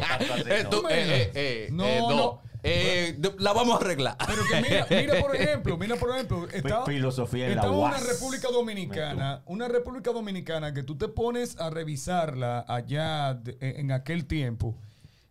No. 1.71 2.07
No, 2.09 2.41
eh, 2.68 3.20
la 3.39 3.53
vamos 3.53 3.76
a 3.76 3.84
arreglar. 3.84 4.18
Pero 4.26 4.41
que 4.49 4.61
mira, 4.61 4.88
mira 4.89 5.22
por 5.22 5.36
ejemplo, 5.36 5.78
mira 5.78 5.95
por 5.95 6.09
ejemplo, 6.11 6.47
estaba, 6.51 6.86
filosofía 6.86 7.45
en 7.47 7.55
la 7.55 7.61
estaba 7.61 7.78
una 7.78 7.91
UAS. 7.95 8.07
República 8.07 8.47
Dominicana, 8.51 9.41
una 9.45 9.68
República 9.68 10.11
Dominicana 10.11 10.74
que 10.74 10.84
tú 10.84 10.97
te 10.97 11.07
pones 11.07 11.57
a 11.59 11.70
revisarla 11.70 12.65
allá 12.68 13.34
de- 13.36 13.57
en 13.59 13.91
aquel 13.91 14.26
tiempo 14.26 14.78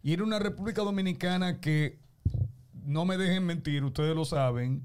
y 0.03 0.13
era 0.13 0.23
una 0.25 0.39
República 0.39 0.83
Dominicana 0.83 1.61
que 1.61 1.99
no 2.85 3.05
me 3.05 3.17
dejen 3.17 3.45
mentir, 3.45 3.83
ustedes 3.85 4.15
lo 4.15 4.25
saben, 4.25 4.83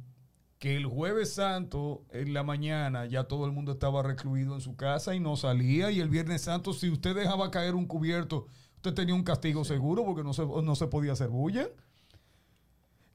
que 0.57 0.75
el 0.77 0.85
jueves 0.85 1.33
santo 1.33 2.03
en 2.11 2.33
la 2.33 2.43
mañana 2.43 3.05
ya 3.05 3.23
todo 3.25 3.45
el 3.45 3.51
mundo 3.51 3.71
estaba 3.71 4.03
recluido 4.03 4.53
en 4.55 4.61
su 4.61 4.75
casa 4.75 5.15
y 5.15 5.19
no 5.19 5.35
salía 5.35 5.89
y 5.91 5.99
el 5.99 6.09
viernes 6.09 6.41
santo 6.43 6.73
si 6.73 6.89
usted 6.89 7.15
dejaba 7.15 7.49
caer 7.51 7.73
un 7.75 7.85
cubierto, 7.87 8.45
usted 8.75 8.93
tenía 8.93 9.15
un 9.15 9.23
castigo 9.23 9.63
seguro 9.65 10.03
porque 10.05 10.23
no 10.23 10.33
se, 10.33 10.43
no 10.45 10.75
se 10.75 10.87
podía 10.87 11.13
hacer 11.13 11.29
bulla. 11.29 11.67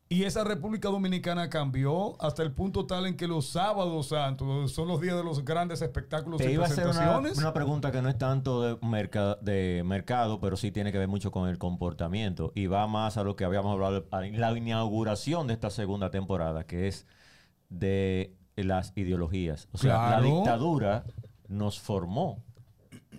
Y 0.09 0.23
esa 0.23 0.45
República 0.45 0.89
Dominicana 0.89 1.51
cambió 1.51 2.21
hasta 2.23 2.45
el 2.45 2.53
punto 2.53 2.87
tal 2.87 3.07
en 3.07 3.17
que 3.17 3.27
los 3.27 3.49
sábados 3.49 4.09
santos 4.11 4.71
son 4.71 4.87
los 4.87 5.01
días 5.01 5.17
de 5.17 5.25
los 5.25 5.45
grandes 5.45 5.83
espectáculos 5.83 6.39
Te 6.39 6.49
y 6.49 6.55
iba 6.55 6.63
a 6.63 6.67
hacer 6.69 6.85
una, 6.85 6.93
presentaciones. 6.93 7.39
una 7.39 7.53
pregunta 7.53 7.91
que 7.91 8.01
no 8.03 8.09
es 8.09 8.17
tanto 8.17 8.63
de, 8.63 8.77
merca- 8.87 9.37
de 9.41 9.83
mercado, 9.85 10.39
pero 10.41 10.57
sí 10.57 10.71
tiene 10.71 10.93
que 10.93 10.99
ver 10.99 11.09
mucho 11.09 11.33
con 11.33 11.49
el 11.49 11.59
comportamiento. 11.59 12.53
Y 12.55 12.67
va 12.69 12.87
más 12.87 13.17
a 13.17 13.25
lo 13.25 13.35
que 13.35 13.45
habíamos 13.45 13.73
hablado 13.73 14.07
en 14.23 14.41
la 14.41 14.57
inauguración 14.57 15.49
de 15.49 15.55
esta 15.55 15.71
segunda 15.71 16.13
temporada, 16.13 16.65
que 16.65 16.87
es 16.87 17.05
de 17.69 18.33
las 18.55 18.93
ideologías. 18.95 19.69
O 19.73 19.79
sea, 19.79 19.95
Claro. 19.97 20.23
la 20.23 20.35
dictadura 20.37 21.05
nos 21.49 21.81
formó 21.81 22.45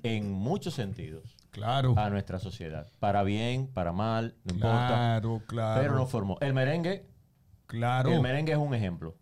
en 0.03 0.31
muchos 0.31 0.73
sentidos 0.75 1.35
Claro, 1.51 1.95
a 1.97 2.09
nuestra 2.09 2.39
sociedad. 2.39 2.87
Para 2.99 3.23
bien, 3.23 3.67
para 3.67 3.91
mal, 3.91 4.35
no 4.43 4.53
importa. 4.55 4.87
claro, 4.87 5.41
claro. 5.47 5.81
Pero 5.81 5.95
nos 5.95 6.09
formó. 6.11 6.37
El 6.41 6.53
merengue, 6.53 7.07
claro. 7.65 8.11
el 8.11 8.21
merengue 8.21 8.51
es 8.51 8.57
un 8.59 8.73
ejemplo. 8.73 9.17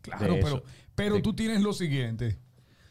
Claro, 0.00 0.36
pero, 0.42 0.62
pero 0.94 1.14
De- 1.16 1.22
tú 1.22 1.34
tienes 1.34 1.62
lo 1.62 1.72
siguiente. 1.72 2.38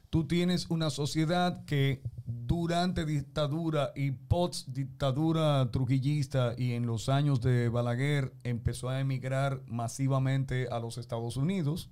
Tú 0.09 0.27
tienes 0.27 0.69
una 0.69 0.91
sociedad 0.91 1.65
que 1.65 2.03
durante 2.25 3.03
dictadura 3.03 3.91
y 3.95 4.11
post 4.11 4.67
dictadura 4.67 5.71
trujillista 5.71 6.53
y 6.55 6.73
en 6.73 6.85
los 6.85 7.09
años 7.09 7.41
de 7.41 7.69
Balaguer 7.69 8.31
empezó 8.43 8.89
a 8.89 8.99
emigrar 8.99 9.61
masivamente 9.65 10.67
a 10.69 10.77
los 10.79 10.99
Estados 10.99 11.35
Unidos. 11.35 11.89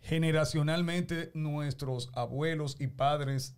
Generacionalmente 0.00 1.30
nuestros 1.34 2.10
abuelos 2.12 2.76
y 2.80 2.88
padres 2.88 3.56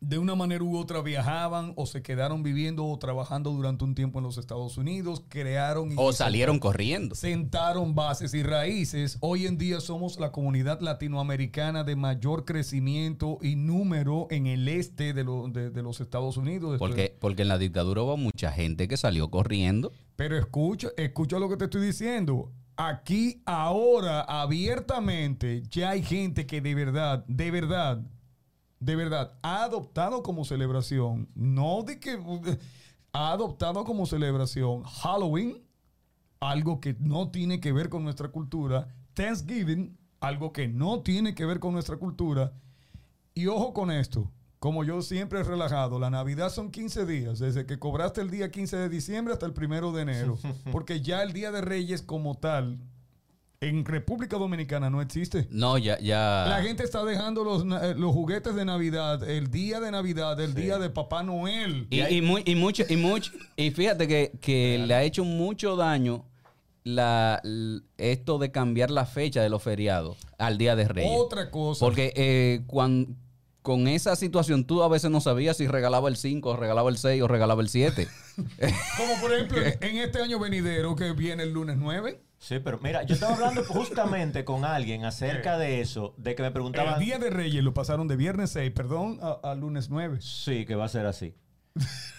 de 0.00 0.16
una 0.18 0.34
manera 0.34 0.64
u 0.64 0.78
otra 0.78 1.02
viajaban 1.02 1.74
o 1.76 1.84
se 1.84 2.02
quedaron 2.02 2.42
viviendo 2.42 2.86
o 2.86 2.98
trabajando 2.98 3.50
durante 3.50 3.84
un 3.84 3.94
tiempo 3.94 4.18
en 4.18 4.24
los 4.24 4.38
Estados 4.38 4.78
Unidos, 4.78 5.22
crearon 5.28 5.92
y 5.92 5.94
O 5.98 6.12
salieron 6.14 6.58
corriendo. 6.58 7.14
sentaron 7.14 7.94
bases 7.94 8.32
y 8.32 8.42
raíces. 8.42 9.18
Hoy 9.20 9.46
en 9.46 9.58
día 9.58 9.78
somos 9.80 10.18
la 10.18 10.32
comunidad 10.32 10.80
latinoamericana 10.80 11.84
de 11.84 11.96
mayor 11.96 12.46
crecimiento 12.46 13.36
y 13.42 13.56
número 13.56 14.26
en 14.30 14.46
el 14.46 14.66
este 14.68 15.12
de, 15.12 15.22
lo- 15.22 15.48
de- 15.48 15.68
de 15.70 15.82
los 15.82 16.00
Estados 16.00 16.38
Unidos. 16.38 16.78
Porque, 16.78 17.14
porque 17.20 17.42
en 17.42 17.48
la 17.48 17.58
dictadura 17.58 18.02
hubo 18.02 18.16
mucha 18.16 18.52
gente 18.52 18.88
que 18.88 18.96
salió 18.96 19.30
corriendo. 19.30 19.92
Pero 20.16 20.38
escucha, 20.38 20.88
escucha 20.96 21.38
lo 21.38 21.48
que 21.50 21.56
te 21.58 21.64
estoy 21.64 21.84
diciendo. 21.84 22.50
Aquí, 22.76 23.42
ahora, 23.44 24.22
abiertamente, 24.22 25.62
ya 25.70 25.90
hay 25.90 26.02
gente 26.02 26.46
que 26.46 26.62
de 26.62 26.74
verdad, 26.74 27.24
de 27.26 27.50
verdad, 27.50 28.00
de 28.80 28.96
verdad, 28.96 29.38
ha 29.42 29.64
adoptado 29.64 30.22
como 30.22 30.44
celebración, 30.44 31.28
no 31.34 31.82
de 31.82 32.00
que 32.00 32.18
ha 33.12 33.32
adoptado 33.32 33.84
como 33.84 34.06
celebración 34.06 34.82
Halloween, 34.84 35.62
algo 36.40 36.80
que 36.80 36.96
no 36.98 37.30
tiene 37.30 37.60
que 37.60 37.72
ver 37.72 37.90
con 37.90 38.02
nuestra 38.02 38.28
cultura, 38.28 38.88
Thanksgiving, 39.12 39.98
algo 40.20 40.52
que 40.52 40.66
no 40.66 41.00
tiene 41.00 41.34
que 41.34 41.44
ver 41.44 41.60
con 41.60 41.74
nuestra 41.74 41.98
cultura, 41.98 42.52
y 43.34 43.46
ojo 43.46 43.74
con 43.74 43.90
esto, 43.90 44.32
como 44.58 44.82
yo 44.84 45.02
siempre 45.02 45.40
he 45.40 45.44
relajado, 45.44 45.98
la 45.98 46.10
Navidad 46.10 46.50
son 46.50 46.70
15 46.70 47.04
días, 47.04 47.38
desde 47.38 47.66
que 47.66 47.78
cobraste 47.78 48.22
el 48.22 48.30
día 48.30 48.50
15 48.50 48.76
de 48.78 48.88
diciembre 48.88 49.34
hasta 49.34 49.46
el 49.46 49.52
primero 49.52 49.92
de 49.92 50.02
enero, 50.02 50.38
porque 50.72 51.02
ya 51.02 51.22
el 51.22 51.34
Día 51.34 51.50
de 51.50 51.60
Reyes 51.60 52.00
como 52.00 52.34
tal, 52.34 52.78
en 53.62 53.84
República 53.84 54.38
Dominicana 54.38 54.88
no 54.88 55.02
existe. 55.02 55.46
No, 55.50 55.76
ya, 55.76 55.98
ya. 56.00 56.46
La 56.48 56.62
gente 56.62 56.82
está 56.82 57.04
dejando 57.04 57.44
los, 57.44 57.62
eh, 57.82 57.94
los 57.94 58.10
juguetes 58.12 58.54
de 58.54 58.64
Navidad, 58.64 59.22
el 59.28 59.50
día 59.50 59.80
de 59.80 59.90
Navidad, 59.90 60.40
el 60.40 60.54
día 60.54 60.78
de 60.78 60.88
Papá 60.88 61.22
Noel. 61.22 61.86
Y, 61.90 62.00
y, 62.00 62.22
muy- 62.22 62.42
y 62.46 62.54
mucho, 62.54 62.84
y 62.88 62.96
mucho, 62.96 63.30
y 63.56 63.70
fíjate 63.70 64.08
que, 64.08 64.32
que 64.40 64.82
le 64.86 64.94
ha 64.94 65.02
hecho 65.02 65.24
mucho 65.24 65.76
daño 65.76 66.24
la, 66.84 67.42
esto 67.98 68.38
de 68.38 68.50
cambiar 68.50 68.90
la 68.90 69.04
fecha 69.04 69.42
de 69.42 69.50
los 69.50 69.62
feriados 69.62 70.16
al 70.38 70.56
Día 70.56 70.74
de 70.74 70.88
Reyes. 70.88 71.12
Otra 71.14 71.50
cosa. 71.50 71.84
Porque 71.84 72.14
eh, 72.16 72.62
cuan- 72.66 73.14
con 73.60 73.88
esa 73.88 74.16
situación 74.16 74.64
tú 74.64 74.82
a 74.82 74.88
veces 74.88 75.10
no 75.10 75.20
sabías 75.20 75.58
si 75.58 75.66
regalaba 75.66 76.08
el 76.08 76.16
5, 76.16 76.56
regalaba 76.56 76.88
el 76.88 76.96
6 76.96 77.20
o 77.20 77.28
regalaba 77.28 77.60
el 77.60 77.68
7. 77.68 78.08
Como 78.96 79.20
por 79.20 79.34
ejemplo 79.34 79.58
en 79.82 79.96
este 79.98 80.22
año 80.22 80.38
venidero 80.38 80.96
que 80.96 81.12
viene 81.12 81.42
el 81.42 81.50
lunes 81.52 81.76
9, 81.76 82.22
Sí, 82.40 82.58
pero 82.58 82.78
mira, 82.82 83.02
yo 83.02 83.14
estaba 83.14 83.34
hablando 83.34 83.62
justamente 83.64 84.46
con 84.46 84.64
alguien 84.64 85.04
acerca 85.04 85.58
de 85.58 85.82
eso, 85.82 86.14
de 86.16 86.34
que 86.34 86.42
me 86.42 86.48
el 86.48 86.54
preguntaban... 86.54 86.98
Día 86.98 87.18
de 87.18 87.28
Reyes 87.28 87.62
lo 87.62 87.74
pasaron 87.74 88.08
de 88.08 88.16
viernes 88.16 88.50
6, 88.52 88.72
perdón, 88.72 89.20
a, 89.20 89.50
a 89.50 89.54
lunes 89.54 89.90
9. 89.90 90.18
Sí, 90.22 90.64
que 90.64 90.74
va 90.74 90.86
a 90.86 90.88
ser 90.88 91.04
así. 91.04 91.34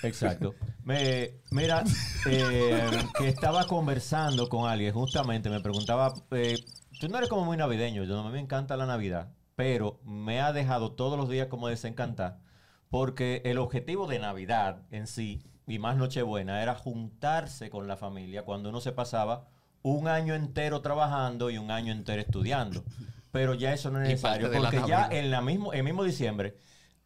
Exacto. 0.03 0.53
Me, 0.83 1.41
mira, 1.49 1.83
eh, 2.27 2.87
que 3.17 3.27
estaba 3.29 3.65
conversando 3.65 4.47
con 4.47 4.69
alguien, 4.69 4.93
justamente 4.93 5.49
me 5.49 5.59
preguntaba, 5.59 6.13
eh, 6.29 6.55
tú 6.99 7.09
no 7.09 7.17
eres 7.17 7.27
como 7.27 7.43
muy 7.43 7.57
navideño, 7.57 8.03
yo 8.03 8.15
no 8.15 8.29
me 8.29 8.39
encanta 8.39 8.77
la 8.77 8.85
Navidad, 8.85 9.33
pero 9.55 9.99
me 10.05 10.39
ha 10.39 10.53
dejado 10.53 10.91
todos 10.91 11.17
los 11.17 11.29
días 11.29 11.47
como 11.47 11.67
desencantar, 11.67 12.39
porque 12.89 13.41
el 13.45 13.57
objetivo 13.57 14.05
de 14.05 14.19
Navidad 14.19 14.83
en 14.91 15.07
sí, 15.07 15.43
y 15.65 15.79
más 15.79 15.97
Nochebuena, 15.97 16.61
era 16.61 16.75
juntarse 16.75 17.71
con 17.71 17.87
la 17.87 17.97
familia 17.97 18.43
cuando 18.43 18.69
uno 18.69 18.81
se 18.81 18.91
pasaba 18.91 19.47
un 19.83 20.07
año 20.07 20.35
entero 20.35 20.81
trabajando 20.81 21.49
y 21.49 21.57
un 21.57 21.71
año 21.71 21.91
entero 21.91 22.21
estudiando. 22.21 22.83
Pero 23.31 23.53
ya 23.53 23.73
eso 23.73 23.89
no 23.91 24.01
es 24.01 24.07
necesario, 24.09 24.51
porque 24.51 24.81
ya 24.87 25.07
en 25.09 25.31
la 25.31 25.41
mismo, 25.41 25.71
el 25.73 25.83
mismo 25.83 26.03
diciembre 26.03 26.57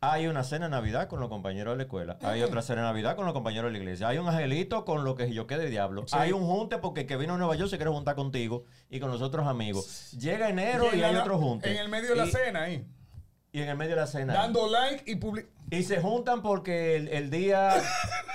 hay 0.02 0.28
una 0.28 0.44
cena 0.44 0.66
de 0.66 0.72
Navidad 0.72 1.08
con 1.08 1.20
los 1.20 1.30
compañeros 1.30 1.74
de 1.74 1.78
la 1.78 1.84
escuela. 1.84 2.18
Hay 2.22 2.42
otra 2.44 2.62
cena 2.62 2.82
de 2.82 2.88
Navidad 2.88 3.16
con 3.16 3.26
los 3.26 3.34
compañeros 3.34 3.70
de 3.70 3.74
la 3.74 3.78
iglesia. 3.80 4.08
Hay 4.08 4.18
un 4.20 4.28
angelito 4.28 4.86
con 4.86 5.04
lo 5.04 5.16
que 5.16 5.32
yo 5.34 5.48
quede 5.48 5.70
diablo. 5.70 6.06
Hay 6.12 6.32
un 6.32 6.46
junte 6.46 6.78
porque 6.80 7.02
el 7.02 7.08
que 7.08 7.18
vino 7.18 7.34
a 7.36 7.38
Nueva 7.38 7.56
York 7.56 7.70
se 7.72 7.78
quiere 7.78 7.92
juntar 7.92 8.16
contigo 8.16 8.66
y 8.90 9.00
con 9.00 9.10
los 9.10 9.22
otros 9.22 9.48
amigos. 9.48 10.12
Llega 10.20 10.50
enero 10.50 10.88
y, 10.94 11.02
hay 11.02 11.14
la- 11.14 11.22
otro 11.22 11.38
junte. 11.40 11.72
En 11.72 11.78
el 11.78 11.90
medio 11.90 12.10
de 12.10 12.16
la 12.18 12.26
Y- 12.26 12.32
cena 12.32 12.64
ahí. 12.64 12.86
Y 13.52 13.62
en 13.62 13.70
el 13.70 13.78
medio 13.78 13.92
de 13.96 14.02
la 14.02 14.08
cena. 14.08 14.34
Dando 14.34 14.70
like 14.70 15.10
y 15.10 15.16
public... 15.16 15.48
Y 15.72 15.82
se 15.84 16.00
juntan 16.02 16.42
porque 16.44 16.98
el, 16.98 17.08
el 17.08 17.30
día 17.32 17.74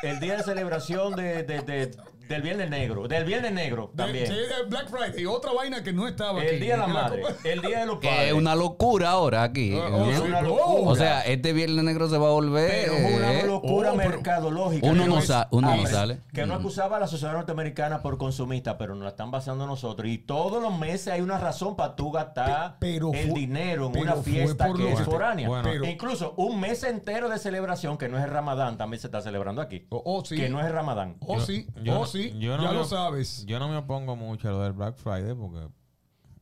el 0.02 0.18
día 0.18 0.38
de 0.38 0.42
celebración 0.42 1.14
de, 1.14 1.42
de- 1.44 1.60
de- 1.60 1.90
del 2.30 2.42
Viernes 2.42 2.70
Negro. 2.70 3.08
Del 3.08 3.24
Viernes 3.24 3.52
Negro 3.52 3.92
también. 3.96 4.26
Sí, 4.28 4.34
Black 4.68 4.88
Friday, 4.88 5.26
otra 5.26 5.52
vaina 5.52 5.82
que 5.82 5.92
no 5.92 6.06
estaba 6.06 6.40
aquí. 6.40 6.48
el 6.50 6.60
Día 6.60 6.72
de 6.74 6.78
la 6.78 6.86
Madre. 6.86 7.22
El 7.44 7.60
Día 7.60 7.80
de 7.80 7.86
los 7.86 7.98
Que 7.98 8.08
Padres. 8.08 8.26
es 8.28 8.32
una 8.32 8.54
locura 8.54 9.10
ahora 9.10 9.42
aquí. 9.42 9.74
Ah, 9.76 9.88
oh, 9.92 10.10
Es 10.10 10.16
sí, 10.16 10.22
una 10.22 10.40
locura. 10.42 10.90
O 10.90 10.94
sea, 10.94 11.20
este 11.22 11.52
viernes 11.52 11.84
negro 11.84 12.08
se 12.08 12.16
va 12.18 12.28
a 12.28 12.30
volver. 12.30 12.70
Pero 12.70 12.92
es 12.94 13.16
una 13.16 13.32
eh, 13.40 13.46
locura 13.46 13.92
Oh, 13.92 13.96
mercadológica. 13.96 14.86
Uno 14.86 15.02
Que 15.02 15.08
no 15.08 15.20
sa- 15.22 15.48
uno 15.50 15.74
no 15.74 15.86
sale. 15.86 16.20
Que 16.32 16.46
no 16.46 16.54
Mm. 16.54 16.60
acusaba 16.60 16.96
a 16.98 17.00
la 17.00 17.06
sociedad 17.08 17.32
norteamericana 17.32 18.00
por 18.02 18.16
consumista, 18.18 18.78
pero 18.78 18.94
nos 18.94 19.02
la 19.04 19.10
están 19.10 19.30
basando 19.32 19.66
nosotros. 19.66 20.08
Y 20.08 20.18
todos 20.18 20.62
los 20.62 20.78
meses 20.78 21.08
hay 21.08 21.20
una 21.20 21.38
razón 21.38 21.74
para 21.76 21.96
tú 21.96 22.12
gastar 22.12 22.78
Pe- 22.78 22.92
pero 22.92 23.12
el 23.12 23.30
fue- 23.30 23.40
dinero 23.40 23.86
en 23.86 23.92
pero 23.92 24.04
una 24.04 24.16
fiesta 24.22 24.72
que 24.72 24.92
es 24.92 25.00
foránea. 25.00 25.48
Bueno. 25.48 25.64
Pero- 25.68 25.84
E 25.84 25.90
incluso 25.90 26.34
un 26.36 26.60
mes 26.60 26.84
entero 26.84 27.28
de 27.28 27.38
celebración, 27.38 27.98
que 27.98 28.08
no 28.08 28.18
es 28.18 28.24
el 28.24 28.30
Ramadán, 28.30 28.78
también 28.78 29.00
se 29.00 29.08
está 29.08 29.20
celebrando 29.20 29.60
aquí. 29.62 29.86
Oh, 29.90 30.02
oh, 30.04 30.24
sí. 30.24 30.36
Que 30.36 30.48
no 30.48 30.60
es 30.60 30.66
el 30.66 30.72
Ramadán. 30.72 31.16
Oh, 31.26 31.40
sí, 31.40 31.66
oh, 31.76 31.80
no- 31.80 32.06
sí, 32.32 32.38
yo 32.38 32.56
no 32.56 32.62
ya 32.64 32.68
me- 32.70 32.74
lo 32.78 32.84
sabes. 32.84 33.44
Yo 33.46 33.58
no 33.58 33.68
me 33.68 33.76
opongo 33.76 34.16
mucho 34.16 34.48
a 34.48 34.52
lo 34.52 34.60
del 34.62 34.72
Black 34.72 34.96
Friday 34.96 35.34
porque 35.34 35.68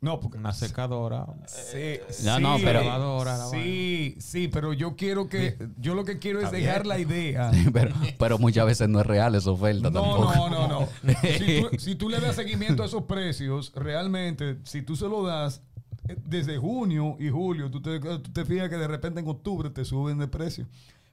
No, 0.00 0.20
porque... 0.20 0.38
una 0.38 0.52
secadora. 0.52 1.26
Sí, 1.46 1.98
No, 2.24 2.38
no, 2.40 2.56
sí, 2.58 2.62
pero- 2.64 2.80
Lavadora, 2.82 3.36
la 3.38 3.46
Sí, 3.46 4.16
sí, 4.20 4.48
pero 4.48 4.72
yo 4.72 4.94
quiero 4.96 5.28
que... 5.28 5.56
Yo 5.78 5.94
lo 5.94 6.04
que 6.04 6.18
quiero 6.18 6.40
es 6.40 6.50
dejar 6.52 6.86
la 6.86 6.98
idea... 6.98 7.50
pero, 7.72 7.94
pero 8.18 8.38
muchas 8.38 8.64
veces 8.66 8.88
no 8.88 9.00
es 9.00 9.06
real 9.06 9.34
esa 9.34 9.50
oferta 9.50 9.90
No, 9.90 10.00
tampoco. 10.02 10.34
no, 10.48 10.48
no, 10.50 10.68
no. 10.68 10.88
Si 11.38 11.60
tú, 11.62 11.78
si 11.78 11.94
tú 11.96 12.08
le 12.08 12.20
das 12.20 12.36
seguimiento 12.36 12.82
a 12.82 12.86
esos 12.86 13.02
precios, 13.04 13.72
realmente, 13.74 14.58
si 14.64 14.82
tú 14.82 14.94
se 14.96 15.08
lo 15.08 15.24
das 15.26 15.62
eh, 16.08 16.16
desde 16.24 16.58
junio 16.58 17.16
y 17.18 17.28
julio, 17.28 17.68
tú 17.70 17.82
te, 17.82 17.98
tú 17.98 18.20
te 18.32 18.44
fijas 18.44 18.68
que 18.68 18.76
de 18.76 18.86
repente 18.88 19.18
en 19.20 19.28
octubre 19.28 19.68
te 19.70 19.84
suben 19.84 20.18
de 20.18 20.28
precio. 20.28 20.66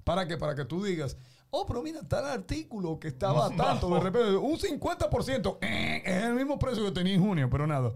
¿Para 0.04 0.28
qué? 0.28 0.38
Para 0.38 0.54
que 0.54 0.64
tú 0.66 0.84
digas, 0.84 1.18
oh, 1.56 1.66
pero 1.66 1.82
mira, 1.82 2.02
tal 2.08 2.26
artículo 2.26 3.00
que 3.00 3.08
estaba 3.08 3.48
a 3.48 3.56
tanto, 3.56 3.90
de 3.90 4.00
repente, 4.00 4.36
un 4.36 4.58
50%, 4.58 5.58
eh, 5.62 6.04
es 6.06 6.24
el 6.24 6.34
mismo 6.36 6.60
precio 6.60 6.84
que 6.86 6.92
tenía 6.92 7.14
en 7.14 7.22
junio, 7.22 7.50
pero 7.50 7.66
nada. 7.68 7.94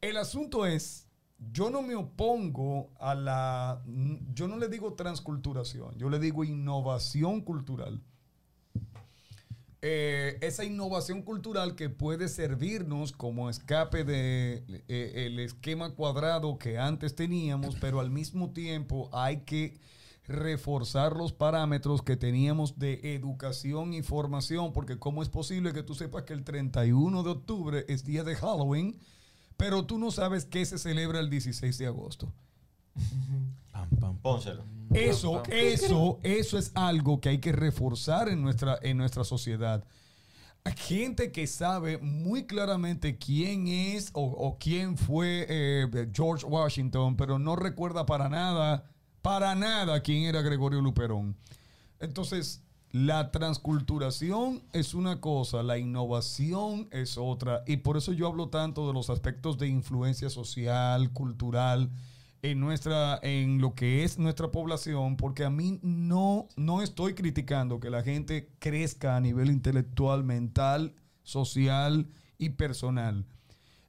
El 0.00 0.16
asunto 0.16 0.66
es, 0.66 1.06
yo 1.52 1.70
no 1.70 1.82
me 1.82 1.94
opongo 1.94 2.90
a 2.98 3.14
la, 3.14 3.82
yo 4.32 4.48
no 4.48 4.56
le 4.58 4.68
digo 4.68 4.94
transculturación, 4.94 5.96
yo 5.96 6.08
le 6.08 6.18
digo 6.18 6.44
innovación 6.44 7.40
cultural 7.40 8.02
eh, 9.80 10.38
esa 10.40 10.64
innovación 10.64 11.22
cultural 11.22 11.76
que 11.76 11.88
puede 11.88 12.28
servirnos 12.28 13.12
como 13.12 13.48
escape 13.48 14.02
de 14.02 14.64
eh, 14.88 15.26
el 15.26 15.38
esquema 15.38 15.94
cuadrado 15.94 16.58
que 16.58 16.78
antes 16.78 17.14
teníamos, 17.14 17.76
pero 17.80 18.00
al 18.00 18.10
mismo 18.10 18.50
tiempo 18.50 19.08
hay 19.12 19.42
que 19.42 19.78
reforzar 20.28 21.16
los 21.16 21.32
parámetros 21.32 22.02
que 22.02 22.16
teníamos 22.16 22.78
de 22.78 23.14
educación 23.14 23.94
y 23.94 24.02
formación, 24.02 24.72
porque 24.72 24.98
cómo 24.98 25.22
es 25.22 25.28
posible 25.28 25.72
que 25.72 25.82
tú 25.82 25.94
sepas 25.94 26.24
que 26.24 26.34
el 26.34 26.44
31 26.44 27.22
de 27.22 27.30
octubre 27.30 27.84
es 27.88 28.04
día 28.04 28.24
de 28.24 28.36
Halloween, 28.36 28.96
pero 29.56 29.86
tú 29.86 29.98
no 29.98 30.10
sabes 30.10 30.44
qué 30.44 30.64
se 30.66 30.78
celebra 30.78 31.18
el 31.18 31.30
16 31.30 31.78
de 31.78 31.86
agosto. 31.86 32.32
Pam, 33.72 33.88
pam, 33.88 33.98
pam. 34.00 34.16
Pónselo. 34.18 34.64
Eso, 34.92 35.42
eso, 35.50 36.18
eso 36.22 36.58
es 36.58 36.72
algo 36.74 37.20
que 37.20 37.30
hay 37.30 37.38
que 37.38 37.52
reforzar 37.52 38.28
en 38.28 38.42
nuestra, 38.42 38.78
en 38.82 38.96
nuestra 38.96 39.24
sociedad. 39.24 39.84
Hay 40.64 40.74
gente 40.76 41.32
que 41.32 41.46
sabe 41.46 41.98
muy 41.98 42.46
claramente 42.46 43.16
quién 43.16 43.68
es 43.68 44.10
o, 44.12 44.22
o 44.22 44.58
quién 44.58 44.96
fue 44.96 45.46
eh, 45.48 46.08
George 46.12 46.44
Washington, 46.44 47.16
pero 47.16 47.38
no 47.38 47.56
recuerda 47.56 48.04
para 48.06 48.28
nada, 48.28 48.84
para 49.28 49.54
nada 49.54 50.00
quién 50.00 50.22
era 50.22 50.40
Gregorio 50.40 50.80
Luperón. 50.80 51.36
Entonces, 52.00 52.62
la 52.92 53.30
transculturación 53.30 54.62
es 54.72 54.94
una 54.94 55.20
cosa, 55.20 55.62
la 55.62 55.76
innovación 55.76 56.88
es 56.92 57.18
otra, 57.18 57.62
y 57.66 57.76
por 57.76 57.98
eso 57.98 58.12
yo 58.14 58.26
hablo 58.26 58.48
tanto 58.48 58.86
de 58.86 58.94
los 58.94 59.10
aspectos 59.10 59.58
de 59.58 59.68
influencia 59.68 60.30
social, 60.30 61.12
cultural, 61.12 61.90
en 62.40 62.58
nuestra 62.58 63.20
en 63.22 63.60
lo 63.60 63.74
que 63.74 64.02
es 64.02 64.18
nuestra 64.18 64.50
población 64.50 65.18
porque 65.18 65.44
a 65.44 65.50
mí 65.50 65.78
no 65.82 66.48
no 66.56 66.82
estoy 66.82 67.14
criticando 67.14 67.80
que 67.80 67.90
la 67.90 68.02
gente 68.02 68.48
crezca 68.60 69.14
a 69.14 69.20
nivel 69.20 69.50
intelectual, 69.50 70.24
mental, 70.24 70.94
social 71.22 72.08
y 72.38 72.50
personal. 72.50 73.26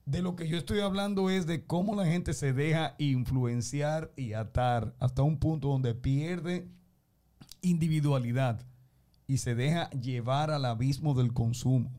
De 0.10 0.24
lo 0.24 0.36
que 0.36 0.48
yo 0.48 0.58
estoy 0.58 0.80
hablando 0.80 1.30
es 1.30 1.46
de 1.46 1.68
cómo 1.68 1.96
la 1.96 2.04
gente 2.04 2.34
se 2.34 2.52
deja 2.52 2.96
influenciar 2.98 4.12
y 4.16 4.34
atar 4.34 4.96
hasta 4.98 5.22
un 5.22 5.38
punto 5.38 5.68
donde 5.68 5.94
pierde 5.94 6.68
individualidad 7.62 8.66
y 9.28 9.38
se 9.38 9.54
deja 9.54 9.88
llevar 9.92 10.50
al 10.50 10.66
abismo 10.66 11.14
del 11.14 11.32
consumo. 11.32 11.92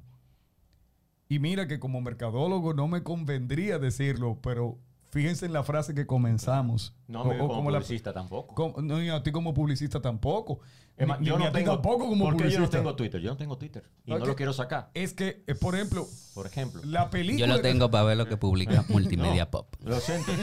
Y 1.29 1.39
mira 1.39 1.69
que 1.69 1.79
como 1.79 2.01
mercadólogo 2.01 2.75
no 2.75 2.89
me 2.89 3.05
convendría 3.05 3.79
decirlo, 3.79 4.41
pero 4.43 4.81
fíjense 5.11 5.47
en 5.47 5.53
la 5.53 5.63
frase 5.63 5.95
que 5.95 6.07
comenzamos. 6.07 6.95
No 7.09 7.23
O- 7.23 7.45
o 7.45 7.49
como 7.49 7.71
la- 7.71 7.79
publicista 7.81 8.13
tampoco. 8.13 8.55
como- 8.55 8.81
no, 8.83 9.03
y 9.03 9.09
a 9.11 9.23
ti 9.23 9.31
como 9.33 9.53
publicista 9.55 10.01
tampoco. 10.01 10.61
Es 10.97 11.07
más, 11.07 11.19
Ni- 11.21 11.27
yo 11.29 11.39
ni 11.39 11.45
no 11.45 11.49
a 11.51 11.53
tengo, 11.53 11.73
tampoco 11.73 12.09
como 12.11 12.25
¿Por 12.27 12.35
qué 12.37 12.45
yo 12.45 12.59
publicista. 12.59 12.61
no 12.61 12.83
tengo 12.83 12.95
Twitter? 12.97 13.21
Yo 13.23 13.31
no 13.31 13.37
tengo 13.39 13.57
Twitter. 13.57 13.85
Y 14.05 14.11
no 14.11 14.19
lo 14.19 14.37
quiero 14.37 14.53
sacar. 14.53 14.91
Es 14.93 15.15
que, 15.15 15.43
eh, 15.47 15.55
por 15.55 15.75
ejemplo, 15.75 16.07
Por 16.35 16.47
ejemplo. 16.47 16.83
la 16.85 17.09
película... 17.09 17.47
Yo 17.47 17.53
lo 17.55 17.61
tengo 17.63 17.91
para 17.91 18.05
ver 18.05 18.17
lo 18.19 18.27
que 18.27 18.37
publica 18.37 18.85
Multimedia 18.89 19.51
Pop. 19.51 19.75
Lo 19.83 19.99
siento. 20.01 20.31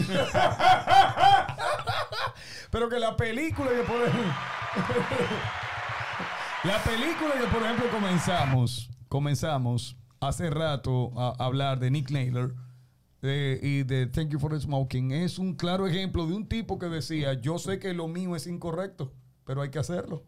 Pero 2.72 2.90
que 2.90 3.00
la 3.00 3.16
película 3.16 3.70
que 3.70 3.84
por 3.84 4.02
ejemplo... 4.02 4.34
la 6.64 6.78
película 6.84 7.34
que 7.40 7.48
por 7.48 7.62
ejemplo 7.64 7.86
comenzamos, 7.92 8.90
comenzamos 9.08 9.96
hace 10.20 10.50
rato 10.50 11.12
a 11.16 11.36
hablar 11.44 11.80
de 11.80 11.92
Nick 11.92 12.12
Naylor 12.12 12.56
y 13.22 13.84
de 13.84 14.08
Thank 14.08 14.30
You 14.30 14.40
for 14.40 14.60
Smoking 14.60 15.12
es 15.12 15.40
un 15.40 15.56
claro 15.56 15.88
ejemplo 15.88 16.28
de 16.28 16.34
un 16.34 16.48
tipo 16.48 16.78
que 16.78 16.88
decía, 16.88 17.34
yo 17.34 17.58
sé 17.58 17.80
que 17.80 17.94
lo 17.94 18.08
mío 18.08 18.36
es 18.36 18.46
incorrecto, 18.46 19.14
pero 19.44 19.62
hay 19.62 19.70
que 19.70 19.80
hacerlo. 19.80 20.24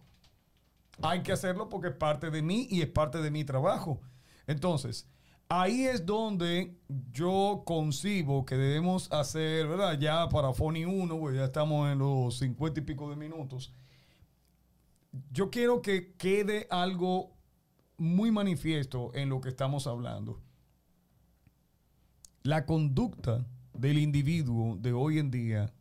Hay 1.01 1.21
que 1.21 1.31
hacerlo 1.31 1.69
porque 1.69 1.89
es 1.89 1.95
parte 1.95 2.29
de 2.29 2.41
mí 2.41 2.67
y 2.69 2.81
es 2.81 2.87
parte 2.87 3.19
de 3.19 3.31
mi 3.31 3.45
trabajo. 3.45 4.01
Entonces, 4.47 5.07
ahí 5.47 5.85
es 5.85 6.05
donde 6.05 6.77
yo 7.11 7.63
concibo 7.65 8.45
que 8.45 8.55
debemos 8.55 9.11
hacer, 9.11 9.67
¿verdad? 9.67 9.97
Ya 9.99 10.27
para 10.29 10.53
Phony 10.53 10.85
1, 10.85 11.19
pues 11.19 11.35
ya 11.35 11.45
estamos 11.45 11.91
en 11.91 11.99
los 11.99 12.37
50 12.39 12.79
y 12.79 12.83
pico 12.83 13.09
de 13.09 13.15
minutos. 13.15 13.71
Yo 15.31 15.49
quiero 15.49 15.81
que 15.81 16.13
quede 16.13 16.67
algo 16.69 17.31
muy 17.97 18.31
manifiesto 18.31 19.11
en 19.13 19.29
lo 19.29 19.41
que 19.41 19.49
estamos 19.49 19.87
hablando. 19.87 20.41
La 22.43 22.65
conducta 22.65 23.45
del 23.73 23.97
individuo 23.97 24.77
de 24.77 24.93
hoy 24.93 25.19
en 25.19 25.29
día 25.29 25.73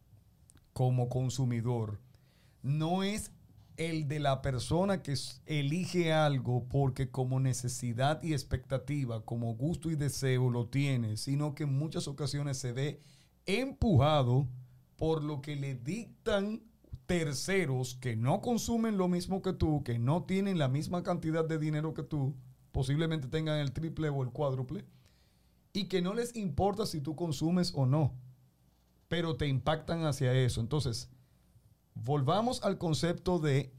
como 0.72 1.08
consumidor 1.08 2.00
no 2.62 3.04
es 3.04 3.30
el 3.76 4.08
de 4.08 4.18
la 4.18 4.42
persona 4.42 5.00
que 5.00 5.14
elige 5.46 6.12
algo 6.12 6.66
porque 6.68 7.12
como 7.12 7.38
necesidad 7.38 8.20
y 8.24 8.32
expectativa, 8.32 9.24
como 9.24 9.54
gusto 9.54 9.88
y 9.88 9.94
deseo 9.94 10.50
lo 10.50 10.66
tiene, 10.66 11.16
sino 11.16 11.54
que 11.54 11.62
en 11.62 11.78
muchas 11.78 12.08
ocasiones 12.08 12.58
se 12.58 12.72
ve 12.72 13.00
empujado 13.46 14.48
por 14.96 15.22
lo 15.22 15.40
que 15.40 15.54
le 15.54 15.76
dictan 15.76 16.64
terceros 17.06 17.94
que 17.94 18.16
no 18.16 18.40
consumen 18.40 18.98
lo 18.98 19.06
mismo 19.06 19.42
que 19.42 19.52
tú, 19.52 19.84
que 19.84 20.00
no 20.00 20.24
tienen 20.24 20.58
la 20.58 20.66
misma 20.66 21.04
cantidad 21.04 21.44
de 21.44 21.58
dinero 21.58 21.94
que 21.94 22.02
tú, 22.02 22.34
posiblemente 22.72 23.28
tengan 23.28 23.60
el 23.60 23.72
triple 23.72 24.08
o 24.08 24.24
el 24.24 24.30
cuádruple, 24.30 24.84
y 25.78 25.84
que 25.84 26.02
no 26.02 26.12
les 26.12 26.34
importa 26.34 26.86
si 26.86 27.00
tú 27.00 27.14
consumes 27.14 27.72
o 27.74 27.86
no, 27.86 28.12
pero 29.06 29.36
te 29.36 29.46
impactan 29.46 30.04
hacia 30.04 30.32
eso. 30.34 30.60
Entonces, 30.60 31.08
volvamos 31.94 32.62
al 32.64 32.78
concepto 32.78 33.38
de 33.38 33.72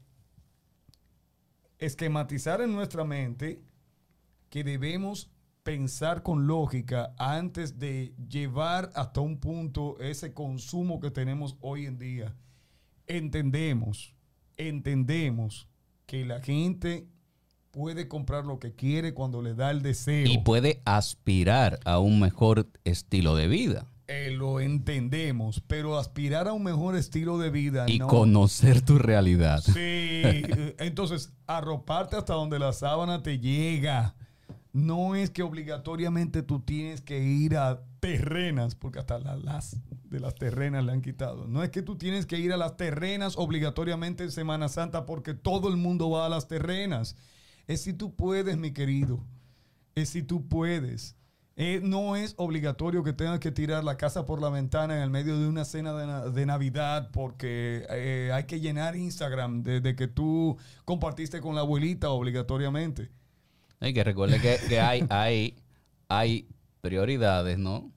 esquematizar 1.78 2.62
en 2.62 2.72
nuestra 2.72 3.04
mente 3.04 3.62
que 4.48 4.64
debemos 4.64 5.30
pensar 5.62 6.22
con 6.22 6.46
lógica 6.46 7.14
antes 7.18 7.78
de 7.78 8.14
llevar 8.28 8.90
hasta 8.94 9.20
un 9.20 9.38
punto 9.38 9.98
ese 10.00 10.32
consumo 10.32 11.00
que 11.00 11.10
tenemos 11.10 11.56
hoy 11.60 11.84
en 11.84 11.98
día. 11.98 12.34
Entendemos, 13.06 14.14
entendemos 14.56 15.68
que 16.06 16.24
la 16.24 16.40
gente 16.40 17.08
puede 17.70 18.08
comprar 18.08 18.44
lo 18.44 18.58
que 18.58 18.72
quiere 18.74 19.14
cuando 19.14 19.42
le 19.42 19.54
da 19.54 19.70
el 19.70 19.82
deseo. 19.82 20.26
Y 20.26 20.38
puede 20.38 20.80
aspirar 20.84 21.78
a 21.84 21.98
un 21.98 22.20
mejor 22.20 22.68
estilo 22.84 23.36
de 23.36 23.48
vida. 23.48 23.86
Eh, 24.08 24.32
lo 24.32 24.58
entendemos, 24.60 25.62
pero 25.68 25.96
aspirar 25.96 26.48
a 26.48 26.52
un 26.52 26.64
mejor 26.64 26.96
estilo 26.96 27.38
de 27.38 27.50
vida 27.50 27.84
Y 27.88 28.00
no. 28.00 28.08
conocer 28.08 28.82
tu 28.82 28.98
realidad. 28.98 29.62
Sí, 29.64 29.72
eh, 29.76 30.74
entonces 30.80 31.32
arroparte 31.46 32.16
hasta 32.16 32.34
donde 32.34 32.58
la 32.58 32.72
sábana 32.72 33.22
te 33.22 33.38
llega. 33.38 34.16
No 34.72 35.14
es 35.14 35.30
que 35.30 35.42
obligatoriamente 35.44 36.42
tú 36.42 36.60
tienes 36.60 37.00
que 37.00 37.22
ir 37.22 37.56
a 37.56 37.82
terrenas, 38.00 38.74
porque 38.74 38.98
hasta 38.98 39.18
la- 39.18 39.36
las 39.36 39.76
de 40.10 40.18
las 40.18 40.34
terrenas 40.34 40.84
le 40.84 40.90
han 40.90 41.02
quitado. 41.02 41.46
No 41.46 41.62
es 41.62 41.70
que 41.70 41.82
tú 41.82 41.96
tienes 41.96 42.26
que 42.26 42.36
ir 42.38 42.52
a 42.52 42.56
las 42.56 42.76
terrenas 42.76 43.34
obligatoriamente 43.36 44.24
en 44.24 44.32
Semana 44.32 44.68
Santa 44.68 45.06
porque 45.06 45.34
todo 45.34 45.68
el 45.68 45.76
mundo 45.76 46.10
va 46.10 46.26
a 46.26 46.28
las 46.28 46.48
terrenas. 46.48 47.14
Es 47.70 47.82
si 47.82 47.92
tú 47.92 48.14
puedes, 48.16 48.56
mi 48.56 48.72
querido. 48.72 49.24
Es 49.94 50.08
si 50.10 50.22
tú 50.22 50.48
puedes. 50.48 51.14
Eh, 51.56 51.80
no 51.82 52.16
es 52.16 52.34
obligatorio 52.36 53.02
que 53.04 53.12
tengas 53.12 53.38
que 53.38 53.50
tirar 53.52 53.84
la 53.84 53.96
casa 53.96 54.24
por 54.24 54.40
la 54.40 54.48
ventana 54.48 54.96
en 54.96 55.02
el 55.02 55.10
medio 55.10 55.38
de 55.38 55.46
una 55.46 55.64
cena 55.64 55.92
de, 55.92 56.06
na- 56.06 56.24
de 56.26 56.46
Navidad 56.46 57.10
porque 57.12 57.84
eh, 57.90 58.30
hay 58.32 58.44
que 58.44 58.60
llenar 58.60 58.96
Instagram 58.96 59.62
desde 59.62 59.94
que 59.94 60.08
tú 60.08 60.56
compartiste 60.84 61.40
con 61.40 61.54
la 61.54 61.60
abuelita 61.60 62.10
obligatoriamente. 62.10 63.10
Hay 63.78 63.92
que 63.92 64.02
recuerde 64.04 64.40
que, 64.40 64.56
que 64.68 64.80
hay, 64.80 65.04
hay, 65.10 65.54
hay 66.08 66.48
prioridades, 66.80 67.58
¿no? 67.58 67.92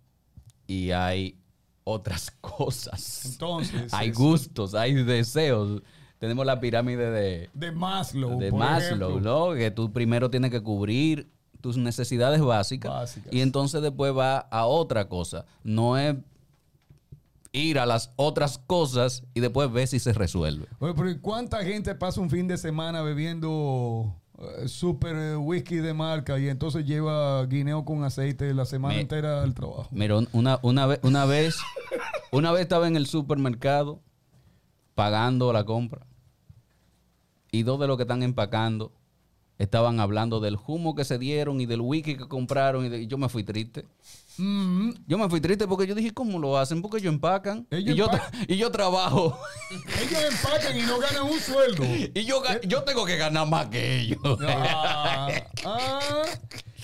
Y 0.67 0.91
hay 0.91 1.39
otras 1.83 2.31
cosas. 2.41 3.25
Entonces, 3.25 3.93
hay 3.93 4.09
es- 4.09 4.15
gustos, 4.15 4.75
hay 4.75 4.93
deseos. 4.93 5.81
Tenemos 6.23 6.45
la 6.45 6.61
pirámide 6.61 7.11
de, 7.11 7.49
de 7.53 7.71
Maslow. 7.73 8.39
de 8.39 8.49
por 8.49 8.59
Maslow, 8.61 9.09
ejemplo. 9.09 9.49
¿no? 9.49 9.53
Que 9.55 9.71
tú 9.71 9.91
primero 9.91 10.29
tienes 10.29 10.51
que 10.51 10.61
cubrir 10.63 11.29
tus 11.59 11.75
necesidades 11.75 12.39
básicas, 12.39 12.91
Básicas. 12.93 13.33
y 13.33 13.41
entonces 13.41 13.81
después 13.81 14.15
va 14.15 14.37
a 14.37 14.65
otra 14.65 15.09
cosa. 15.09 15.43
No 15.63 15.97
es 15.97 16.15
ir 17.51 17.77
a 17.77 17.85
las 17.85 18.11
otras 18.15 18.57
cosas 18.57 19.23
y 19.33 19.41
después 19.41 19.69
ver 19.69 19.85
si 19.87 19.99
se 19.99 20.13
resuelve. 20.13 20.65
Oye, 20.79 20.93
pero 20.95 21.09
¿y 21.09 21.19
¿cuánta 21.19 21.61
gente 21.65 21.93
pasa 21.93 22.21
un 22.21 22.29
fin 22.29 22.47
de 22.47 22.57
semana 22.57 23.01
bebiendo 23.01 24.15
eh, 24.39 24.69
super 24.69 25.15
eh, 25.15 25.35
whisky 25.35 25.75
de 25.75 25.93
marca 25.93 26.39
y 26.39 26.47
entonces 26.47 26.85
lleva 26.85 27.45
guineo 27.47 27.83
con 27.83 28.05
aceite 28.05 28.53
la 28.53 28.63
semana 28.65 28.95
Me- 28.95 29.01
entera 29.01 29.43
al 29.43 29.53
trabajo? 29.53 29.89
Mira, 29.91 30.17
un- 30.17 30.29
una, 30.31 30.57
una, 30.61 30.85
vez, 30.85 30.99
una 31.03 31.25
vez, 31.25 31.57
una 32.31 32.51
vez 32.53 32.61
estaba 32.61 32.87
en 32.87 32.95
el 32.95 33.07
supermercado 33.07 33.99
pagando 34.95 35.51
la 35.53 35.63
compra 35.65 36.05
y 37.53 37.61
dos 37.63 37.79
de 37.79 37.87
los 37.87 37.97
que 37.97 38.03
están 38.03 38.23
empacando 38.23 38.91
estaban 39.59 39.99
hablando 39.99 40.39
del 40.39 40.57
humo 40.67 40.95
que 40.95 41.05
se 41.05 41.19
dieron 41.19 41.61
y 41.61 41.67
del 41.67 41.79
whisky 41.81 42.17
que 42.17 42.27
compraron 42.27 42.83
y, 42.85 42.89
de- 42.89 43.01
y 43.03 43.07
yo 43.07 43.17
me 43.19 43.29
fui 43.29 43.43
triste. 43.43 43.85
Mm, 44.39 44.89
Yo 45.05 45.19
me 45.19 45.29
fui 45.29 45.39
triste 45.39 45.67
porque 45.67 45.85
yo 45.85 45.93
dije, 45.93 46.09
¿cómo 46.11 46.39
lo 46.39 46.57
hacen? 46.57 46.81
Porque 46.81 46.97
ellos 46.97 47.13
empacan 47.13 47.67
Ellos 47.69 47.93
y, 47.93 47.97
yo, 47.99 48.05
empacan. 48.05 48.45
y 48.47 48.57
yo 48.57 48.71
trabajo 48.71 49.37
ellos 50.01 50.19
empacan 50.31 50.75
y 50.75 50.81
no 50.81 50.97
ganan 50.97 51.23
un 51.31 51.39
sueldo. 51.39 51.83
y 52.15 52.25
yo, 52.25 52.41
yo 52.67 52.81
tengo 52.83 53.05
que 53.05 53.15
ganar 53.17 53.47
más 53.47 53.67
que 53.67 53.99
ellos. 54.01 54.17
Ah, 54.47 55.29
ah, 55.65 56.23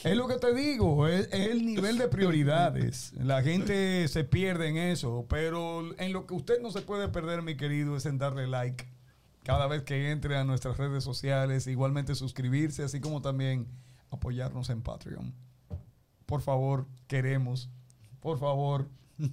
es 0.03 0.15
lo 0.15 0.28
que 0.28 0.36
te 0.36 0.53
digo, 0.53 1.07
es, 1.07 1.28
es 1.34 1.49
el 1.49 1.65
nivel 1.65 1.97
de 1.97 2.07
prioridades. 2.07 3.11
La 3.17 3.41
gente 3.41 4.07
se 4.07 4.24
pierde 4.24 4.67
en 4.67 4.78
eso, 4.78 5.26
pero 5.28 5.82
en 5.99 6.13
lo 6.13 6.28
que 6.28 6.36
usted 6.36 6.61
no 6.61 6.72
se 6.72 6.82
puede 6.82 7.09
perder, 7.09 7.41
mi 7.41 7.57
querido, 7.57 7.97
es 7.97 8.05
en 8.05 8.20
darle 8.20 8.45
like 8.47 8.86
cada 9.50 9.66
vez 9.66 9.82
que 9.82 10.12
entre 10.12 10.38
a 10.38 10.43
nuestras 10.43 10.78
redes 10.78 11.04
sociales, 11.04 11.66
igualmente 11.66 12.14
suscribirse, 12.14 12.84
así 12.84 13.02
como 13.02 13.24
también 13.24 13.68
apoyarnos 14.12 14.70
en 14.70 14.84
Patreon. 14.84 15.34
Por 16.28 16.41
favor, 16.41 16.86
queremos. 17.08 17.68
Por 18.20 18.38
favor. 18.38 18.88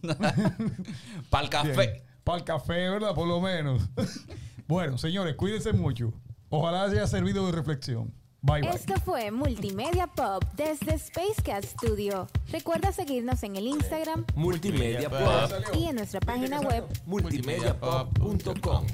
Para 1.29 1.45
el 1.45 1.51
café. 1.51 2.03
Para 2.25 2.39
el 2.39 2.45
café, 2.45 2.89
¿verdad? 2.89 3.14
Por 3.14 3.29
lo 3.29 3.43
menos. 3.43 3.91
bueno, 4.67 4.97
señores, 4.97 5.37
cuídense 5.37 5.75
mucho. 5.75 6.14
Ojalá 6.49 6.85
haya 6.85 7.07
servido 7.07 7.45
de 7.45 7.53
reflexión. 7.53 8.14
Bye, 8.41 8.62
bye. 8.62 8.71
Esto 8.71 8.95
fue 9.05 9.31
Multimedia 9.31 10.07
Pop 10.07 10.43
desde 10.57 10.95
Space 10.95 11.43
Cat 11.45 11.62
Studio. 11.62 12.27
Recuerda 12.51 12.91
seguirnos 12.91 13.43
en 13.43 13.57
el 13.57 13.67
Instagram 13.67 14.25
Multimedia 14.35 15.11
Pop. 15.11 15.21
Pop. 15.21 15.77
y 15.79 15.89
en 15.89 15.97
nuestra 15.97 16.21
página 16.21 16.61
web 16.61 16.87
Multimediapop.com. 17.05 18.87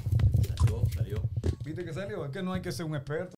¿Viste 1.63 1.85
que 1.85 1.93
salió? 1.93 2.25
Es 2.25 2.31
que 2.31 2.43
no 2.43 2.53
hay 2.53 2.61
que 2.61 2.71
ser 2.71 2.85
un 2.85 2.95
experto. 2.95 3.31